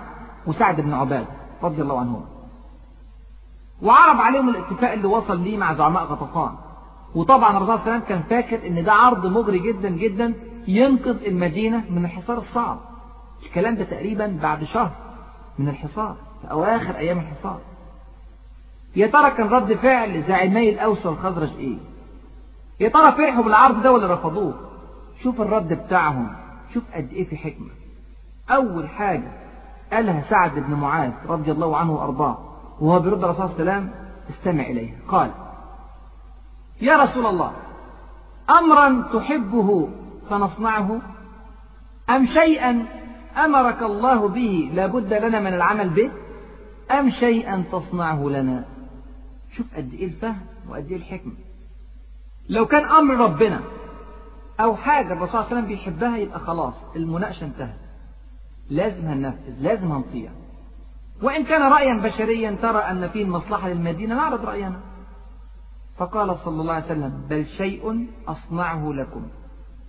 وسعد 0.46 0.80
بن 0.80 0.94
عباد 0.94 1.26
رضي 1.62 1.82
الله 1.82 2.00
عنهم 2.00 2.24
وعرض 3.82 4.20
عليهم 4.20 4.48
الاتفاق 4.48 4.92
اللي 4.92 5.06
وصل 5.06 5.40
ليه 5.40 5.56
مع 5.56 5.74
زعماء 5.74 6.04
غطفان. 6.04 6.54
وطبعا 7.14 7.56
الرسول 7.56 7.66
صلى 7.66 7.74
الله 7.74 7.92
عليه 7.92 8.04
وسلم 8.04 8.08
كان 8.08 8.22
فاكر 8.22 8.66
إن 8.66 8.84
ده 8.84 8.92
عرض 8.92 9.26
مغري 9.26 9.58
جدا 9.58 9.88
جدا 9.88 10.34
ينقذ 10.68 11.24
المدينة 11.26 11.84
من 11.90 12.04
الحصار 12.04 12.38
الصعب. 12.38 12.78
الكلام 13.46 13.74
ده 13.74 13.84
تقريبا 13.84 14.38
بعد 14.42 14.64
شهر 14.64 14.90
من 15.58 15.68
الحصار 15.68 16.16
في 16.42 16.50
أواخر 16.50 16.96
أيام 16.96 17.18
الحصار. 17.18 17.60
يا 18.96 19.06
ترى 19.06 19.30
كان 19.30 19.48
رد 19.48 19.72
فعل 19.72 20.22
زعيمي 20.22 20.70
الأوس 20.70 21.06
والخزرج 21.06 21.50
إيه؟ 21.58 21.78
يا 22.80 22.88
ترى 22.88 23.12
فرحوا 23.12 23.42
بالعرض 23.44 23.82
ده 23.82 23.92
ولا 23.92 24.14
رفضوه؟ 24.14 24.54
شوف 25.22 25.40
الرد 25.40 25.72
بتاعهم 25.72 26.36
شوف 26.74 26.84
قد 26.94 27.12
إيه 27.12 27.28
في 27.28 27.36
حكمة. 27.36 27.70
أول 28.50 28.88
حاجة 28.88 29.32
قالها 29.92 30.22
سعد 30.30 30.54
بن 30.54 30.74
معاذ 30.74 31.12
رضي 31.28 31.52
الله 31.52 31.76
عنه 31.76 31.92
وأرضاه. 31.92 32.38
وهو 32.80 32.98
بيرد 32.98 33.24
الرسول 33.24 33.48
صلى 33.48 33.60
الله 33.60 33.72
عليه 33.72 33.80
وسلم 33.82 33.94
استمع 34.30 34.64
إليه. 34.66 34.94
قال 35.08 35.30
يا 36.80 36.96
رسول 37.04 37.26
الله 37.26 37.52
أمرا 38.50 39.02
تحبه 39.12 39.88
فنصنعه؟ 40.30 41.00
أم 42.10 42.26
شيئا 42.26 42.86
أمرك 43.44 43.82
الله 43.82 44.28
به 44.28 44.70
لابد 44.74 45.12
لنا 45.14 45.40
من 45.40 45.54
العمل 45.54 45.90
به؟ 45.90 46.10
أم 46.98 47.10
شيئا 47.10 47.64
تصنعه 47.72 48.28
لنا؟ 48.28 48.64
شوف 49.52 49.66
قد 49.76 49.92
إيه 49.94 50.06
الفهم 50.06 50.40
وقد 50.68 50.86
إيه 50.90 50.96
الحكمة. 50.96 51.32
لو 52.48 52.66
كان 52.66 52.84
أمر 52.88 53.14
ربنا 53.16 53.60
أو 54.60 54.76
حاجة 54.76 55.12
الرسول 55.12 55.28
صلى 55.28 55.38
الله 55.40 55.46
عليه 55.46 55.56
وسلم 55.56 55.66
بيحبها 55.66 56.16
يبقى 56.16 56.38
خلاص 56.40 56.74
المناقشة 56.96 57.44
انتهت. 57.44 57.76
لازم 58.70 59.06
هننفذ 59.06 59.52
لازم 59.60 59.92
هنطيع. 59.92 60.30
وإن 61.22 61.44
كان 61.44 61.72
رأيا 61.72 62.02
بشريا 62.02 62.58
ترى 62.62 62.78
أن 62.78 63.08
فيه 63.08 63.22
المصلحة 63.22 63.68
للمدينة 63.68 64.14
نعرض 64.14 64.44
رأينا. 64.44 64.80
فقال 65.96 66.36
صلى 66.44 66.60
الله 66.60 66.74
عليه 66.74 66.84
وسلم 66.84 67.26
بل 67.30 67.46
شيء 67.46 68.08
أصنعه 68.28 68.92
لكم. 68.92 69.28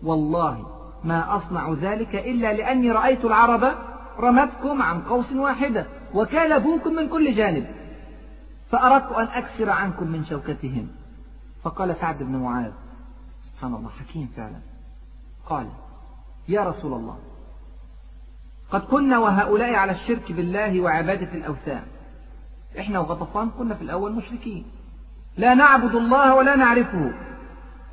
والله 0.04 0.68
ما 1.04 1.38
أصنع 1.38 1.74
ذلك 1.74 2.16
إلا 2.16 2.54
لأني 2.54 2.92
رأيت 2.92 3.26
العرب 3.26 3.74
رمتكم 4.20 4.82
عن 4.82 5.02
قوس 5.02 5.32
واحدة 5.32 5.86
وكالبوكم 6.14 6.94
من 6.94 7.10
كل 7.10 7.36
جانب 7.36 7.68
فأردت 8.72 9.12
أن 9.12 9.28
أكسر 9.28 9.70
عنكم 9.70 10.08
من 10.08 10.26
شوكتهم. 10.26 10.88
فقال 11.64 11.96
سعد 11.96 12.24
بن 12.24 12.36
معاذ 12.36 12.72
سبحان 13.54 13.74
الله 13.74 13.90
حكيم 13.90 14.30
فعلا. 14.38 14.60
قال 15.50 15.68
يا 16.48 16.64
رسول 16.64 16.94
الله 16.94 17.18
قد 18.72 18.82
كنا 18.82 19.20
وهؤلاء 19.20 19.74
على 19.74 19.92
الشرك 19.92 20.32
بالله 20.32 20.82
وعبادة 20.82 21.34
الأوثان. 21.34 21.84
إحنا 22.80 23.00
وغطفان 23.00 23.50
كنا 23.50 23.76
في 23.76 23.82
الأول 23.82 24.12
مشركين. 24.12 24.66
لا 25.38 25.54
نعبد 25.54 25.96
الله 25.96 26.36
ولا 26.36 26.56
نعرفه. 26.56 27.14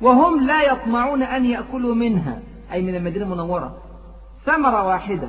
وهم 0.01 0.47
لا 0.47 0.61
يطمعون 0.61 1.23
أن 1.23 1.45
يأكلوا 1.45 1.95
منها. 1.95 2.39
أي 2.71 2.81
من 2.81 2.95
المدينة 2.95 3.25
المنورة. 3.25 3.77
ثمرة 4.45 4.83
واحدة. 4.83 5.27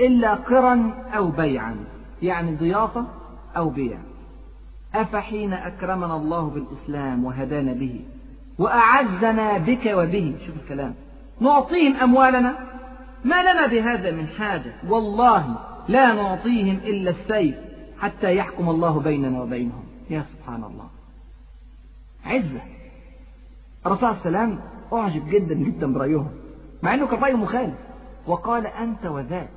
إلا 0.00 0.34
قرا 0.34 1.04
أو 1.16 1.30
بيعا. 1.30 1.76
يعني 2.22 2.54
ضيافة 2.56 3.06
أو 3.56 3.68
بيع. 3.68 3.98
أفحين 4.94 5.52
أكرمنا 5.52 6.16
الله 6.16 6.50
بالإسلام 6.50 7.24
وهدانا 7.24 7.72
به. 7.72 8.00
وأعزنا 8.58 9.58
بك 9.58 9.86
وبه. 9.86 10.34
شوف 10.46 10.56
الكلام. 10.56 10.94
نعطيهم 11.40 11.96
أموالنا. 11.96 12.54
ما 13.26 13.42
لنا 13.42 13.66
بهذا 13.66 14.10
من 14.10 14.26
حاجة؟ 14.26 14.72
والله 14.88 15.56
لا 15.88 16.12
نعطيهم 16.12 16.76
إلا 16.76 17.10
السيف 17.10 17.56
حتى 18.00 18.36
يحكم 18.36 18.68
الله 18.70 19.00
بيننا 19.00 19.42
وبينهم. 19.42 19.84
يا 20.10 20.22
سبحان 20.22 20.64
الله 20.64 20.86
عزة. 22.24 22.60
الرسول 23.86 24.08
عليه 24.08 24.20
وسلم 24.20 24.60
أعجب 24.92 25.28
جدا 25.28 25.54
جدا 25.54 25.92
برأيهم 25.92 26.30
مع 26.82 26.94
أنه 26.94 27.06
كان 27.06 27.20
رأيه 27.20 27.34
مخالف. 27.34 27.74
وقال 28.26 28.66
أنت 28.66 29.06
وذاك. 29.06 29.48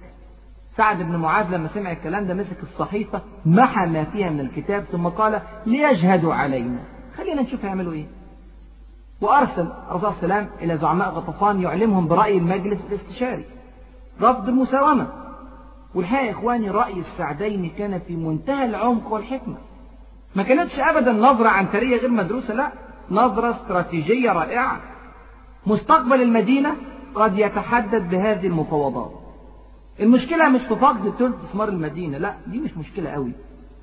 سعد 0.78 0.98
بن 1.04 1.16
معاذ 1.16 1.50
لما 1.52 1.68
سمع 1.68 1.92
الكلام 1.92 2.28
ده 2.28 2.34
مسك 2.34 2.64
الصحيفة 2.64 3.22
محى 3.46 3.86
ما 3.90 4.04
فيها 4.04 4.30
من 4.30 4.40
الكتاب 4.40 4.84
ثم 4.84 5.08
قال 5.08 5.42
ليجهدوا 5.66 6.34
علينا. 6.34 6.80
خلينا 7.18 7.42
نشوف 7.42 7.66
هيعملوا 7.66 7.94
إيه. 7.94 8.06
وأرسل 9.22 9.72
الرسول 9.92 10.14
صلى 10.14 10.24
الله 10.24 10.36
عليه 10.36 10.46
وسلم 10.46 10.50
إلى 10.62 10.78
زعماء 10.78 11.10
غطفان 11.10 11.62
يعلمهم 11.62 12.08
برأي 12.08 12.38
المجلس 12.38 12.80
الاستشاري. 12.90 13.46
رفض 14.22 14.48
المساومة. 14.50 15.08
والحقيقة 15.96 16.26
يا 16.26 16.32
إخواني 16.32 16.70
رأي 16.70 17.00
السعدين 17.00 17.72
كان 17.78 18.00
في 18.00 18.16
منتهى 18.16 18.66
العمق 18.66 19.14
والحكمة. 19.14 19.58
ما 20.36 20.44
كانتش 20.44 20.80
أبدا 20.80 21.12
نظرة 21.12 21.50
عنترية 21.50 21.98
غير 21.98 22.10
مدروسة 22.10 22.54
لا 22.54 22.72
نظرة 23.12 23.52
استراتيجية 23.52 24.32
رائعة. 24.32 24.82
مستقبل 25.68 26.22
المدينة 26.22 26.76
قد 27.16 27.40
يتحدد 27.40 28.10
بهذه 28.10 28.48
المفاوضات. 28.48 29.12
المشكلة 30.00 30.50
مش 30.50 30.62
في 30.62 30.76
فقد 30.76 31.14
ثلث 31.20 31.36
ثمار 31.54 31.70
المدينة 31.70 32.18
لا 32.18 32.34
دي 32.48 32.60
مش 32.60 32.78
مشكلة 32.78 33.10
قوي. 33.10 33.32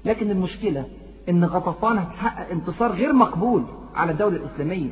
لكن 0.05 0.31
المشكلة 0.31 0.85
إن 1.29 1.45
غطفان 1.45 1.99
هتحقق 1.99 2.51
انتصار 2.51 2.93
غير 2.93 3.13
مقبول 3.13 3.65
على 3.95 4.13
الدولة 4.13 4.37
الإسلامية. 4.37 4.91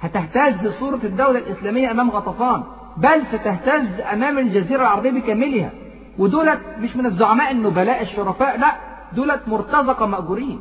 هتهتز 0.00 0.72
صورة 0.78 1.00
الدولة 1.04 1.38
الإسلامية 1.38 1.90
أمام 1.90 2.10
غطفان. 2.10 2.62
بل 2.96 3.26
ستهتز 3.26 4.00
أمام 4.12 4.38
الجزيرة 4.38 4.80
العربية 4.80 5.10
بكاملها. 5.10 5.70
ودولت 6.18 6.60
مش 6.78 6.96
من 6.96 7.06
الزعماء 7.06 7.52
النبلاء 7.52 8.02
الشرفاء 8.02 8.58
لا 8.58 8.76
دولت 9.12 9.40
مرتزقة 9.46 10.06
مأجورين. 10.06 10.60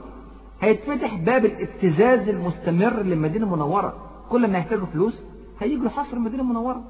هيتفتح 0.61 1.15
باب 1.15 1.45
الابتزاز 1.45 2.29
المستمر 2.29 3.01
للمدينة 3.01 3.45
المنورة. 3.45 3.93
كل 4.29 4.47
ما 4.47 4.57
يحتاجوا 4.57 4.85
فلوس 4.85 5.13
هيجوا 5.61 5.85
يحصروا 5.85 6.13
المدينة 6.13 6.43
المنورة. 6.43 6.83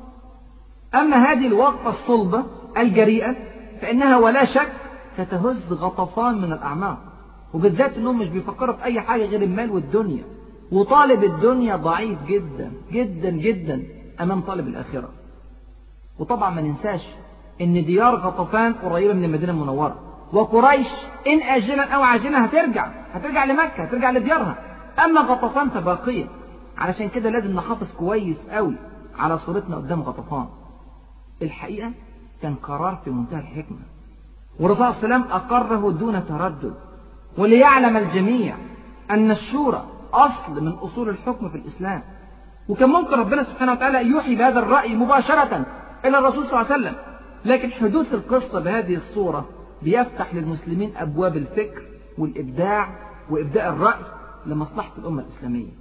أما 0.95 1.17
هذه 1.17 1.47
الوقفة 1.47 1.89
الصلبة 1.89 2.43
الجريئة 2.77 3.35
فإنها 3.81 4.17
ولا 4.17 4.45
شك 4.45 4.71
ستهز 5.17 5.73
غطفان 5.73 6.37
من 6.37 6.53
الأعماق. 6.53 6.97
وبالذات 7.53 7.97
أنهم 7.97 8.19
مش 8.19 8.27
بيفكروا 8.27 8.75
في 8.75 8.83
أي 8.83 9.01
حاجة 9.01 9.25
غير 9.25 9.41
المال 9.43 9.71
والدنيا. 9.71 10.23
وطالب 10.71 11.23
الدنيا 11.23 11.75
ضعيف 11.75 12.19
جدا 12.27 12.71
جدا 12.91 13.29
جدا 13.29 13.83
أمام 14.21 14.41
طالب 14.41 14.67
الآخرة. 14.67 15.09
وطبعا 16.19 16.49
ما 16.49 16.61
ننساش 16.61 17.01
أن 17.61 17.85
ديار 17.85 18.15
غطفان 18.15 18.73
قريبة 18.73 19.13
من 19.13 19.23
المدينة 19.23 19.51
المنورة. 19.51 19.95
وقريش 20.33 20.87
إن 21.27 21.41
آجلا 21.41 21.83
أو 21.95 22.01
عاجلا 22.01 22.45
هترجع. 22.45 22.87
هترجع 23.13 23.43
لمكة 23.43 23.83
هترجع 23.83 24.11
لديارها. 24.11 24.57
أما 25.05 25.21
غطفان 25.21 25.69
فباقية 25.69 26.25
علشان 26.77 27.09
كده 27.09 27.29
لازم 27.29 27.55
نحافظ 27.55 27.87
كويس 27.99 28.37
قوي 28.51 28.75
على 29.19 29.37
صورتنا 29.37 29.75
قدام 29.75 30.01
غطفان. 30.01 30.45
الحقيقة 31.41 31.91
كان 32.41 32.55
قرار 32.55 32.99
في 33.03 33.09
منتهى 33.09 33.39
الحكمة. 33.39 33.77
والرسول 34.59 34.93
صلى 34.93 35.03
الله 35.03 35.15
عليه 35.15 35.25
وسلم 35.25 35.31
أقره 35.31 35.91
دون 35.91 36.25
تردد. 36.27 36.73
وليعلم 37.37 37.97
الجميع 37.97 38.55
أن 39.11 39.31
الشورى 39.31 39.85
أصل 40.13 40.63
من 40.63 40.71
أصول 40.71 41.09
الحكم 41.09 41.49
في 41.49 41.55
الإسلام. 41.55 42.03
وكان 42.69 42.89
ممكن 42.89 43.19
ربنا 43.19 43.43
سبحانه 43.43 43.71
وتعالى 43.71 44.07
يوحي 44.07 44.35
بهذا 44.35 44.59
الرأي 44.59 44.95
مباشرة. 44.95 45.65
إلى 46.05 46.19
الرسول 46.19 46.47
صلى 46.47 46.61
الله 46.61 46.73
عليه 46.73 46.75
وسلم. 46.75 46.95
لكن 47.45 47.71
حدوث 47.71 48.13
القصة 48.13 48.59
بهذه 48.59 48.95
الصورة 48.95 49.49
بيفتح 49.81 50.35
للمسلمين 50.35 50.97
أبواب 50.97 51.37
الفكر 51.37 51.81
والإبداع 52.17 52.89
وإبداء 53.29 53.69
الرأي 53.69 54.03
لمصلحة 54.45 54.91
الأمة 54.97 55.23
الإسلامية. 55.23 55.71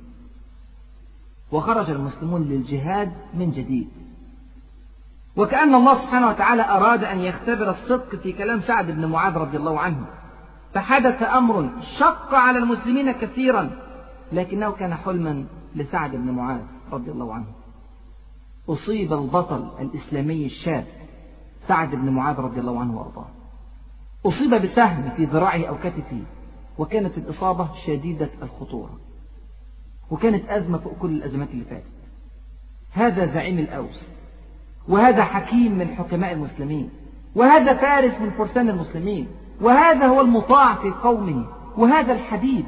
وخرج 1.52 1.90
المسلمون 1.90 2.42
للجهاد 2.42 3.12
من 3.34 3.50
جديد. 3.50 3.88
وكأن 5.36 5.74
الله 5.74 6.02
سبحانه 6.02 6.28
وتعالى 6.28 6.62
أراد 6.62 7.04
أن 7.04 7.18
يختبر 7.18 7.70
الصدق 7.70 8.16
في 8.16 8.32
كلام 8.32 8.60
سعد 8.60 8.90
بن 8.90 9.06
معاذ 9.06 9.36
رضي 9.36 9.56
الله 9.56 9.80
عنه. 9.80 10.06
فحدث 10.74 11.22
أمر 11.22 11.70
شق 11.98 12.34
على 12.34 12.58
المسلمين 12.58 13.12
كثيرا 13.12 13.70
لكنه 14.32 14.72
كان 14.72 14.94
حلما 14.94 15.44
لسعد 15.76 16.10
بن 16.10 16.30
معاذ 16.30 16.60
رضي 16.92 17.10
الله 17.10 17.34
عنه. 17.34 17.61
أصيب 18.68 19.12
البطل 19.12 19.70
الإسلامي 19.80 20.46
الشاب 20.46 20.84
سعد 21.68 21.90
بن 21.90 22.10
معاذ 22.10 22.36
رضي 22.36 22.60
الله 22.60 22.80
عنه 22.80 22.98
وأرضاه. 22.98 23.28
أصيب 24.26 24.54
بسهم 24.54 25.10
في 25.16 25.24
ذراعه 25.24 25.64
أو 25.64 25.78
كتفه 25.78 26.22
وكانت 26.78 27.18
الإصابة 27.18 27.68
شديدة 27.86 28.30
الخطورة 28.42 28.98
وكانت 30.10 30.48
أزمة 30.48 30.78
فوق 30.78 30.98
كل 30.98 31.10
الأزمات 31.10 31.48
اللي 31.50 31.64
فاتت. 31.64 32.02
هذا 32.92 33.26
زعيم 33.26 33.58
الأوس 33.58 34.08
وهذا 34.88 35.24
حكيم 35.24 35.78
من 35.78 35.94
حكماء 35.94 36.32
المسلمين 36.32 36.90
وهذا 37.34 37.74
فارس 37.74 38.20
من 38.20 38.30
فرسان 38.30 38.68
المسلمين 38.68 39.28
وهذا 39.60 40.06
هو 40.06 40.20
المطاع 40.20 40.74
في 40.74 40.90
قومه 40.90 41.46
وهذا 41.76 42.12
الحبيب 42.12 42.64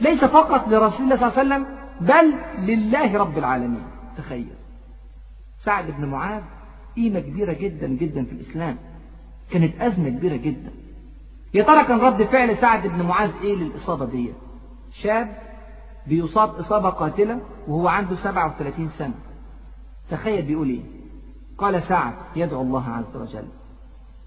ليس 0.00 0.24
فقط 0.24 0.68
لرسول 0.68 1.12
الله 1.12 1.16
صلى 1.16 1.42
الله 1.42 1.54
عليه 1.54 1.64
وسلم 1.64 1.66
بل 2.00 2.34
لله 2.72 3.18
رب 3.18 3.38
العالمين. 3.38 3.86
تخيل. 4.16 4.63
سعد 5.64 5.90
بن 5.98 6.04
معاذ 6.04 6.42
قيمة 6.96 7.20
كبيرة 7.20 7.52
جدا 7.52 7.86
جدا 7.88 8.24
في 8.24 8.32
الإسلام. 8.32 8.76
كانت 9.50 9.80
أزمة 9.80 10.08
كبيرة 10.08 10.36
جدا. 10.36 10.70
يا 11.54 11.62
ترى 11.62 11.84
كان 11.84 12.00
رد 12.00 12.22
فعل 12.22 12.56
سعد 12.58 12.86
بن 12.86 13.02
معاذ 13.02 13.30
إيه 13.42 13.56
للإصابة 13.56 14.04
دي؟ 14.04 14.32
شاب 15.02 15.38
بيصاب 16.06 16.54
إصابة 16.54 16.90
قاتلة 16.90 17.40
وهو 17.68 17.88
عنده 17.88 18.16
37 18.16 18.90
سنة. 18.98 19.14
تخيل 20.10 20.42
بيقول 20.42 20.68
إيه؟ 20.68 20.80
قال 21.58 21.82
سعد 21.82 22.14
يدعو 22.36 22.62
الله 22.62 22.88
عز 22.88 23.16
وجل. 23.16 23.48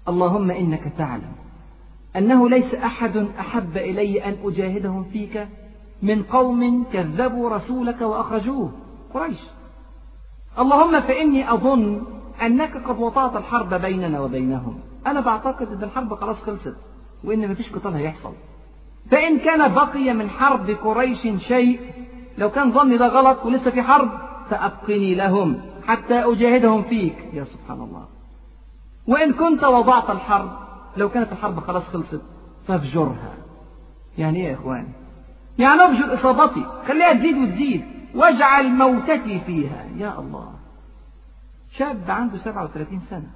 اللهم 0.08 0.50
إنك 0.50 0.92
تعلم 0.98 1.32
أنه 2.16 2.48
ليس 2.48 2.74
أحد 2.74 3.16
أحب 3.16 3.76
إلي 3.76 4.24
أن 4.24 4.36
أجاهدهم 4.44 5.04
فيك 5.04 5.48
من 6.02 6.22
قوم 6.22 6.84
كذبوا 6.92 7.50
رسولك 7.50 8.00
وأخرجوه. 8.00 8.72
قريش. 9.14 9.38
اللهم 10.60 11.00
فإني 11.00 11.52
أظن 11.52 12.02
أنك 12.42 12.76
قد 12.88 12.98
وطأت 12.98 13.36
الحرب 13.36 13.74
بيننا 13.74 14.20
وبينهم. 14.20 14.78
أنا 15.06 15.20
بعتقد 15.20 15.72
أن 15.72 15.82
الحرب 15.82 16.14
خلاص 16.14 16.36
خلصت 16.36 16.76
وإن 17.24 17.50
مفيش 17.50 17.72
قتال 17.72 17.94
هيحصل. 17.94 18.32
فإن 19.10 19.38
كان 19.38 19.74
بقي 19.74 20.12
من 20.14 20.30
حرب 20.30 20.70
قريش 20.70 21.28
شيء 21.48 21.80
لو 22.38 22.50
كان 22.50 22.72
ظني 22.72 22.96
ده 22.98 23.08
غلط 23.08 23.44
ولسه 23.44 23.70
في 23.70 23.82
حرب 23.82 24.10
فأبقني 24.50 25.14
لهم 25.14 25.60
حتى 25.86 26.14
أجاهدهم 26.14 26.82
فيك. 26.82 27.16
يا 27.32 27.44
سبحان 27.44 27.80
الله. 27.80 28.04
وإن 29.06 29.32
كنت 29.32 29.64
وضعت 29.64 30.10
الحرب 30.10 30.50
لو 30.96 31.08
كانت 31.08 31.32
الحرب 31.32 31.60
خلاص 31.60 31.82
خلصت 31.82 32.22
فافجرها. 32.68 33.34
يعني 34.18 34.38
إيه 34.38 34.48
يا 34.48 34.54
اخواني 34.54 34.88
يعني 35.58 35.80
أفجر 35.82 36.14
إصابتي. 36.14 36.66
خليها 36.88 37.12
تزيد 37.12 37.36
وتزيد. 37.38 37.84
واجعل 38.14 38.68
موتتي 38.68 39.40
فيها. 39.40 39.84
يا 39.96 40.18
الله. 40.18 40.54
شاب 41.72 42.10
عنده 42.10 42.38
37 42.38 43.00
سنة. 43.10 43.30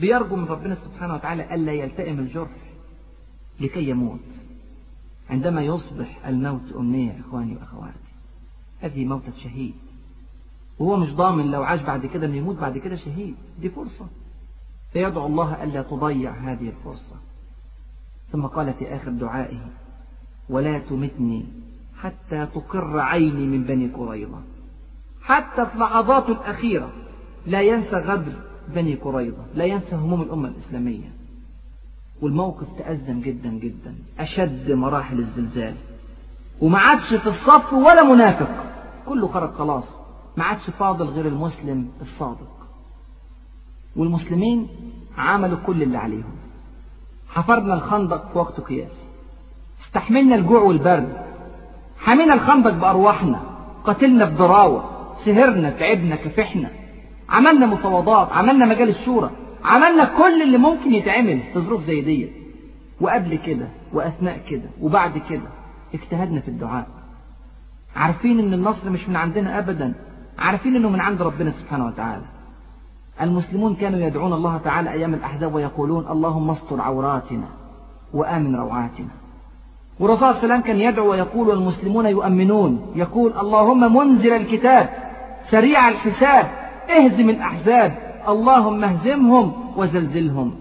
بيرجو 0.00 0.36
من 0.36 0.44
ربنا 0.44 0.74
سبحانه 0.74 1.14
وتعالى 1.14 1.54
ألا 1.54 1.72
يلتئم 1.72 2.18
الجرح 2.18 2.56
لكي 3.60 3.88
يموت. 3.88 4.20
عندما 5.30 5.62
يصبح 5.62 6.26
الموت 6.26 6.72
أمنية 6.76 7.20
إخواني 7.20 7.56
وأخواتي. 7.56 8.08
هذه 8.80 9.04
موتة 9.04 9.32
شهيد. 9.42 9.74
وهو 10.78 10.96
مش 10.96 11.14
ضامن 11.14 11.50
لو 11.50 11.62
عاش 11.62 11.80
بعد 11.80 12.06
كده 12.06 12.26
إنه 12.26 12.36
يموت 12.36 12.56
بعد 12.56 12.78
كده 12.78 12.96
شهيد. 12.96 13.34
دي 13.60 13.68
فرصة. 13.68 14.06
فيدعو 14.92 15.26
الله 15.26 15.64
ألا 15.64 15.82
تضيع 15.82 16.30
هذه 16.30 16.68
الفرصة. 16.68 17.16
ثم 18.32 18.46
قال 18.46 18.74
في 18.74 18.96
آخر 18.96 19.10
دعائه 19.10 19.60
ولا 20.48 20.78
تمتني 20.78 21.46
حتى 22.02 22.46
تقر 22.54 23.00
عيني 23.00 23.46
من 23.46 23.64
بني 23.64 23.86
قريظة. 23.88 24.40
حتى 25.22 25.66
في 25.66 25.78
لحظاته 25.78 26.32
الأخيرة 26.32 26.90
لا 27.46 27.60
ينسى 27.60 27.96
غدر 27.96 28.32
بني 28.68 28.94
قريظة 28.94 29.44
لا 29.54 29.64
ينسى 29.64 29.96
هموم 29.96 30.22
الأمة 30.22 30.48
الإسلامية. 30.48 31.12
والموقف 32.22 32.66
تأزم 32.78 33.20
جدا 33.20 33.48
جدا 33.48 33.94
أشد 34.18 34.72
مراحل 34.72 35.18
الزلزال. 35.18 35.74
وما 36.60 36.78
عادش 36.78 37.14
في 37.14 37.26
الصف 37.26 37.72
ولا 37.72 38.02
منافق. 38.02 38.64
كله 39.06 39.28
خرج 39.28 39.52
خلاص. 39.52 39.84
ما 40.36 40.44
عادش 40.44 40.70
فاضل 40.70 41.06
غير 41.06 41.26
المسلم 41.26 41.88
الصادق. 42.00 42.58
والمسلمين 43.96 44.68
عملوا 45.16 45.58
كل 45.66 45.82
اللي 45.82 45.98
عليهم. 45.98 46.36
حفرنا 47.28 47.74
الخندق 47.74 48.32
في 48.32 48.38
وقت 48.38 48.60
قياسي. 48.60 49.08
استحملنا 49.86 50.34
الجوع 50.34 50.60
والبرد. 50.60 51.27
حمينا 52.00 52.34
الخندق 52.34 52.70
بأرواحنا 52.70 53.40
قتلنا 53.84 54.24
بضراوة 54.24 54.84
سهرنا 55.24 55.70
تعبنا 55.70 56.16
كفحنا. 56.16 56.70
عملنا 57.28 57.66
مفاوضات 57.66 58.32
عملنا 58.32 58.66
مجال 58.66 58.88
الشورى 58.88 59.30
عملنا 59.64 60.04
كل 60.04 60.42
اللي 60.42 60.58
ممكن 60.58 60.92
يتعمل 60.92 61.40
في 61.52 61.60
ظروف 61.60 61.82
زي 61.82 62.00
دي. 62.00 62.32
وقبل 63.00 63.34
كده 63.36 63.68
وأثناء 63.92 64.40
كده 64.50 64.70
وبعد 64.80 65.18
كده 65.30 65.48
اجتهدنا 65.94 66.40
في 66.40 66.48
الدعاء. 66.48 66.86
عارفين 67.96 68.38
إن 68.38 68.54
النصر 68.54 68.90
مش 68.90 69.08
من 69.08 69.16
عندنا 69.16 69.58
ابدا 69.58 69.94
عارفين 70.38 70.76
إنه 70.76 70.88
من 70.88 71.00
عند 71.00 71.22
ربنا 71.22 71.50
سبحانه 71.50 71.86
وتعالى. 71.86 72.24
المسلمون 73.20 73.74
كانوا 73.74 73.98
يدعون 73.98 74.32
الله 74.32 74.58
تعالى 74.58 74.90
أيام 74.90 75.14
الأحزاب 75.14 75.54
ويقولون 75.54 76.06
اللهم 76.10 76.50
استر 76.50 76.80
عوراتنا 76.80 77.48
وآمن 78.14 78.56
روعاتنا. 78.56 79.08
والرسول 80.00 80.18
صلى 80.18 80.28
الله 80.30 80.42
عليه 80.42 80.54
وسلم 80.54 80.60
كان 80.60 80.80
يدعو 80.80 81.10
ويقول 81.10 81.48
والمسلمون 81.48 82.06
يؤمنون. 82.06 82.92
يقول 82.96 83.32
اللهم 83.32 83.96
منزل 83.96 84.32
الكتاب 84.32 84.88
سريع 85.50 85.88
الحساب 85.88 86.50
اهزم 86.90 87.30
الأحزاب. 87.30 88.22
اللهم 88.28 88.84
اهزمهم 88.84 89.52
وزلزلهم. 89.76 90.54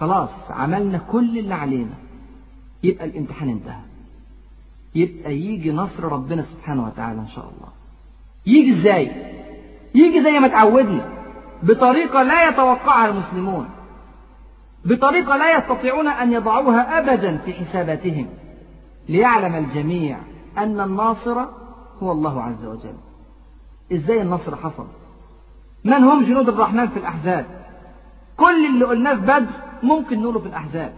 خلاص 0.00 0.30
عملنا 0.50 0.98
كل 0.98 1.38
اللي 1.38 1.54
علينا. 1.54 1.94
يبقى 2.82 3.04
الامتحان 3.04 3.48
انتهى. 3.48 3.80
يبقى 4.94 5.36
يجي 5.36 5.72
نصر 5.72 6.04
ربنا 6.04 6.42
سبحانه 6.42 6.86
وتعالى 6.86 7.20
إن 7.20 7.28
شاء 7.28 7.44
الله. 7.44 7.68
يجي 8.46 8.80
إزاي؟ 8.80 9.12
يجي 9.94 10.22
زي 10.22 10.38
ما 10.38 10.48
تعودنا 10.48 11.08
بطريقة 11.62 12.22
لا 12.22 12.48
يتوقعها 12.48 13.08
المسلمون. 13.08 13.68
بطريقة 14.84 15.36
لا 15.36 15.58
يستطيعون 15.58 16.08
أن 16.08 16.32
يضعوها 16.32 16.98
أبدا 16.98 17.36
في 17.36 17.52
حساباتهم. 17.52 18.28
ليعلم 19.08 19.54
الجميع 19.54 20.18
أن 20.58 20.80
الناصر 20.80 21.40
هو 22.02 22.12
الله 22.12 22.42
عز 22.42 22.64
وجل. 22.64 22.94
إزاي 23.92 24.22
النصر 24.22 24.56
حصل؟ 24.56 24.86
من 25.84 25.92
هم 25.92 26.24
جنود 26.24 26.48
الرحمن 26.48 26.88
في 26.88 26.98
الأحزاب؟ 26.98 27.46
كل 28.36 28.66
اللي 28.66 28.84
قلناه 28.84 29.14
في 29.14 29.20
بدر 29.20 29.46
ممكن 29.82 30.22
نقوله 30.22 30.40
في 30.40 30.46
الأحزاب. 30.46 30.92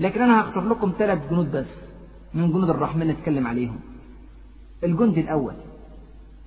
لكن 0.00 0.22
أنا 0.22 0.40
هختار 0.40 0.68
لكم 0.68 0.92
ثلاث 0.98 1.30
جنود 1.30 1.52
بس 1.52 1.66
من 2.34 2.52
جنود 2.52 2.70
الرحمن 2.70 3.06
نتكلم 3.06 3.46
عليهم. 3.46 3.80
الجندي 4.84 5.20
الأول 5.20 5.54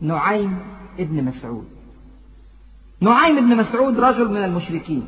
نعيم 0.02 0.60
ابن 1.00 1.24
مسعود. 1.24 1.66
نعيم 3.02 3.38
ابن 3.38 3.58
مسعود 3.58 4.00
رجل 4.00 4.30
من 4.30 4.44
المشركين. 4.44 5.08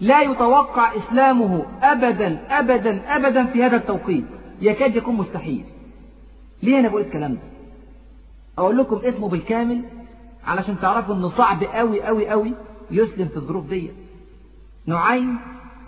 لا 0.00 0.22
يتوقع 0.22 0.92
إسلامه 0.96 1.66
أبدا 1.82 2.58
أبدا 2.58 3.16
أبدا 3.16 3.46
في 3.46 3.64
هذا 3.64 3.76
التوقيت. 3.76 4.24
يكاد 4.60 4.96
يكون 4.96 5.14
مستحيل. 5.16 5.64
ليه 6.62 6.78
أنا 6.80 6.88
بقول 6.88 7.02
الكلام 7.02 7.32
ده؟ 7.32 7.40
أقول 8.58 8.78
لكم 8.78 8.96
اسمه 9.04 9.28
بالكامل 9.28 9.84
علشان 10.46 10.80
تعرفوا 10.80 11.14
إنه 11.14 11.28
صعب 11.28 11.64
قوي 11.64 12.02
قوي 12.02 12.28
قوي 12.28 12.54
يسلم 12.90 13.28
في 13.28 13.36
الظروف 13.36 13.66
دي. 13.66 13.90
نعيم 14.86 15.38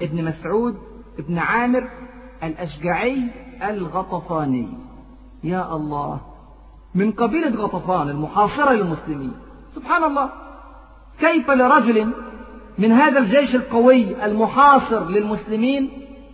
ابن 0.03 0.25
مسعود 0.25 0.79
ابن 1.19 1.39
عامر 1.39 1.89
الأشجعي 2.43 3.23
الغطفاني. 3.63 4.69
يا 5.45 5.77
الله. 5.77 6.21
من 6.95 7.13
قبيلة 7.13 7.63
غطفان 7.65 8.09
المحاصرة 8.09 8.73
للمسلمين. 8.73 9.33
سبحان 9.75 10.05
الله. 10.05 10.31
كيف 11.21 11.51
لرجل 11.51 12.13
من 12.81 12.93
هذا 12.93 13.19
الجيش 13.19 13.55
القوي 13.55 14.25
المحاصر 14.25 15.09
للمسلمين 15.09 15.91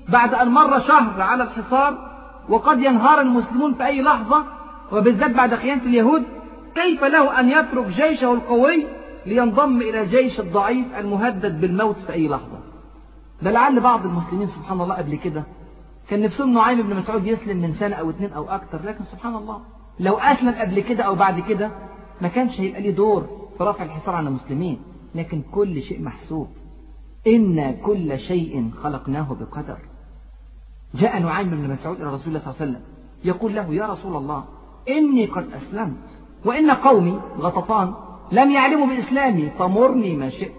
بعد 0.08 0.34
أن 0.34 0.48
مر 0.48 0.80
شهر 0.80 1.20
على 1.22 1.42
الحصار 1.44 1.98
وقد 2.48 2.78
ينهار 2.78 3.20
المسلمون 3.20 3.74
في 3.74 3.86
أي 3.86 4.02
لحظة 4.02 4.44
وبالذات 4.92 5.30
بعد 5.30 5.54
خيانة 5.54 5.82
اليهود 5.82 6.22
كيف 6.74 7.04
له 7.04 7.40
أن 7.40 7.48
يترك 7.50 7.86
جيشه 7.86 8.32
القوي 8.32 8.86
لينضم 9.26 9.82
إلى 9.82 10.00
الجيش 10.00 10.40
الضعيف 10.40 10.86
المهدد 10.98 11.60
بالموت 11.60 11.96
في 12.06 12.12
أي 12.12 12.28
لحظة؟ 12.28 12.58
ده 13.42 13.50
لعل 13.50 13.80
بعض 13.80 14.06
المسلمين 14.06 14.48
سبحان 14.48 14.80
الله 14.80 14.94
قبل 14.94 15.14
كده 15.14 15.44
كان 16.08 16.22
نفسهم 16.22 16.52
نعيم 16.54 16.82
بن 16.82 16.96
مسعود 16.96 17.26
يسلم 17.26 17.56
من 17.62 17.74
سنة 17.74 17.96
أو 17.96 18.10
اتنين 18.10 18.32
أو 18.32 18.48
أكتر 18.50 18.80
لكن 18.84 19.04
سبحان 19.12 19.34
الله 19.36 19.60
لو 20.00 20.18
أسلم 20.18 20.50
قبل 20.54 20.80
كده 20.80 21.04
أو 21.04 21.14
بعد 21.14 21.40
كده 21.40 21.70
ما 22.20 22.28
كانش 22.28 22.60
هيبقى 22.60 22.80
ليه 22.82 22.90
دور 22.94 23.26
في 23.58 23.64
رفع 23.64 23.84
الحصار 23.84 24.14
عن 24.14 24.26
المسلمين. 24.26 24.78
لكن 25.16 25.42
كل 25.52 25.82
شيء 25.82 26.02
محسوب. 26.02 26.48
إنا 27.26 27.72
كل 27.72 28.18
شيء 28.18 28.70
خلقناه 28.82 29.36
بقدر. 29.40 29.78
جاء 30.94 31.18
نعيم 31.18 31.50
بن 31.50 31.70
مسعود 31.70 32.00
إلى 32.00 32.10
رسول 32.10 32.28
الله 32.28 32.40
صلى 32.40 32.50
الله 32.50 32.60
عليه 32.60 32.70
وسلم 32.70 32.82
يقول 33.24 33.54
له 33.54 33.74
يا 33.74 33.86
رسول 33.86 34.16
الله 34.16 34.44
إني 34.88 35.26
قد 35.26 35.46
أسلمت 35.52 35.96
وإن 36.44 36.70
قومي 36.70 37.20
غطفان 37.38 37.94
لم 38.32 38.50
يعلموا 38.50 38.86
بإسلامي 38.86 39.50
فمرني 39.58 40.16
ما 40.16 40.30
شئت. 40.30 40.52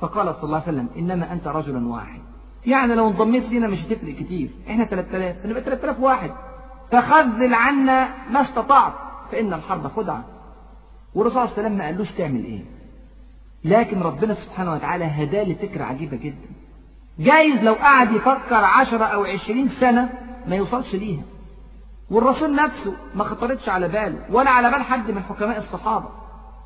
فقال 0.00 0.34
صلى 0.34 0.44
الله 0.44 0.62
عليه 0.66 0.68
وسلم 0.68 0.88
إنما 0.96 1.32
أنت 1.32 1.46
رجل 1.46 1.84
واحد. 1.84 2.20
يعني 2.66 2.94
لو 2.94 3.08
انضميت 3.08 3.48
لينا 3.48 3.68
مش 3.68 3.78
هتفرق 3.78 4.14
كتير. 4.14 4.50
إحنا 4.68 4.84
3000 4.84 5.42
فنبقى 5.42 5.62
3000 5.62 6.00
واحد. 6.00 6.30
فخذل 6.92 7.54
عنا 7.54 8.14
ما 8.30 8.50
استطعت 8.50 8.92
فإن 9.32 9.52
الحرب 9.52 9.88
خدعة 9.88 10.24
والرسول 11.14 11.34
صلى 11.34 11.44
الله 11.44 11.58
عليه 11.58 11.66
وسلم 11.66 11.78
ما 11.78 11.84
قالوش 11.84 12.10
تعمل 12.10 12.44
إيه. 12.44 12.64
لكن 13.64 14.00
ربنا 14.00 14.34
سبحانه 14.34 14.72
وتعالى 14.72 15.04
هداه 15.04 15.44
لفكرة 15.44 15.84
عجيبة 15.84 16.16
جدا. 16.16 16.48
جايز 17.18 17.62
لو 17.62 17.74
قعد 17.74 18.12
يفكر 18.12 18.64
عشرة 18.64 19.04
أو 19.04 19.24
عشرين 19.24 19.68
سنة 19.68 20.10
ما 20.46 20.56
يوصلش 20.56 20.94
ليها. 20.94 21.22
والرسول 22.10 22.54
نفسه 22.54 22.94
ما 23.14 23.24
خطرتش 23.24 23.68
على 23.68 23.88
باله 23.88 24.18
ولا 24.30 24.50
على 24.50 24.70
بال 24.70 24.82
حد 24.82 25.10
من 25.10 25.22
حكماء 25.22 25.58
الصحابة. 25.58 26.08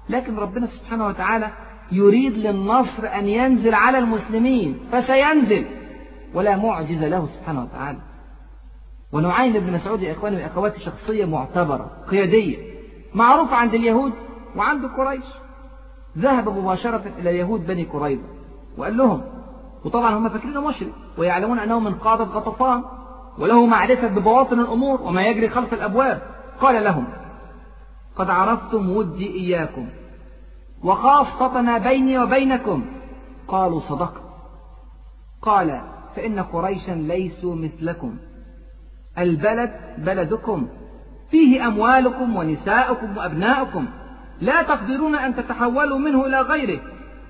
لكن 0.09 0.36
ربنا 0.36 0.66
سبحانه 0.66 1.07
وتعالى 1.07 1.51
يريد 1.93 2.32
للنصر 2.32 3.07
أن 3.14 3.28
ينزل 3.28 3.74
على 3.74 3.99
المسلمين 3.99 4.80
فسينزل. 4.93 5.66
ولا 6.34 6.57
معجز 6.57 7.05
له 7.05 7.28
سبحانه 7.38 7.62
وتعالى. 7.62 7.99
ونعيم 9.12 9.53
بن 9.53 9.72
مسعود 9.72 10.03
يا 10.03 10.12
إخواني 10.12 10.43
وأخواتي 10.43 10.80
شخصية 10.80 11.24
معتبرة 11.24 11.90
قيادية 12.09 12.57
معروفة 13.14 13.57
عند 13.57 13.74
اليهود 13.74 14.12
وعند 14.57 14.86
قريش. 14.86 15.24
ذهب 16.18 16.48
مباشرة 16.48 17.02
إلى 17.18 17.38
يهود 17.38 17.66
بني 17.66 17.84
قريظة 17.84 18.28
وقال 18.78 18.96
لهم 18.96 19.22
وطبعا 19.84 20.14
هم 20.14 20.28
فاكرينه 20.28 20.60
مشرك 20.60 20.92
ويعلمون 21.18 21.58
أنه 21.58 21.78
من 21.78 21.94
قادة 21.94 22.24
غطفان 22.24 22.84
وله 23.38 23.66
معرفة 23.66 24.08
ببواطن 24.08 24.60
الأمور 24.60 25.02
وما 25.02 25.22
يجري 25.22 25.48
خلف 25.48 25.74
الأبواب. 25.74 26.22
قال 26.60 26.84
لهم 26.84 27.06
قد 28.16 28.30
عرفتم 28.30 28.90
ودي 28.90 29.34
إياكم 29.34 29.88
وخاصتنا 30.84 31.78
بيني 31.78 32.18
وبينكم. 32.18 32.84
قالوا 33.48 33.80
صدقت. 33.80 34.22
قال 35.42 35.82
فإن 36.16 36.40
قريشا 36.40 36.92
ليسوا 36.92 37.54
مثلكم 37.54 38.16
البلد 39.18 39.70
بلدكم 39.98 40.68
فيه 41.30 41.66
أموالكم 41.66 42.36
ونساؤكم 42.36 43.16
وأبناؤكم. 43.16 43.86
لا 44.43 44.62
تقدرون 44.62 45.14
أن 45.14 45.36
تتحولوا 45.36 45.99
منه 45.99 46.26
إلى 46.26 46.40
غيره. 46.40 46.80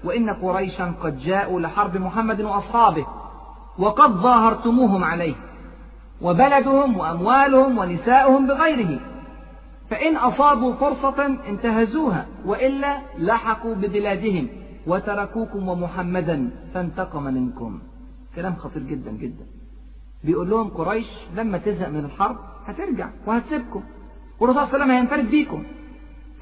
وإن 0.05 0.31
قريشا 0.31 0.95
قد 1.03 1.19
جاءوا 1.19 1.61
لحرب 1.61 1.97
محمد 1.97 2.41
وأصحابه 2.41 3.07
وقد 3.79 4.11
ظاهرتموهم 4.11 5.05
عليه 5.05 5.35
وبلدهم 6.23 6.97
وأموالهم 6.99 7.79
ونساؤهم 7.79 8.47
بغيره. 8.47 9.01
فإن 9.91 10.17
أصابوا 10.17 10.73
فرصة 10.75 11.27
انتهزوها 11.49 12.27
وإلا 12.47 12.99
لحقوا 13.19 13.75
ببلادهم 13.75 14.49
وتركوكم 14.87 15.69
ومحمدا 15.69 16.51
فانتقم 16.75 17.23
منكم. 17.23 17.81
كلام 18.37 18.55
خطير 18.57 18.83
جدا 18.83 19.11
جدا. 19.11 19.47
بيقول 20.25 20.51
لهم 20.51 20.69
قريش 20.69 21.07
لما 21.37 21.59
تزهق 21.59 21.89
من 21.89 22.05
الحرب 22.05 22.37
هترجع 22.67 23.09
وهتسيبكم 23.27 23.83
والرسول 24.41 24.63
صلى 24.63 24.75
الله 24.75 24.75
عليه 24.75 24.85
وسلم 24.85 24.91
هينفرد 24.91 25.31
بيكم. 25.31 25.63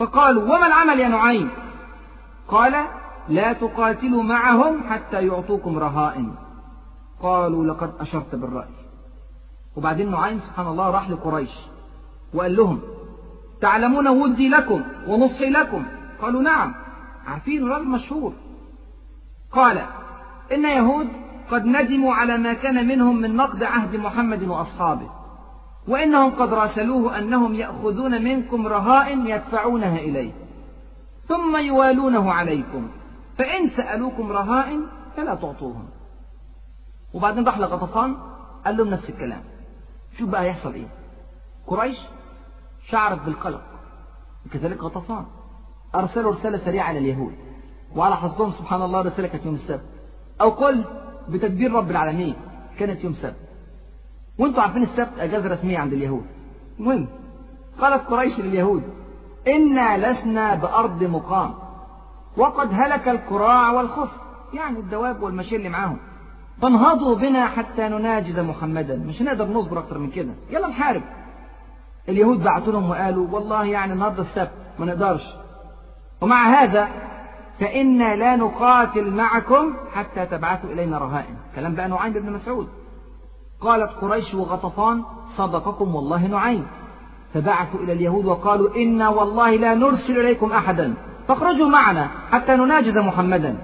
فقالوا 0.00 0.42
وما 0.42 0.66
العمل 0.66 1.00
يا 1.00 1.08
نعيم؟ 1.08 1.50
قال 2.48 2.84
لا 3.28 3.52
تقاتلوا 3.52 4.22
معهم 4.22 4.88
حتى 4.88 5.26
يعطوكم 5.26 5.78
رهائن. 5.78 6.34
قالوا 7.22 7.64
لقد 7.64 7.92
أشرت 8.00 8.34
بالرأي. 8.34 8.74
وبعدين 9.76 10.10
نعيم 10.10 10.40
سبحان 10.40 10.66
الله 10.66 10.90
راح 10.90 11.10
لقريش 11.10 11.50
وقال 12.34 12.56
لهم 12.56 12.80
تعلمون 13.60 14.08
ودي 14.08 14.48
لكم 14.48 14.82
ونصحي 15.06 15.50
لكم؟ 15.50 15.84
قالوا 16.22 16.42
نعم. 16.42 16.74
عارفين 17.26 17.68
راجل 17.68 17.88
مشهور. 17.88 18.32
قال 19.52 19.86
إن 20.52 20.64
يهود 20.64 21.08
قد 21.50 21.64
ندموا 21.64 22.14
على 22.14 22.38
ما 22.38 22.52
كان 22.52 22.88
منهم 22.88 23.16
من 23.16 23.36
نقد 23.36 23.62
عهد 23.62 23.96
محمد 23.96 24.42
وأصحابه. 24.42 25.19
وإنهم 25.88 26.30
قد 26.30 26.54
راسلوه 26.54 27.18
أنهم 27.18 27.54
يأخذون 27.54 28.24
منكم 28.24 28.66
رهائن 28.66 29.26
يدفعونها 29.26 29.98
إليه. 29.98 30.32
ثم 31.28 31.56
يوالونه 31.56 32.32
عليكم. 32.32 32.88
فإن 33.38 33.70
سألوكم 33.70 34.32
رهائن 34.32 34.86
فلا 35.16 35.34
تعطوهم. 35.34 35.88
وبعدين 37.14 37.44
راح 37.44 37.58
لغطفان 37.58 38.16
قال 38.64 38.76
لهم 38.76 38.88
نفس 38.88 39.10
الكلام. 39.10 39.42
شوف 40.18 40.28
بقى 40.28 40.42
هيحصل 40.42 40.74
إيه. 40.74 40.86
قريش 41.66 41.98
شعرت 42.88 43.22
بالقلق. 43.22 43.62
وكذلك 44.46 44.82
غطفان 44.82 45.26
أرسلوا 45.94 46.32
رسالة 46.32 46.58
سريعة 46.64 46.84
على 46.84 46.98
اليهود. 46.98 47.34
وعلى 47.96 48.16
حسبهم 48.16 48.52
سبحان 48.52 48.82
الله 48.82 49.00
رسالة 49.00 49.28
كانت 49.28 49.46
يوم 49.46 49.54
السبت. 49.54 49.84
أو 50.40 50.50
قل 50.50 50.84
بتدبير 51.28 51.72
رب 51.72 51.90
العالمين 51.90 52.34
كانت 52.78 53.04
يوم 53.04 53.12
السبت. 53.12 53.49
وانتوا 54.40 54.62
عارفين 54.62 54.82
السبت 54.82 55.18
أجازة 55.18 55.48
رسمية 55.48 55.78
عند 55.78 55.92
اليهود. 55.92 56.24
المهم 56.78 57.08
قالت 57.80 58.06
قريش 58.06 58.38
لليهود 58.40 58.82
إنا 59.48 60.12
لسنا 60.12 60.54
بأرض 60.54 61.02
مقام. 61.04 61.54
وقد 62.36 62.68
هلك 62.72 63.08
الكراع 63.08 63.70
والخف 63.72 64.10
يعني 64.54 64.78
الدواب 64.78 65.22
والمشي 65.22 65.56
اللي 65.56 65.68
معاهم. 65.68 65.98
فانهضوا 66.62 67.14
بنا 67.16 67.46
حتى 67.46 67.88
نناجز 67.88 68.38
محمدا. 68.38 68.96
مش 68.96 69.22
هنقدر 69.22 69.44
نصبر 69.46 69.78
أكتر 69.78 69.98
من 69.98 70.10
كده. 70.10 70.32
يلا 70.50 70.68
نحارب. 70.68 71.02
اليهود 72.08 72.42
بعتوا 72.42 72.72
لهم 72.72 72.90
وقالوا 72.90 73.26
والله 73.30 73.64
يعني 73.64 73.92
النهارده 73.92 74.22
السبت 74.22 74.50
ما 74.78 74.86
نقدرش. 74.86 75.22
ومع 76.20 76.62
هذا 76.62 76.88
فإنا 77.60 78.16
لا 78.16 78.36
نقاتل 78.36 79.10
معكم 79.10 79.74
حتى 79.92 80.26
تبعثوا 80.26 80.70
إلينا 80.70 80.98
رهائن. 80.98 81.34
كلام 81.56 81.74
بقى 81.74 81.88
نعيم 81.88 82.12
بن 82.12 82.32
مسعود. 82.32 82.68
قالت 83.60 83.90
قريش 83.90 84.34
وغطفان 84.34 85.02
صدقكم 85.36 85.94
والله 85.94 86.26
نعيم. 86.26 86.66
فبعثوا 87.34 87.80
إلى 87.80 87.92
اليهود 87.92 88.24
وقالوا 88.24 88.76
إنا 88.76 89.08
والله 89.08 89.56
لا 89.56 89.74
نرسل 89.74 90.20
إليكم 90.20 90.52
أحدا. 90.52 90.94
فاخرجوا 91.28 91.68
معنا 91.68 92.08
حتى 92.30 92.56
نناجز 92.56 92.96
محمدا. 92.96 93.56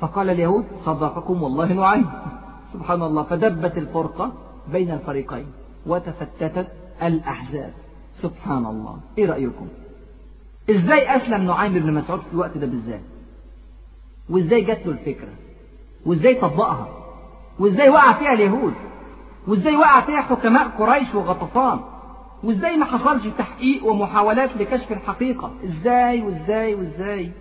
فقال 0.00 0.30
اليهود 0.30 0.64
صدقكم 0.84 1.42
والله 1.42 1.72
نعيم. 1.72 2.06
سبحان 2.72 3.02
الله 3.02 3.22
فدبت 3.22 3.78
الفرقة 3.78 4.32
بين 4.72 4.90
الفريقين 4.90 5.46
وتفتتت 5.86 6.68
الأحزاب. 7.02 7.72
سبحان 8.22 8.66
الله. 8.66 8.96
إيه 9.18 9.26
رأيكم؟ 9.26 9.68
إزاي 10.70 11.16
أسلم 11.16 11.42
نعيم 11.42 11.72
بن 11.72 11.94
مسعود 11.94 12.20
في 12.20 12.32
الوقت 12.32 12.58
ده 12.58 12.66
بالذات؟ 12.66 13.00
وإزاي 14.30 14.60
جات 14.60 14.86
له 14.86 14.92
الفكرة؟ 14.92 15.32
وإزاي 16.06 16.34
طبقها؟ 16.34 16.88
وإزاي 17.58 17.88
وقع 17.88 18.12
فيها 18.12 18.32
اليهود؟ 18.32 18.74
وإزاي 19.46 19.76
وقع 19.76 20.00
فيها 20.00 20.20
حكماء 20.20 20.68
قريش 20.68 21.14
وغطفان؟ 21.14 21.80
وإزاي 22.44 22.76
ما 22.76 22.84
حصلش 22.84 23.26
تحقيق 23.38 23.86
ومحاولات 23.86 24.56
لكشف 24.56 24.92
الحقيقة؟ 24.92 25.52
إزاي 25.64 26.22
وإزاي 26.22 26.74
وإزاي؟ 26.74 27.32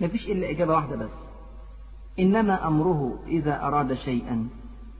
مفيش 0.00 0.26
إلا 0.26 0.50
إجابة 0.50 0.74
واحدة 0.74 0.96
بس. 0.96 1.10
إنما 2.18 2.66
أمره 2.68 3.18
إذا 3.26 3.62
أراد 3.62 3.94
شيئا 3.94 4.48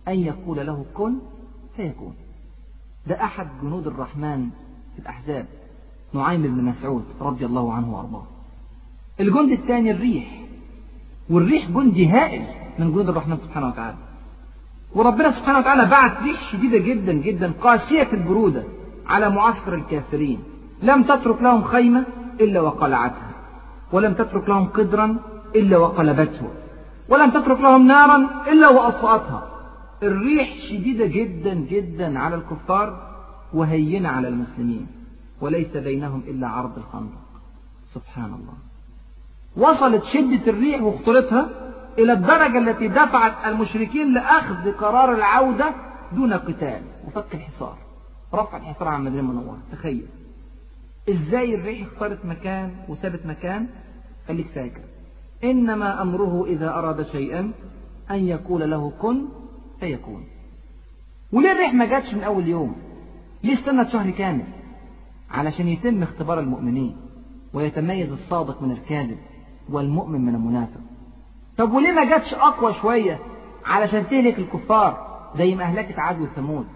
أن 0.08 0.14
يقول 0.20 0.66
له 0.66 0.84
كن 0.94 1.18
فيكون. 1.76 2.14
ده 3.06 3.24
أحد 3.24 3.48
جنود 3.62 3.86
الرحمن 3.86 4.48
في 4.94 5.02
الأحزاب 5.02 5.46
نعيم 6.12 6.42
بن 6.42 6.64
مسعود 6.64 7.04
رضي 7.20 7.46
الله 7.46 7.72
عنه 7.72 7.94
وأرضاه. 7.96 8.24
الجند 9.20 9.50
الثاني 9.50 9.90
الريح 9.90 10.40
والريح 11.30 11.70
جندي 11.70 12.08
هائل 12.08 12.42
من 12.78 12.92
جنود 12.92 13.08
الرحمن 13.08 13.36
سبحانه 13.36 13.66
وتعالى. 13.66 13.96
وربنا 14.96 15.30
سبحانه 15.30 15.58
وتعالى 15.58 15.84
بعت 15.86 16.22
ريح 16.22 16.52
شديدة 16.52 16.78
جدا 16.78 17.12
جدا 17.12 17.52
قاسية 17.60 18.12
البرودة 18.12 18.62
على 19.06 19.30
معسكر 19.30 19.74
الكافرين. 19.74 20.40
لم 20.82 21.02
تترك 21.02 21.42
لهم 21.42 21.62
خيمة 21.62 22.04
إلا 22.40 22.60
وقلعتها 22.60 23.30
ولم 23.92 24.12
تترك 24.14 24.48
لهم 24.48 24.64
قدرا 24.68 25.16
إلا 25.56 25.76
وقلبته 25.78 26.48
ولم 27.08 27.30
تترك 27.30 27.60
لهم 27.60 27.86
نارا 27.86 28.28
إلا 28.52 28.68
وأطفأتها 28.68 29.42
الريح 30.02 30.48
شديدة 30.68 31.06
جدا 31.06 31.54
جدا 31.54 32.18
على 32.18 32.34
الكفار 32.34 33.16
وهينة 33.54 34.08
على 34.08 34.28
المسلمين 34.28 34.86
وليس 35.40 35.76
بينهم 35.76 36.22
إلا 36.28 36.48
عرض 36.48 36.78
الخندق. 36.78 37.26
سبحان 37.94 38.24
الله. 38.38 38.56
وصلت 39.56 40.04
شدة 40.04 40.50
الريح 40.52 40.82
وخطورتها 40.82 41.65
إلى 41.98 42.12
الدرجة 42.12 42.58
التي 42.58 42.88
دفعت 42.88 43.46
المشركين 43.46 44.14
لأخذ 44.14 44.72
قرار 44.72 45.14
العودة 45.14 45.74
دون 46.12 46.32
قتال. 46.32 46.82
وفك 47.06 47.34
الحصار. 47.34 47.78
رفع 48.34 48.56
الحصار 48.56 48.88
عن 48.88 49.00
المدينة 49.00 49.20
المنورة. 49.20 49.58
تخيل. 49.72 50.06
إزاي 51.08 51.54
الريح 51.54 51.86
اختارت 51.86 52.24
مكان 52.24 52.70
وسابت 52.88 53.26
مكان؟ 53.26 53.66
خليك 54.28 54.46
فاكر. 54.46 54.80
إنما 55.44 56.02
أمره 56.02 56.44
إذا 56.46 56.68
أراد 56.68 57.06
شيئا 57.06 57.52
أن 58.10 58.26
يقول 58.26 58.70
له 58.70 58.92
كن 59.02 59.28
فيكون. 59.80 60.24
وليه 61.32 61.52
الريح 61.52 61.74
ما 61.74 61.86
جاتش 61.86 62.14
من 62.14 62.22
أول 62.22 62.48
يوم؟ 62.48 62.76
ليه 63.44 63.54
استنت 63.54 63.88
شهر 63.88 64.10
كامل؟ 64.10 64.44
علشان 65.30 65.68
يتم 65.68 66.02
اختبار 66.02 66.40
المؤمنين 66.40 66.96
ويتميز 67.54 68.12
الصادق 68.12 68.62
من 68.62 68.72
الكاذب 68.72 69.18
والمؤمن 69.68 70.20
من 70.20 70.34
المنافق. 70.34 70.80
طب 71.58 71.72
وليه 71.72 71.92
ما 71.92 72.04
جاتش 72.04 72.34
أقوى 72.34 72.74
شوية 72.74 73.18
علشان 73.66 74.08
تهلك 74.08 74.38
الكفار 74.38 75.06
زي 75.36 75.54
ما 75.54 75.64
أهلكت 75.64 75.98
عاد 75.98 76.20
وثمود؟ 76.20 76.66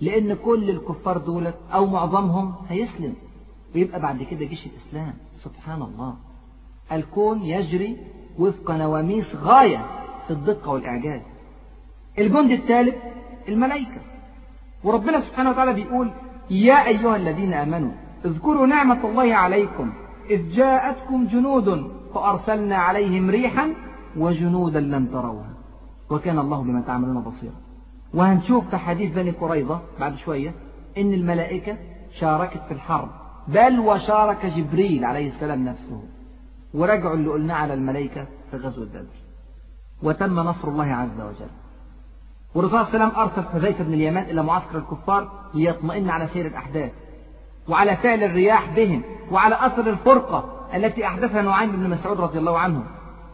لأن 0.00 0.34
كل 0.34 0.70
الكفار 0.70 1.18
دولت 1.18 1.54
أو 1.74 1.86
معظمهم 1.86 2.54
هيسلم 2.68 3.14
ويبقى 3.74 4.00
بعد 4.00 4.22
كده 4.22 4.44
جيش 4.46 4.66
الإسلام. 4.66 5.14
سبحان 5.44 5.82
الله. 5.82 6.14
الكون 6.92 7.42
يجري 7.42 7.96
وفق 8.38 8.70
نواميس 8.70 9.34
غاية 9.36 9.86
في 10.26 10.30
الدقة 10.32 10.70
والإعجاز. 10.70 11.20
الجند 12.18 12.50
الثالث 12.50 12.94
الملائكة. 13.48 14.00
وربنا 14.84 15.20
سبحانه 15.20 15.50
وتعالى 15.50 15.72
بيقول 15.72 16.10
يا 16.50 16.86
أيها 16.86 17.16
الذين 17.16 17.52
آمنوا 17.54 17.92
اذكروا 18.24 18.66
نعمة 18.66 19.08
الله 19.08 19.34
عليكم. 19.34 19.92
إذ 20.30 20.50
جاءتكم 20.50 21.26
جنود 21.26 21.92
فأرسلنا 22.14 22.76
عليهم 22.76 23.30
ريحا 23.30 23.74
وجنودا 24.16 24.80
لم 24.80 25.06
تروها. 25.06 25.50
وكان 26.10 26.38
الله 26.38 26.62
بما 26.62 26.80
تعملون 26.80 27.22
بصيرا. 27.22 27.54
وهنشوف 28.14 28.68
في 28.68 28.76
حديث 28.76 29.14
بني 29.14 29.30
قريظة 29.30 29.80
بعد 30.00 30.16
شوية 30.16 30.54
إن 30.98 31.12
الملائكة 31.12 31.76
شاركت 32.20 32.60
في 32.68 32.74
الحرب. 32.74 33.08
بل 33.48 33.80
وشارك 33.80 34.46
جبريل 34.46 35.04
عليه 35.04 35.28
السلام 35.30 35.64
نفسه. 35.64 36.02
ورجعوا 36.74 37.14
اللي 37.14 37.30
قلناه 37.30 37.54
على 37.54 37.74
الملائكة 37.74 38.26
في 38.50 38.56
غزوة 38.56 38.86
بدر. 38.86 39.04
وتم 40.02 40.40
نصر 40.40 40.68
الله 40.68 40.84
عز 40.84 41.20
وجل. 41.20 41.50
والرسول 42.54 42.86
صلى 42.86 42.94
الله 42.94 43.04
عليه 43.04 43.06
وسلم 43.06 43.20
أرسل 43.20 43.48
حذيفة 43.52 43.84
بن 43.84 43.94
اليمان 43.94 44.24
إلى 44.24 44.42
معسكر 44.42 44.78
الكفار 44.78 45.30
ليطمئن 45.54 46.10
على 46.10 46.28
سير 46.32 46.46
الأحداث. 46.46 46.92
وعلى 47.68 47.96
فعل 47.96 48.22
الرياح 48.22 48.76
بهم. 48.76 49.02
وعلى 49.30 49.66
أثر 49.66 49.90
الفرقة 49.90 50.68
التي 50.74 51.06
أحدثها 51.06 51.42
نعيم 51.42 51.72
بن 51.72 51.90
مسعود 51.90 52.20
رضي 52.20 52.38
الله 52.38 52.58
عنه. 52.58 52.84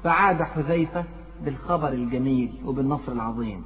فعاد 0.05 0.43
حذيفة 0.43 1.05
بالخبر 1.45 1.89
الجميل 1.89 2.53
وبالنصر 2.67 3.13
العظيم. 3.13 3.65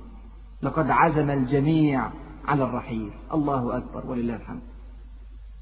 لقد 0.62 0.90
عزم 0.90 1.30
الجميع 1.30 2.10
على 2.48 2.64
الرحيل. 2.64 3.10
الله 3.34 3.76
أكبر 3.76 4.06
ولله 4.06 4.36
الحمد. 4.36 4.60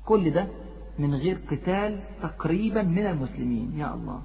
كل 0.07 0.31
ده 0.31 0.49
من 0.99 1.15
غير 1.15 1.39
قتال 1.51 2.01
تقريبا 2.23 2.83
من 2.83 3.07
المسلمين. 3.07 3.73
يا 3.77 3.95
الله. 3.95 4.23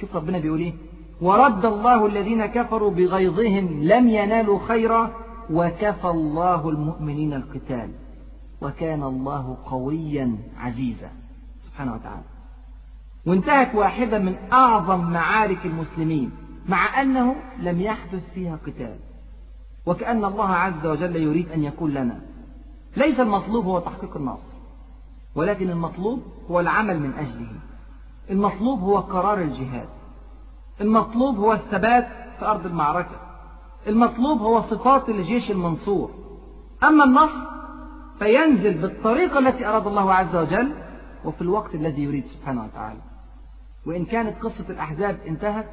شوف 0.00 0.16
ربنا 0.16 0.38
بيقول 0.38 0.58
إيه؟ 0.58 0.74
ورد 1.20 1.64
الله 1.64 2.06
الذين 2.06 2.46
كفروا 2.46 2.90
بغيظهم 2.90 3.82
لم 3.82 4.08
ينالوا 4.08 4.58
خيرا 4.58 5.10
وكفى 5.50 6.08
الله 6.08 6.68
المؤمنين 6.68 7.32
القتال. 7.32 7.90
وكان 8.62 9.02
الله 9.02 9.56
قويا 9.64 10.38
عزيزا. 10.58 11.10
سبحانه 11.66 11.94
وتعالى. 11.94 12.35
وانتهت 13.26 13.74
واحدة 13.74 14.18
من 14.18 14.36
أعظم 14.52 15.10
معارك 15.10 15.66
المسلمين 15.66 16.30
مع 16.68 17.02
أنه 17.02 17.36
لم 17.58 17.80
يحدث 17.80 18.22
فيها 18.34 18.58
قتال. 18.66 18.96
وكأن 19.86 20.24
الله 20.24 20.48
عز 20.48 20.86
وجل 20.86 21.16
يريد 21.16 21.52
أن 21.52 21.62
يقول 21.62 21.94
لنا 21.94 22.20
ليس 22.96 23.20
المطلوب 23.20 23.64
هو 23.64 23.78
تحقيق 23.78 24.16
النصر 24.16 24.56
ولكن 25.34 25.70
المطلوب 25.70 26.22
هو 26.50 26.60
العمل 26.60 27.00
من 27.00 27.12
أجله. 27.12 27.52
المطلوب 28.30 28.80
هو 28.80 28.98
قرار 28.98 29.38
الجهاد. 29.40 29.88
المطلوب 30.80 31.36
هو 31.36 31.52
الثبات 31.52 32.06
في 32.38 32.46
أرض 32.46 32.66
المعركة. 32.66 33.20
المطلوب 33.86 34.38
هو 34.38 34.62
صفات 34.62 35.08
الجيش 35.08 35.50
المنصور. 35.50 36.10
أما 36.84 37.04
النصر 37.04 37.40
فينزل 38.18 38.74
بالطريقة 38.74 39.38
التي 39.38 39.66
أراد 39.66 39.86
الله 39.86 40.14
عز 40.14 40.36
وجل 40.36 40.72
وفي 41.24 41.42
الوقت 41.42 41.74
الذي 41.74 42.02
يريد 42.02 42.24
سبحانه 42.24 42.64
وتعالى. 42.64 43.00
وإن 43.86 44.04
كانت 44.04 44.42
قصة 44.42 44.64
الأحزاب 44.68 45.18
انتهت 45.28 45.66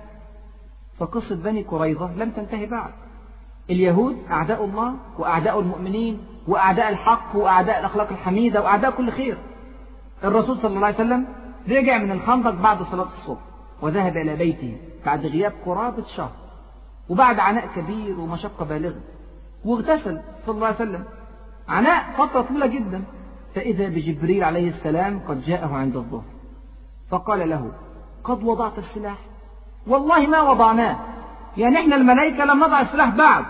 فقصة 0.98 1.36
بني 1.36 1.64
قريظة 1.64 2.16
لم 2.16 2.32
تنتهي 2.32 2.66
بعد. 2.66 2.92
اليهود 3.70 4.18
أعداء 4.32 4.66
الله 4.66 4.96
وأعداء 5.18 5.60
المؤمنين 5.60 6.22
وأعداء 6.48 6.90
الحق 6.90 7.36
وأعداء 7.36 7.80
الأخلاق 7.80 8.10
الحميدة 8.10 8.62
وأعداء 8.62 8.92
كل 8.92 9.12
خير. 9.12 9.38
الرسول 10.24 10.58
صلى 10.58 10.76
الله 10.76 10.86
عليه 10.86 10.96
وسلم 10.96 11.28
رجع 11.70 11.98
من 11.98 12.12
الخندق 12.12 12.52
بعد 12.52 12.84
صلاة 12.84 13.08
الصبح 13.08 13.42
وذهب 13.82 14.18
إلى 14.18 14.36
بيته 14.36 14.78
بعد 15.06 15.26
غياب 15.26 15.54
قرابة 15.66 16.04
شهر 16.16 16.32
وبعد 17.10 17.40
عناء 17.40 17.68
كبير 17.76 18.20
ومشقة 18.20 18.66
بالغة. 18.66 19.02
واغتسل 19.66 20.22
صلى 20.46 20.56
الله 20.56 20.68
عليه 20.68 20.76
وسلم. 20.76 21.04
عناء 21.68 22.12
فترة 22.18 22.42
طويلة 22.42 22.68
جدا. 22.68 23.04
فإذا 23.56 23.90
بجبريل 23.90 24.44
عليه 24.44 24.70
السلام 24.70 25.20
قد 25.20 25.42
جاءه 25.42 25.74
عند 25.74 25.96
الظهر. 25.96 26.24
فقال 27.10 27.50
له 27.50 27.72
قد 28.24 28.44
وضعت 28.44 28.78
السلاح. 28.78 29.18
والله 29.88 30.28
ما 30.28 30.42
وضعناه. 30.42 31.00
يعني 31.58 31.80
إحنا 31.80 31.96
الملائكة 31.96 32.46
لم 32.46 32.64
نضع 32.64 32.82
السلاح 32.82 33.16
بعد. 33.16 33.46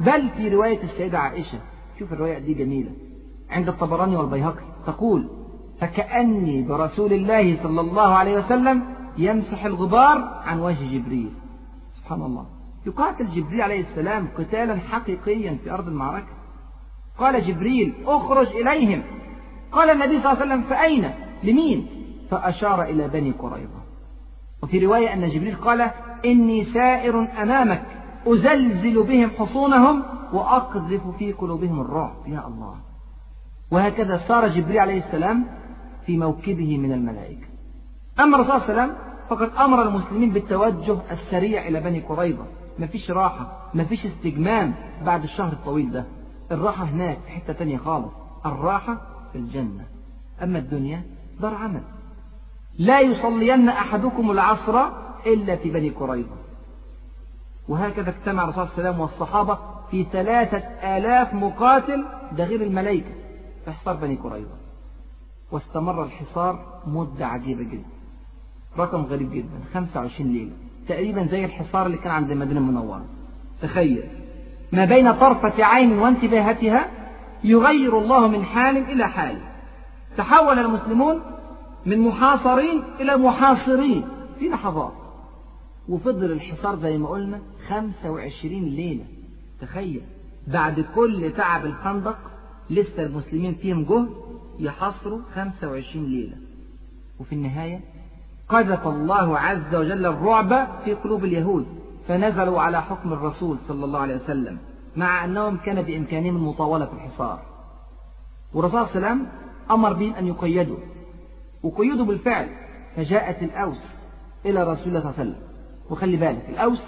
بل 0.00 0.28
في 0.28 0.48
رواية 0.48 0.82
السيدة 0.82 1.18
عائشة. 1.18 1.58
شوف 1.98 2.12
الرواية 2.12 2.38
دي 2.38 2.54
جميلة. 2.54 2.90
عند 3.50 3.68
الطبراني 3.68 4.16
والبيهقي. 4.16 4.64
تقول 4.86 5.28
فكأني 5.80 6.62
برسول 6.62 7.12
الله 7.12 7.62
صلى 7.62 7.80
الله 7.80 8.14
عليه 8.14 8.38
وسلم 8.38 8.82
يمسح 9.18 9.64
الغبار 9.64 10.42
عن 10.46 10.60
وجه 10.60 10.98
جبريل. 10.98 11.32
سبحان 11.94 12.22
الله. 12.22 12.46
يقاتل 12.86 13.30
جبريل 13.30 13.62
عليه 13.62 13.80
السلام 13.80 14.28
قتالا 14.38 14.76
حقيقيا 14.76 15.58
في 15.64 15.70
أرض 15.70 15.88
المعركة. 15.88 16.32
قال 17.18 17.46
جبريل 17.46 17.94
أخرج 18.06 18.46
إليهم. 18.46 19.02
قال 19.72 19.90
النبي 19.90 20.22
صلى 20.22 20.32
الله 20.32 20.42
عليه 20.42 20.54
وسلم 20.54 20.62
فأين؟ 20.62 21.10
لمين؟ 21.42 21.86
فأشار 22.30 22.82
إلى 22.82 23.08
بني 23.08 23.30
قريظة. 23.30 23.79
وفي 24.62 24.86
رواية 24.86 25.14
أن 25.14 25.28
جبريل 25.28 25.56
قال 25.56 25.90
إني 26.24 26.64
سائر 26.64 27.42
أمامك 27.42 27.82
أزلزل 28.26 29.02
بهم 29.02 29.30
حصونهم 29.30 30.02
وأقذف 30.32 31.08
في 31.18 31.32
قلوبهم 31.32 31.80
الرعب 31.80 32.16
يا 32.26 32.46
الله. 32.46 32.74
وهكذا 33.70 34.20
صار 34.28 34.48
جبريل 34.48 34.78
عليه 34.78 35.04
السلام 35.06 35.46
في 36.06 36.18
موكبه 36.18 36.78
من 36.78 36.92
الملائكة. 36.92 37.46
أما 38.20 38.36
الرسول 38.36 38.60
صلى 38.60 38.68
الله 38.70 38.82
عليه 38.82 38.92
وسلم 38.92 38.96
فقد 39.30 39.50
أمر 39.58 39.82
المسلمين 39.82 40.30
بالتوجه 40.30 40.98
السريع 41.10 41.68
إلى 41.68 41.80
بني 41.80 42.00
قريظة. 42.00 42.44
مفيش 42.78 43.10
راحة 43.10 43.70
مفيش 43.74 44.06
استجمام 44.06 44.74
بعد 45.04 45.22
الشهر 45.22 45.52
الطويل 45.52 45.90
ده. 45.90 46.04
الراحة 46.52 46.84
هناك 46.84 47.18
في 47.26 47.30
حتة 47.30 47.52
تانية 47.52 47.76
خالص 47.76 48.12
الراحة 48.46 49.00
في 49.32 49.38
الجنة. 49.38 49.84
أما 50.42 50.58
الدنيا 50.58 51.02
دار 51.40 51.54
عمل. 51.54 51.82
لا 52.78 53.00
يصلين 53.00 53.68
أحدكم 53.68 54.30
العصر 54.30 54.86
إلا 55.26 55.56
في 55.56 55.70
بني 55.70 55.90
قريظة. 55.90 56.36
وهكذا 57.68 58.10
اجتمع 58.10 58.44
الرسول 58.44 58.68
صلى 58.68 58.72
الله 58.78 58.88
عليه 58.88 58.90
وسلم 58.90 59.00
والصحابة 59.00 59.58
في 59.90 60.06
ثلاثة 60.12 60.58
آلاف 60.96 61.34
مقاتل 61.34 62.04
ده 62.32 62.44
غير 62.44 62.62
الملائكة 62.62 63.10
في 63.64 63.72
حصار 63.72 63.96
بني 63.96 64.16
قريظة. 64.16 64.54
واستمر 65.52 66.04
الحصار 66.04 66.80
مدة 66.86 67.26
عجيبة 67.26 67.62
جدا. 67.62 67.88
رقم 68.78 69.02
غريب 69.02 69.32
جدا 69.32 69.60
25 69.74 70.32
ليلة. 70.32 70.52
تقريبا 70.88 71.26
زي 71.30 71.44
الحصار 71.44 71.86
اللي 71.86 71.98
كان 71.98 72.12
عند 72.12 72.30
المدينة 72.30 72.60
المنورة. 72.60 73.04
تخيل. 73.62 74.08
ما 74.72 74.84
بين 74.84 75.12
طرفة 75.12 75.64
عين 75.64 75.98
وانتباهتها 75.98 76.86
يغير 77.44 77.98
الله 77.98 78.28
من 78.28 78.44
حال 78.44 78.76
إلى 78.76 79.08
حال. 79.08 79.38
تحول 80.16 80.58
المسلمون 80.58 81.22
من 81.86 81.98
محاصرين 81.98 82.82
إلى 83.00 83.16
محاصرين. 83.16 84.04
في 84.38 84.48
لحظات 84.48 84.92
وفضل 85.88 86.32
الحصار 86.32 86.76
زي 86.76 86.98
ما 86.98 87.08
قلنا 87.08 87.40
25 87.68 88.64
ليلة. 88.64 89.04
تخيل. 89.60 90.02
بعد 90.46 90.84
كل 90.94 91.32
تعب 91.36 91.66
الخندق 91.66 92.18
لسه 92.70 93.02
المسلمين 93.02 93.54
فيهم 93.54 93.84
جهد 93.84 94.08
يحصروا 94.58 95.20
25 95.34 96.04
ليلة. 96.04 96.36
وفي 97.20 97.34
النهاية 97.34 97.80
قذف 98.48 98.86
الله 98.86 99.38
عز 99.38 99.74
وجل 99.74 100.06
الرعب 100.06 100.68
في 100.84 100.94
قلوب 100.94 101.24
اليهود 101.24 101.66
فنزلوا 102.08 102.60
على 102.60 102.82
حكم 102.82 103.12
الرسول 103.12 103.58
صلى 103.68 103.84
الله 103.84 103.98
عليه 103.98 104.16
وسلم 104.16 104.58
مع 104.96 105.24
أنهم 105.24 105.56
كان 105.56 105.82
بإمكانهم 105.82 106.36
المطاولة 106.36 106.86
في 106.86 106.92
الحصار. 106.92 107.42
والرسول 108.54 108.86
صلى 108.86 108.96
الله 108.96 109.06
عليه 109.08 109.16
وسلم 109.16 109.28
أمر 109.70 109.92
بهم 109.92 110.14
أن 110.14 110.26
يقيدوا. 110.26 110.76
وقيدوا 111.62 112.06
بالفعل 112.06 112.48
فجاءت 112.96 113.42
الأوس 113.42 113.84
إلى 114.46 114.62
رسول 114.62 114.88
الله 114.88 115.00
صلى 115.00 115.10
الله 115.10 115.14
عليه 115.18 115.30
وسلم. 115.30 115.36
وخلي 115.90 116.16
بالك 116.16 116.48
الأوس 116.48 116.82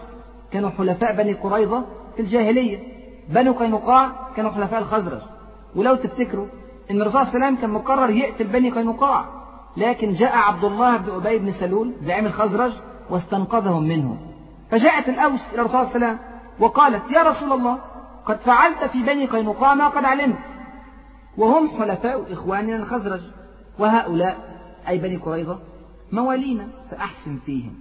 كانوا 0.52 0.70
حلفاء 0.70 1.16
بني 1.16 1.32
قريظة 1.32 1.84
في 2.16 2.22
الجاهلية. 2.22 2.78
بني 3.28 3.50
قينقاع 3.50 4.12
كانوا 4.36 4.50
حلفاء 4.50 4.80
الخزرج. 4.80 5.20
ولو 5.76 5.94
تفتكروا 5.94 6.46
إن 6.90 7.02
الرسول 7.02 7.26
صلى 7.26 7.34
الله 7.34 7.46
عليه 7.46 7.46
وسلم 7.46 7.60
كان 7.60 7.70
مقرر 7.70 8.10
يقتل 8.10 8.46
بني 8.46 8.70
قينقاع 8.70 9.24
لكن 9.76 10.14
جاء 10.14 10.36
عبد 10.36 10.64
الله 10.64 10.96
بن 10.96 11.10
أبي 11.10 11.38
بن 11.38 11.52
سلول 11.52 11.92
زعيم 12.02 12.26
الخزرج 12.26 12.72
واستنقذهم 13.10 13.88
منه 13.88 14.16
فجاءت 14.70 15.08
الأوس 15.08 15.40
إلى 15.52 15.62
الرسول 15.62 15.86
صلى 15.86 15.96
الله 15.96 16.06
عليه 16.06 16.06
وسلم 16.06 16.18
وقالت 16.60 17.10
يا 17.10 17.22
رسول 17.22 17.52
الله 17.52 17.78
قد 18.26 18.36
فعلت 18.36 18.84
في 18.84 19.02
بني 19.02 19.26
قينقاع 19.26 19.74
ما 19.74 19.88
قد 19.88 20.04
علمت. 20.04 20.38
وهم 21.38 21.68
حلفاء 21.68 22.32
إخواننا 22.32 22.76
الخزرج 22.76 23.20
وهؤلاء 23.78 24.51
أي 24.88 24.98
بني 24.98 25.16
قريظة 25.16 25.58
موالينا 26.12 26.68
فأحسن 26.90 27.38
فيهم. 27.46 27.74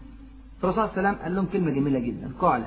الرسول 0.63 0.87
صلى 0.89 0.97
الله 0.97 1.07
عليه 1.07 1.09
وسلم 1.09 1.23
قال 1.23 1.35
لهم 1.35 1.45
كلمة 1.45 1.71
جميلة 1.71 1.99
جدا. 1.99 2.31
قال 2.39 2.63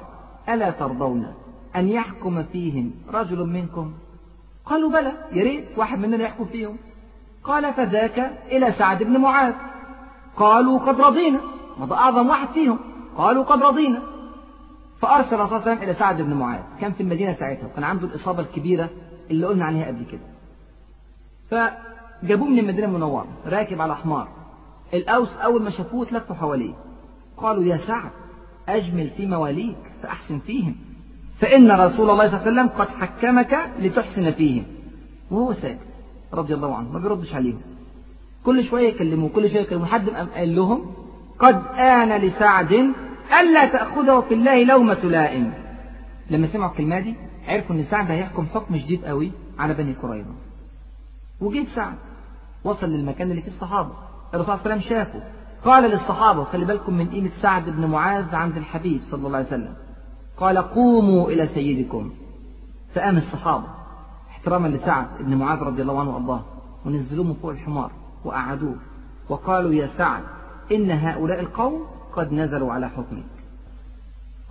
ألا 0.49 0.71
ترضون 0.71 1.35
أن 1.77 1.89
يحكم 1.89 2.43
فيهم 2.43 2.91
رجل 3.13 3.47
منكم؟ 3.47 3.93
قالوا 4.65 4.91
بلى 4.91 5.13
يا 5.33 5.45
ريت 5.45 5.65
واحد 5.77 5.99
مننا 5.99 6.25
يحكم 6.25 6.45
فيهم. 6.45 6.77
قال 7.45 7.75
فذاك 7.75 8.19
إلى 8.47 8.73
سعد 8.79 9.03
بن 9.03 9.17
معاذ. 9.17 9.55
قالوا 10.37 10.79
قد 10.79 11.01
رضينا 11.01 11.41
ما 11.79 11.95
أعظم 11.95 12.29
واحد 12.29 12.49
فيهم. 12.49 12.79
قالوا 13.17 13.45
قد 13.45 13.63
رضينا. 13.63 14.03
فأرسل 15.01 15.35
الرسول 15.35 15.49
صلى 15.49 15.57
الله 15.57 15.71
عليه 15.71 15.73
وسلم 15.73 15.83
إلى 15.83 15.99
سعد 15.99 16.23
بن 16.23 16.35
معاذ. 16.35 16.61
كان 16.81 16.93
في 16.93 17.03
المدينة 17.03 17.35
ساعتها 17.35 17.67
وكان 17.67 17.85
عنده 17.85 18.07
الإصابة 18.07 18.41
الكبيرة 18.41 18.91
اللي 19.31 19.47
قلنا 19.47 19.65
عليها 19.65 19.87
قبل 19.87 20.05
كده. 20.13 20.21
فجابوه 22.25 22.49
من 22.49 22.59
المدينة 22.59 22.87
المنورة 22.87 23.27
راكب 23.47 23.81
على 23.81 23.97
حمار. 23.97 24.29
الأوس 24.95 25.29
أول 25.37 25.63
ما 25.63 25.71
شافوه 25.71 26.05
تلفوا 26.05 26.37
حواليه. 26.37 26.75
قالوا 27.37 27.65
يا 27.65 27.77
سعد 27.77 28.11
أجمل 28.69 29.11
في 29.11 29.27
مواليك 29.27 29.77
فأحسن 30.03 30.39
فيهم. 30.39 30.77
فإن 31.41 31.71
رسول 31.71 32.11
الله 32.11 32.29
صلى 32.29 32.39
الله 32.39 32.41
عليه 32.41 32.53
وسلم 32.53 32.69
قد 32.69 32.89
حكمك 32.89 33.71
لتحسن 33.79 34.31
فيهم. 34.31 34.65
وهو 35.31 35.53
ساكت 35.53 35.79
رضي 36.33 36.55
الله 36.55 36.77
عنه 36.77 36.93
ما 36.93 36.99
بيردش 36.99 37.35
عليهم. 37.35 37.61
كل 38.45 38.65
شوية 38.65 38.89
يكلموه 38.89 39.29
كل 39.29 39.51
شوية 39.51 39.61
يكلموه. 39.61 39.87
حد 39.87 40.11
قال 40.11 40.57
لهم 40.57 40.95
قد 41.39 41.63
آن 41.77 42.17
لسعد 42.17 42.73
ألا 43.41 43.67
تأخذه 43.67 44.21
في 44.21 44.35
الله 44.35 44.65
لومة 44.65 44.95
لائم. 45.05 45.53
لما 46.31 46.47
سمعوا 46.47 46.71
الكلمة 46.71 47.01
دي 47.01 47.15
عرفوا 47.49 47.77
إن 47.77 47.85
سعد 47.85 48.11
هيحكم 48.11 48.47
حكم 48.55 48.79
شديد 48.79 49.05
قوي 49.05 49.31
على 49.59 49.75
بني 49.75 49.93
قريظة. 50.03 50.35
وجيت 51.41 51.69
سعد. 51.69 51.95
وصل 52.65 52.87
للمكان 52.87 53.31
اللي 53.31 53.43
فيه 53.43 53.51
الصحابة. 53.51 53.93
الرسول 54.35 54.47
صلى 54.47 54.65
الله 54.65 54.73
عليه 54.73 54.77
وسلم 54.77 54.97
شافه. 54.97 55.23
قال 55.65 55.91
للصحابة 55.91 56.45
خلي 56.45 56.65
بالكم 56.65 56.95
من 56.95 57.09
قيمة 57.09 57.31
سعد 57.43 57.71
بن 57.71 57.87
معاذ 57.87 58.35
عند 58.35 58.57
الحبيب 58.57 59.01
صلى 59.11 59.27
الله 59.27 59.39
عليه 59.39 59.47
وسلم. 59.47 59.75
قال 60.37 60.59
قوموا 60.59 61.29
إلى 61.31 61.49
سيدكم. 61.55 62.13
فقام 62.95 63.17
الصحابة 63.17 63.67
احتراما 64.31 64.69
لسعد 64.69 65.07
بن 65.21 65.35
معاذ 65.37 65.59
رضي 65.59 65.83
الله 65.83 66.01
عنه 66.01 66.11
وأرضاه 66.11 66.43
ونزلوه 66.87 67.27
من 67.27 67.35
فوق 67.35 67.51
الحمار 67.51 67.91
وقعدوه 68.25 68.77
وقالوا 69.29 69.73
يا 69.73 69.91
سعد 69.99 70.23
إن 70.73 70.91
هؤلاء 70.91 71.41
القوم 71.41 71.87
قد 72.13 72.33
نزلوا 72.33 72.73
على 72.73 72.89
حكمك. 72.89 73.25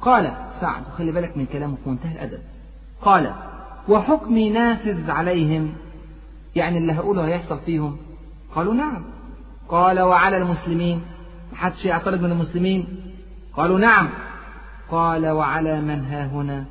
قال 0.01 0.33
سعد 0.61 0.83
وخلي 0.87 1.11
بالك 1.11 1.37
من 1.37 1.45
كلامه 1.45 1.75
في 1.75 1.89
منتهى 1.89 2.11
الأدب. 2.11 2.41
قال 3.01 3.33
وحكمي 3.89 4.49
نافذ 4.49 5.11
عليهم 5.11 5.73
يعني 6.55 6.77
اللي 6.77 6.93
هقوله 6.93 7.27
هيحصل 7.27 7.59
فيهم؟ 7.65 7.97
قالوا 8.55 8.73
نعم. 8.73 9.03
قال 9.69 10.01
وعلى 10.01 10.37
المسلمين. 10.37 11.01
محدش 11.53 11.85
يعترض 11.85 12.21
من 12.21 12.31
المسلمين؟ 12.31 12.87
قالوا 13.57 13.79
نعم. 13.79 14.09
قال 14.91 15.27
وعلى 15.27 15.81
من 15.81 16.05
ها 16.05 16.25
هنا؟ 16.25 16.65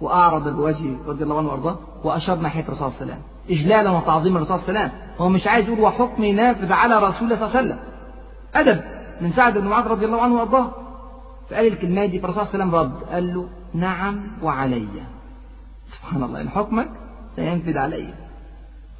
وأعرض 0.00 0.48
بوجهه 0.48 0.96
رضي 1.06 1.24
الله 1.24 1.38
عنه 1.38 1.48
وأرضاه 1.48 1.78
وأشار 2.04 2.36
ناحية 2.38 2.60
الرسول 2.60 2.76
صلى 2.78 2.86
الله 2.86 3.00
عليه 3.00 3.12
وسلم. 3.12 3.22
إجلالا 3.50 3.90
وتعظيما 3.90 4.38
الرسول 4.38 4.58
صلى 4.58 4.68
الله 4.68 4.80
عليه 4.80 4.90
وسلم. 4.90 5.00
هو 5.18 5.28
مش 5.28 5.46
عايز 5.46 5.66
يقول 5.68 5.80
وحكمي 5.80 6.32
نافذ 6.32 6.72
على 6.72 6.98
رسول 6.98 7.32
الله 7.32 7.36
صلى 7.36 7.46
الله 7.46 7.56
عليه 7.56 7.68
وسلم. 7.68 7.78
أدب. 8.54 8.80
من 9.20 9.32
سعد 9.32 9.58
بن 9.58 9.66
معاذ 9.66 9.86
رضي 9.86 10.06
الله 10.06 10.22
عنه 10.22 10.34
وأرضاه. 10.34 10.70
فقال 11.50 11.66
الكلمة 11.66 12.06
دي 12.06 12.20
فالرسول 12.20 12.46
صلى 12.46 12.62
الله 12.62 12.78
عليه 12.78 12.88
وسلم 12.88 13.02
رد. 13.02 13.14
قال 13.14 13.34
له 13.34 13.48
نعم 13.74 14.20
وعلي. 14.42 14.88
سبحان 15.88 16.22
الله 16.22 16.40
إن 16.40 16.48
حكمك 16.48 16.88
سينفذ 17.36 17.78
علي. 17.78 18.23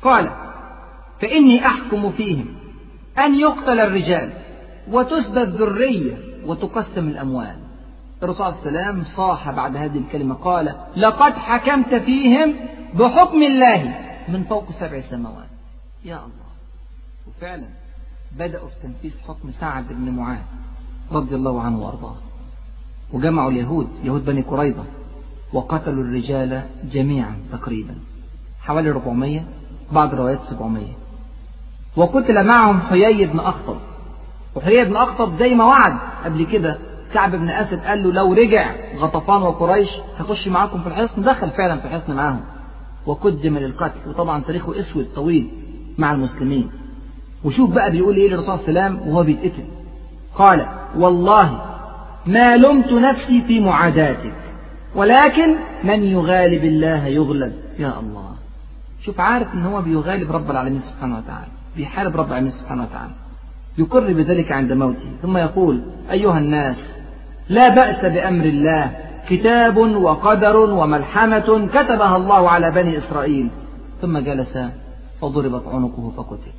قال 0.04 0.30
فإني 1.20 1.66
أحكم 1.66 2.12
فيهم 2.12 2.46
أن 3.18 3.40
يقتل 3.40 3.80
الرجال 3.80 4.32
وتسبى 4.90 5.42
الذرية 5.42 6.18
وتقسم 6.46 7.08
الأموال. 7.08 7.56
الرسول 8.22 8.46
عليه 8.46 8.56
وسلم 8.56 9.04
صاح 9.04 9.50
بعد 9.50 9.76
هذه 9.76 9.98
الكلمة 9.98 10.34
قال 10.34 10.74
لقد 10.96 11.32
حكمت 11.32 11.94
فيهم 11.94 12.54
بحكم 12.94 13.42
الله 13.42 13.94
من 14.28 14.44
فوق 14.44 14.70
سبع 14.70 15.00
سماوات. 15.00 15.48
يا 16.04 16.16
الله. 16.16 16.50
وفعلا 17.28 17.66
بدأوا 18.38 18.68
في 18.68 18.74
تنفيذ 18.82 19.20
حكم 19.28 19.50
سعد 19.50 19.88
بن 19.90 20.10
معاذ 20.10 20.42
رضي 21.12 21.34
الله 21.34 21.60
عنه 21.60 21.78
وأرضاه. 21.78 22.16
وجمعوا 23.12 23.50
اليهود 23.50 23.88
يهود 24.04 24.24
بني 24.24 24.40
قريظة 24.40 24.84
وقتلوا 25.52 26.04
الرجال 26.04 26.62
جميعا 26.92 27.36
تقريبا 27.52 27.94
حوالي 28.60 28.90
400 28.90 29.40
بعض 29.92 30.12
الروايات 30.12 30.38
700 30.50 30.86
وقتل 31.96 32.44
معهم 32.46 32.80
حيي 32.80 33.26
بن 33.26 33.38
أخطب. 33.40 33.76
وحيي 34.54 34.84
بن 34.84 34.96
أخطب 34.96 35.38
زي 35.38 35.54
ما 35.54 35.64
وعد 35.64 35.98
قبل 36.24 36.46
كده 36.46 36.78
كعب 37.14 37.30
بن 37.36 37.48
أسد 37.48 37.80
قال 37.80 38.02
له 38.04 38.12
لو 38.12 38.32
رجع 38.32 38.70
غطفان 38.96 39.42
وقريش 39.42 39.90
هخش 40.18 40.48
معاكم 40.48 40.80
في 40.80 40.86
الحصن 40.86 41.22
دخل 41.22 41.50
فعلا 41.50 41.80
في 41.80 41.84
الحصن 41.86 42.14
معاهم. 42.14 42.40
وقدم 43.06 43.58
للقتل 43.58 44.08
وطبعا 44.08 44.42
تاريخه 44.42 44.80
أسود 44.80 45.06
طويل 45.14 45.48
مع 45.98 46.12
المسلمين. 46.12 46.70
وشوف 47.44 47.70
بقى 47.70 47.90
بيقول 47.90 48.16
إيه 48.16 48.28
للرسول 48.28 48.58
صلى 48.58 48.68
الله 48.68 48.80
عليه 48.82 48.94
وسلم 48.96 49.08
وهو 49.08 49.22
بيتقتل. 49.22 49.64
قال 50.34 50.66
والله 50.96 51.62
ما 52.26 52.56
لمت 52.56 52.92
نفسي 52.92 53.42
في 53.42 53.60
معاداتك 53.60 54.34
ولكن 54.94 55.54
من 55.84 56.04
يغالب 56.04 56.64
الله 56.64 57.06
يغلب. 57.06 57.52
يا 57.78 58.00
الله. 58.00 58.33
شوف 59.04 59.20
عارف 59.20 59.54
إن 59.54 59.66
هو 59.66 59.82
بيغالب 59.82 60.32
رب 60.32 60.50
العالمين 60.50 60.80
سبحانه 60.80 61.18
وتعالى 61.18 61.46
بيحارب 61.76 62.16
رب 62.16 62.28
العالمين 62.28 62.50
سبحانه 62.50 62.82
وتعالى. 62.82 63.12
يقر 63.78 64.12
بذلك 64.12 64.52
عند 64.52 64.72
موته 64.72 65.08
ثم 65.22 65.36
يقول 65.36 65.82
أيها 66.10 66.38
الناس 66.38 66.76
لا 67.48 67.74
بأس 67.74 68.04
بأمر 68.04 68.44
الله 68.44 68.96
كتاب 69.28 69.76
وقدر 69.76 70.56
وملحمة 70.56 71.68
كتبها 71.72 72.16
الله 72.16 72.50
على 72.50 72.70
بني 72.70 72.98
إسرائيل. 72.98 73.48
ثم 74.02 74.18
جلس 74.18 74.58
فضربت 75.20 75.68
عنقه 75.68 76.12
فقتل. 76.16 76.52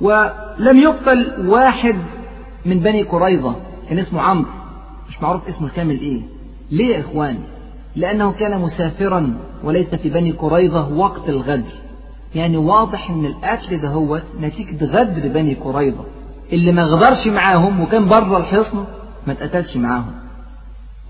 ولم 0.00 0.78
يقتل 0.78 1.46
واحد 1.46 1.96
من 2.64 2.80
بني 2.80 3.02
قريظة 3.02 3.56
كان 3.88 3.98
اسمه 3.98 4.22
عمرو. 4.22 4.50
مش 5.08 5.22
معروف 5.22 5.48
اسمه 5.48 5.66
الكامل 5.66 6.00
إيه. 6.00 6.22
ليه 6.70 6.96
يا 6.96 7.00
إخواني؟ 7.00 7.40
لأنه 7.96 8.32
كان 8.32 8.60
مسافرا 8.60 9.34
وليس 9.64 9.94
في 9.94 10.10
بني 10.10 10.30
قريظة 10.30 10.88
وقت 10.88 11.28
الغدر. 11.28 11.72
يعني 12.34 12.56
واضح 12.56 13.10
إن 13.10 13.26
القتل 13.26 13.80
ده 13.80 13.88
هو 13.88 14.22
نتيجة 14.40 14.84
غدر 14.84 15.28
بني 15.28 15.54
قريظة. 15.54 16.04
اللي 16.52 16.72
ما 16.72 16.84
غدرش 16.84 17.28
معاهم 17.28 17.80
وكان 17.80 18.08
بره 18.08 18.36
الحصن 18.36 18.84
ما 19.26 19.32
اتقتلش 19.32 19.76
معاهم. 19.76 20.12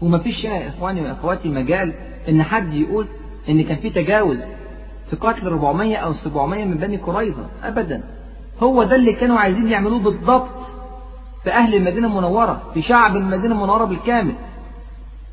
وما 0.03 0.18
فيش 0.18 0.45
يا 0.45 0.68
إخواني 0.68 1.01
وإخواتي 1.03 1.49
مجال 1.49 1.93
إن 2.28 2.43
حد 2.43 2.74
يقول 2.74 3.07
إن 3.49 3.62
كان 3.64 3.76
في 3.76 3.91
تجاوز 3.91 4.39
في 5.11 5.16
قتل 5.16 5.47
400 5.47 5.97
أو 5.97 6.12
700 6.12 6.64
من 6.64 6.76
بني 6.76 6.97
قريظة. 6.97 7.47
ابدا. 7.62 8.03
هو 8.62 8.82
ده 8.85 8.97
اللي 8.97 9.12
كانوا 9.12 9.39
عايزين 9.39 9.68
يعملوه 9.68 9.99
بالضبط 9.99 10.61
في 11.45 11.51
أهل 11.51 11.74
المدينة 11.74 12.07
المنورة 12.09 12.62
في 12.74 12.82
شعب 12.82 13.16
المدينة 13.16 13.55
المنورة 13.55 13.85
بالكامل. 13.85 14.35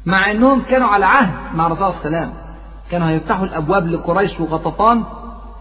مع 0.06 0.32
انهم 0.32 0.62
كانوا 0.62 0.88
على 0.88 1.06
عهد 1.06 1.56
مع 1.56 1.68
الرسول 1.68 1.94
صلى 1.94 2.06
الله 2.06 2.18
عليه 2.18 2.28
وسلم. 2.28 2.34
كانوا 2.92 3.10
هيفتحوا 3.10 3.46
الابواب 3.46 3.88
لقريش 3.88 4.40
وغطفان 4.40 5.04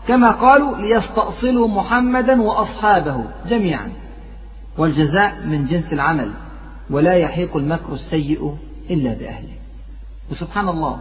كما 0.08 0.30
قالوا 0.30 0.76
ليستأصلوا 0.76 1.68
محمدا 1.68 2.42
وأصحابه 2.42 3.24
جميعا. 3.48 3.92
والجزاء 4.78 5.46
من 5.46 5.66
جنس 5.66 5.92
العمل 5.92 6.32
ولا 6.90 7.14
يحيق 7.14 7.56
المكر 7.56 7.92
السيء 7.92 8.56
إلا 8.90 9.14
بأهله. 9.14 9.56
وسبحان 10.30 10.68
الله 10.68 10.98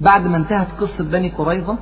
بعد 0.00 0.26
ما 0.26 0.36
انتهت 0.36 0.66
قصة 0.80 1.04
بني 1.04 1.30
قريظة 1.30 1.78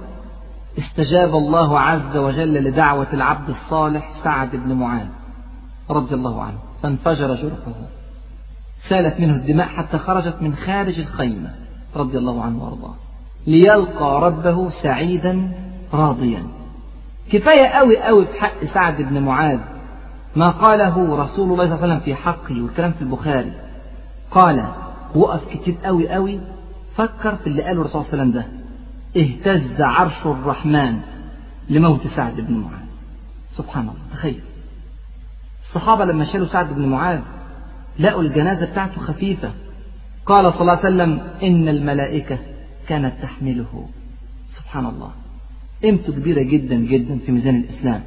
استجاب 0.79 1.35
الله 1.35 1.81
عز 1.81 2.17
وجل 2.17 2.55
لدعوة 2.55 3.07
العبد 3.13 3.49
الصالح 3.49 4.11
سعد 4.25 4.57
بن 4.57 4.73
معاذ 4.73 5.07
رضي 5.91 6.15
الله 6.15 6.43
عنه 6.43 6.59
فانفجر 6.83 7.35
جرحه 7.35 7.73
سالت 8.89 9.21
منه 9.21 9.35
الدماء 9.35 9.69
حتى 9.69 9.99
خرجت 9.99 10.37
من 10.41 10.55
خارج 10.55 10.99
الخيمة 10.99 11.51
رضي 11.97 12.19
الله 12.19 12.43
عنه 12.43 12.65
وأرضاه 12.65 12.95
ليلقى 13.47 14.21
ربه 14.21 14.71
سعيدا 14.71 15.53
راضيا. 15.93 16.47
كفاية 17.33 17.67
قوي 17.67 18.03
قوي 18.03 18.27
في 18.27 18.41
حق 18.41 18.65
سعد 18.65 19.03
بن 19.03 19.23
معاذ 19.23 19.61
ما 20.37 20.51
قاله 20.51 21.17
رسول 21.17 21.53
الله 21.53 21.65
صلى 21.67 21.75
الله 21.75 21.83
عليه 21.83 21.95
وسلم 21.95 22.01
في 22.01 22.15
حقه 22.15 22.63
والكلام 22.63 22.93
في 22.93 23.03
البخاري. 23.03 23.53
قال 24.31 24.69
وقف 25.15 25.49
كتير 25.49 25.75
قوي 25.85 26.09
قوي 26.09 26.41
فكر 26.97 27.37
في 27.37 27.47
اللي 27.47 27.63
قاله 27.63 27.81
الرسول 27.81 28.05
صلى 28.05 28.13
الله 28.13 28.23
عليه 28.23 28.31
وسلم 28.31 28.33
ده. 28.33 28.47
اهتز 29.21 29.81
عرش 29.81 30.27
الرحمن 30.27 31.01
لموت 31.71 32.07
سعد 32.07 32.41
بن 32.41 32.55
معاذ. 32.55 32.83
سبحان 33.53 33.83
الله 33.83 34.01
تخيل. 34.13 34.41
الصحابة 35.63 36.05
لما 36.05 36.25
شالوا 36.25 36.47
سعد 36.47 36.73
بن 36.73 36.89
معاذ 36.89 37.21
لقوا 37.99 38.23
الجنازة 38.23 38.71
بتاعته 38.71 39.01
خفيفة. 39.01 39.53
قال 40.27 40.53
صلى 40.53 40.61
الله 40.61 40.73
عليه 40.73 40.81
وسلم 40.81 41.21
إن 41.43 41.69
الملائكة 41.69 42.39
كانت 42.89 43.23
تحمله. 43.23 43.89
سبحان 44.51 44.87
الله. 44.87 45.11
قيمته 45.83 46.13
كبيرة 46.13 46.43
جدا 46.43 46.75
جدا 46.75 47.19
في 47.19 47.33
ميزان 47.33 47.57
الإسلام. 47.57 48.03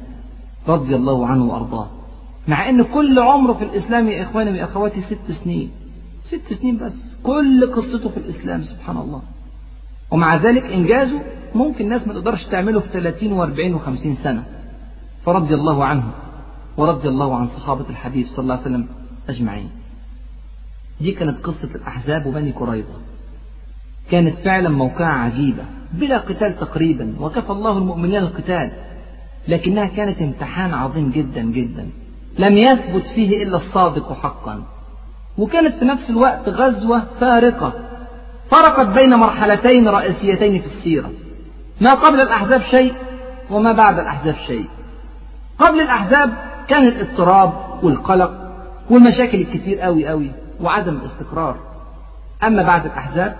رضي 0.68 0.96
الله 0.96 1.26
عنه 1.26 1.44
وأرضاه. 1.44 1.90
مع 2.48 2.68
أن 2.68 2.82
كل 2.82 3.18
عمره 3.18 3.52
في 3.52 3.64
الإسلام 3.64 4.08
يا 4.08 4.22
إخواني 4.22 4.60
وأخواتي 4.60 5.00
ست 5.00 5.30
سنين. 5.30 5.70
ست 6.24 6.52
سنين 6.52 6.78
بس. 6.78 7.18
كل 7.22 7.72
قصته 7.72 8.08
في 8.08 8.16
الإسلام 8.16 8.62
سبحان 8.62 8.96
الله. 8.96 9.22
ومع 10.10 10.36
ذلك 10.36 10.64
إنجازه 10.72 11.20
ممكن 11.54 11.84
الناس 11.84 12.08
ما 12.08 12.14
تقدرش 12.14 12.44
تعمله 12.44 12.80
في 12.80 12.88
30 12.88 13.30
و40 13.30 13.80
و50 13.80 14.22
سنة. 14.22 14.44
فرضي 15.24 15.54
الله 15.54 15.84
عنه 15.84 16.10
ورضي 16.76 17.08
الله 17.08 17.36
عن 17.36 17.48
صحابة 17.48 17.84
الحبيب 17.90 18.26
صلى 18.26 18.42
الله 18.42 18.54
عليه 18.54 18.64
وسلم. 18.64 18.88
أجمعين. 19.28 19.70
دي 21.00 21.12
كانت 21.12 21.46
قصة 21.46 21.68
الأحزاب 21.74 22.26
وبني 22.26 22.50
قريظة. 22.50 22.98
كانت 24.10 24.38
فعلا 24.38 24.68
موقعة 24.68 25.18
عجيبة 25.18 25.62
بلا 25.92 26.18
قتال 26.18 26.58
تقريبا 26.58 27.14
وكفى 27.20 27.50
الله 27.50 27.78
المؤمنين 27.78 28.22
القتال 28.22 28.70
لكنها 29.48 29.86
كانت 29.86 30.22
امتحان 30.22 30.74
عظيم 30.74 31.10
جدا 31.10 31.42
جدا. 31.42 31.88
لم 32.38 32.56
يثبت 32.58 33.06
فيه 33.14 33.42
إلا 33.42 33.56
الصادق 33.56 34.12
حقا. 34.12 34.62
وكانت 35.38 35.74
في 35.74 35.84
نفس 35.84 36.10
الوقت 36.10 36.48
غزوة 36.48 37.02
فارقة. 37.20 37.72
فرقت 38.50 38.86
بين 38.86 39.14
مرحلتين 39.14 39.88
رئيسيتين 39.88 40.62
في 40.62 40.66
السيرة. 40.66 41.10
ما 41.80 41.94
قبل 41.94 42.20
الأحزاب 42.20 42.62
شيء 42.62 42.94
وما 43.50 43.72
بعد 43.72 43.98
الأحزاب 43.98 44.34
شيء. 44.46 44.68
قبل 45.58 45.80
الأحزاب 45.80 46.34
كان 46.68 46.86
الإضطراب 46.86 47.52
والقلق 47.84 48.45
والمشاكل 48.90 49.40
الكتير 49.40 49.80
قوي 49.80 50.06
قوي 50.06 50.32
وعدم 50.60 50.94
الاستقرار. 50.96 51.56
أما 52.44 52.62
بعد 52.62 52.86
الأحزاب 52.86 53.36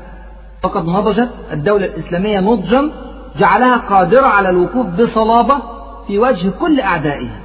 فقد 0.62 0.86
نضجت 0.86 1.30
الدولة 1.52 1.86
الإسلامية 1.86 2.40
نضجا 2.40 2.90
جعلها 3.38 3.76
قادرة 3.76 4.26
على 4.26 4.50
الوقوف 4.50 4.86
بصلابة 4.86 5.62
في 6.06 6.18
وجه 6.18 6.48
كل 6.48 6.80
أعدائها. 6.80 7.40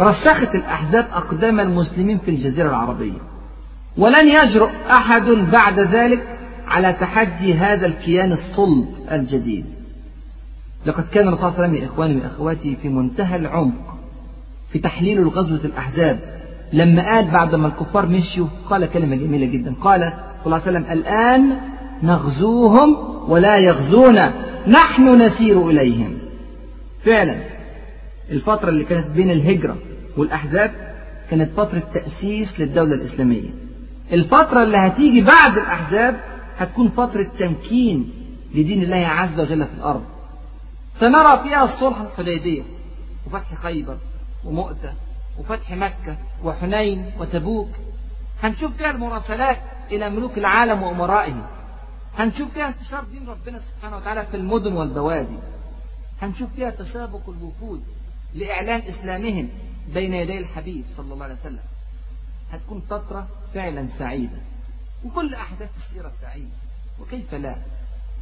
رسخت 0.00 0.54
الأحزاب 0.54 1.06
أقدام 1.12 1.60
المسلمين 1.60 2.18
في 2.18 2.30
الجزيرة 2.30 2.68
العربية. 2.68 3.18
ولن 3.96 4.28
يجرؤ 4.28 4.70
أحد 4.90 5.24
بعد 5.26 5.80
ذلك 5.80 6.38
على 6.66 6.92
تحدي 6.92 7.54
هذا 7.54 7.86
الكيان 7.86 8.32
الصلب 8.32 8.88
الجديد. 9.12 9.66
لقد 10.86 11.04
كان 11.08 11.28
الرسول 11.28 11.40
صلى 11.40 11.48
الله 11.48 11.68
عليه 11.68 11.78
وسلم 11.78 11.92
إخواني 11.92 12.20
وأخواتي 12.20 12.76
في 12.82 12.88
منتهى 12.88 13.36
العمق 13.36 13.98
في 14.72 14.78
تحليل 14.78 15.18
الغزوة 15.18 15.60
الأحزاب. 15.64 16.37
لما 16.72 17.14
قال 17.14 17.30
بعد 17.30 17.54
ما 17.54 17.66
الكفار 17.66 18.06
مشوا 18.06 18.46
قال 18.70 18.86
كلمة 18.86 19.16
جميلة 19.16 19.46
جدا. 19.46 19.74
قال 19.80 20.00
صلى 20.44 20.46
الله 20.46 20.60
عليه 20.66 20.78
وسلم 20.78 20.92
الآن 20.92 21.58
نغزوهم 22.02 22.96
ولا 23.30 23.56
يغزونا 23.56 24.32
نحن 24.68 25.22
نسير 25.22 25.68
إليهم. 25.70 26.18
فعلا 27.04 27.36
الفترة 28.30 28.68
اللي 28.68 28.84
كانت 28.84 29.06
بين 29.06 29.30
الهجرة 29.30 29.76
والأحزاب 30.16 30.70
كانت 31.30 31.50
فترة 31.56 31.82
تأسيس 31.94 32.60
للدولة 32.60 32.94
الإسلامية. 32.94 33.48
الفترة 34.12 34.62
اللي 34.62 34.76
هتيجي 34.76 35.20
بعد 35.20 35.52
الأحزاب 35.58 36.20
هتكون 36.58 36.88
فترة 36.88 37.26
تمكين 37.38 38.10
لدين 38.54 38.82
الله 38.82 39.06
عز 39.06 39.40
وجل 39.40 39.64
في 39.64 39.74
الأرض. 39.78 40.02
سنرى 41.00 41.40
فيها 41.42 41.64
الصلح 41.64 42.00
الحديبية 42.00 42.62
وفتح 43.26 43.54
خيبر 43.54 43.96
ومؤتة 44.44 44.92
وفتح 45.38 45.72
مكة 45.72 46.16
وحنين 46.44 47.12
وتبوك. 47.18 47.68
هنشوف 48.42 48.76
فيها 48.76 48.90
المراسلات 48.90 49.58
إلى 49.90 50.10
ملوك 50.10 50.38
العالم 50.38 50.82
وأمرائه 50.82 51.48
هنشوف 52.18 52.52
فيها 52.54 52.68
انتشار 52.68 53.04
دين 53.04 53.28
ربنا 53.28 53.60
سبحانه 53.60 53.96
وتعالى 53.96 54.26
في 54.26 54.36
المدن 54.36 54.72
والبوادي. 54.72 55.38
هنشوف 56.22 56.50
فيها 56.56 56.70
تسابق 56.70 57.28
الوفود 57.28 57.82
لإعلان 58.34 58.80
إسلامهم 58.80 59.48
بين 59.94 60.14
يدي 60.14 60.38
الحبيب 60.38 60.84
صلى 60.96 61.14
الله 61.14 61.24
عليه 61.24 61.34
وسلم. 61.34 61.62
هتكون 62.52 62.80
فترة 62.80 63.28
فعلا 63.54 63.88
سعيدة. 63.98 64.38
وكل 65.04 65.34
أحداث 65.34 65.70
السيرة 65.76 66.12
سعيدة. 66.20 66.56
وكيف 67.00 67.34
لا؟ 67.34 67.54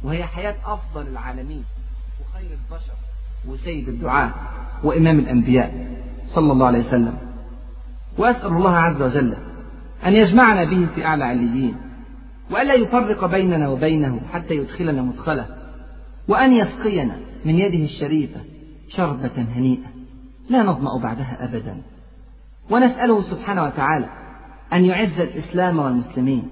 وهي 0.03 0.25
حياة 0.25 0.55
أفضل 0.65 1.07
العالمين. 1.07 1.65
وخير 2.21 2.51
البشر. 2.51 2.93
وسيد 3.47 3.89
الدعاء. 3.89 4.31
وإمام 4.83 5.19
الأنبياء. 5.19 5.87
صلى 6.37 6.51
الله 6.53 6.65
عليه 6.65 6.79
وسلم. 6.79 7.17
وأسأل 8.17 8.47
الله 8.47 8.75
عز 8.75 9.01
وجل 9.01 9.33
أن 10.05 10.13
يجمعنا 10.13 10.63
به 10.63 10.87
في 10.95 11.05
أعلى 11.05 11.23
عليين 11.23 11.75
وألا 12.51 12.73
يفرق 12.73 13.25
بيننا 13.25 13.69
وبينه 13.69 14.19
حتى 14.33 14.53
يدخلنا 14.53 15.01
مدخله 15.01 15.45
وأن 16.27 16.53
يسقينا 16.53 17.15
من 17.45 17.59
يده 17.59 17.83
الشريفة 17.83 18.39
شربة 18.89 19.31
هنيئة 19.55 19.87
لا 20.49 20.63
نظمأ 20.63 20.97
بعدها 20.97 21.45
أبدا. 21.45 21.77
ونسأله 22.69 23.21
سبحانه 23.21 23.63
وتعالى 23.63 24.09
أن 24.73 24.85
يعز 24.85 25.19
الإسلام 25.19 25.79
والمسلمين 25.79 26.47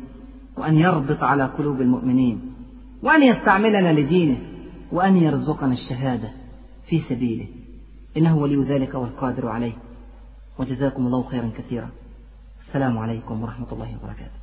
وأن 0.57 0.77
يربط 0.77 1.23
على 1.23 1.45
قلوب 1.45 1.81
المؤمنين 1.81 2.53
وأن 3.03 3.23
يستعملنا 3.23 3.99
لدينه 3.99 4.37
وأن 4.91 5.17
يرزقنا 5.17 5.73
الشهادة 5.73 6.29
في 6.87 6.99
سبيله. 6.99 7.47
إنه 8.17 8.37
ولي 8.37 8.63
ذلك 8.63 8.95
والقادر 8.95 9.47
عليه. 9.47 9.73
وجزاكم 10.59 11.05
الله 11.05 11.23
خيرا 11.23 11.51
كثيرا. 11.57 11.89
السلام 12.67 12.97
عليكم 12.97 13.43
ورحمة 13.43 13.71
الله 13.71 13.97
وبركاته. 14.03 14.39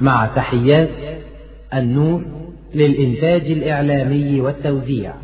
مع 0.00 0.26
تحيات 0.26 1.22
النور 1.74 2.24
للإنتاج 2.74 3.50
الإعلامي 3.50 4.40
والتوزيع. 4.40 5.14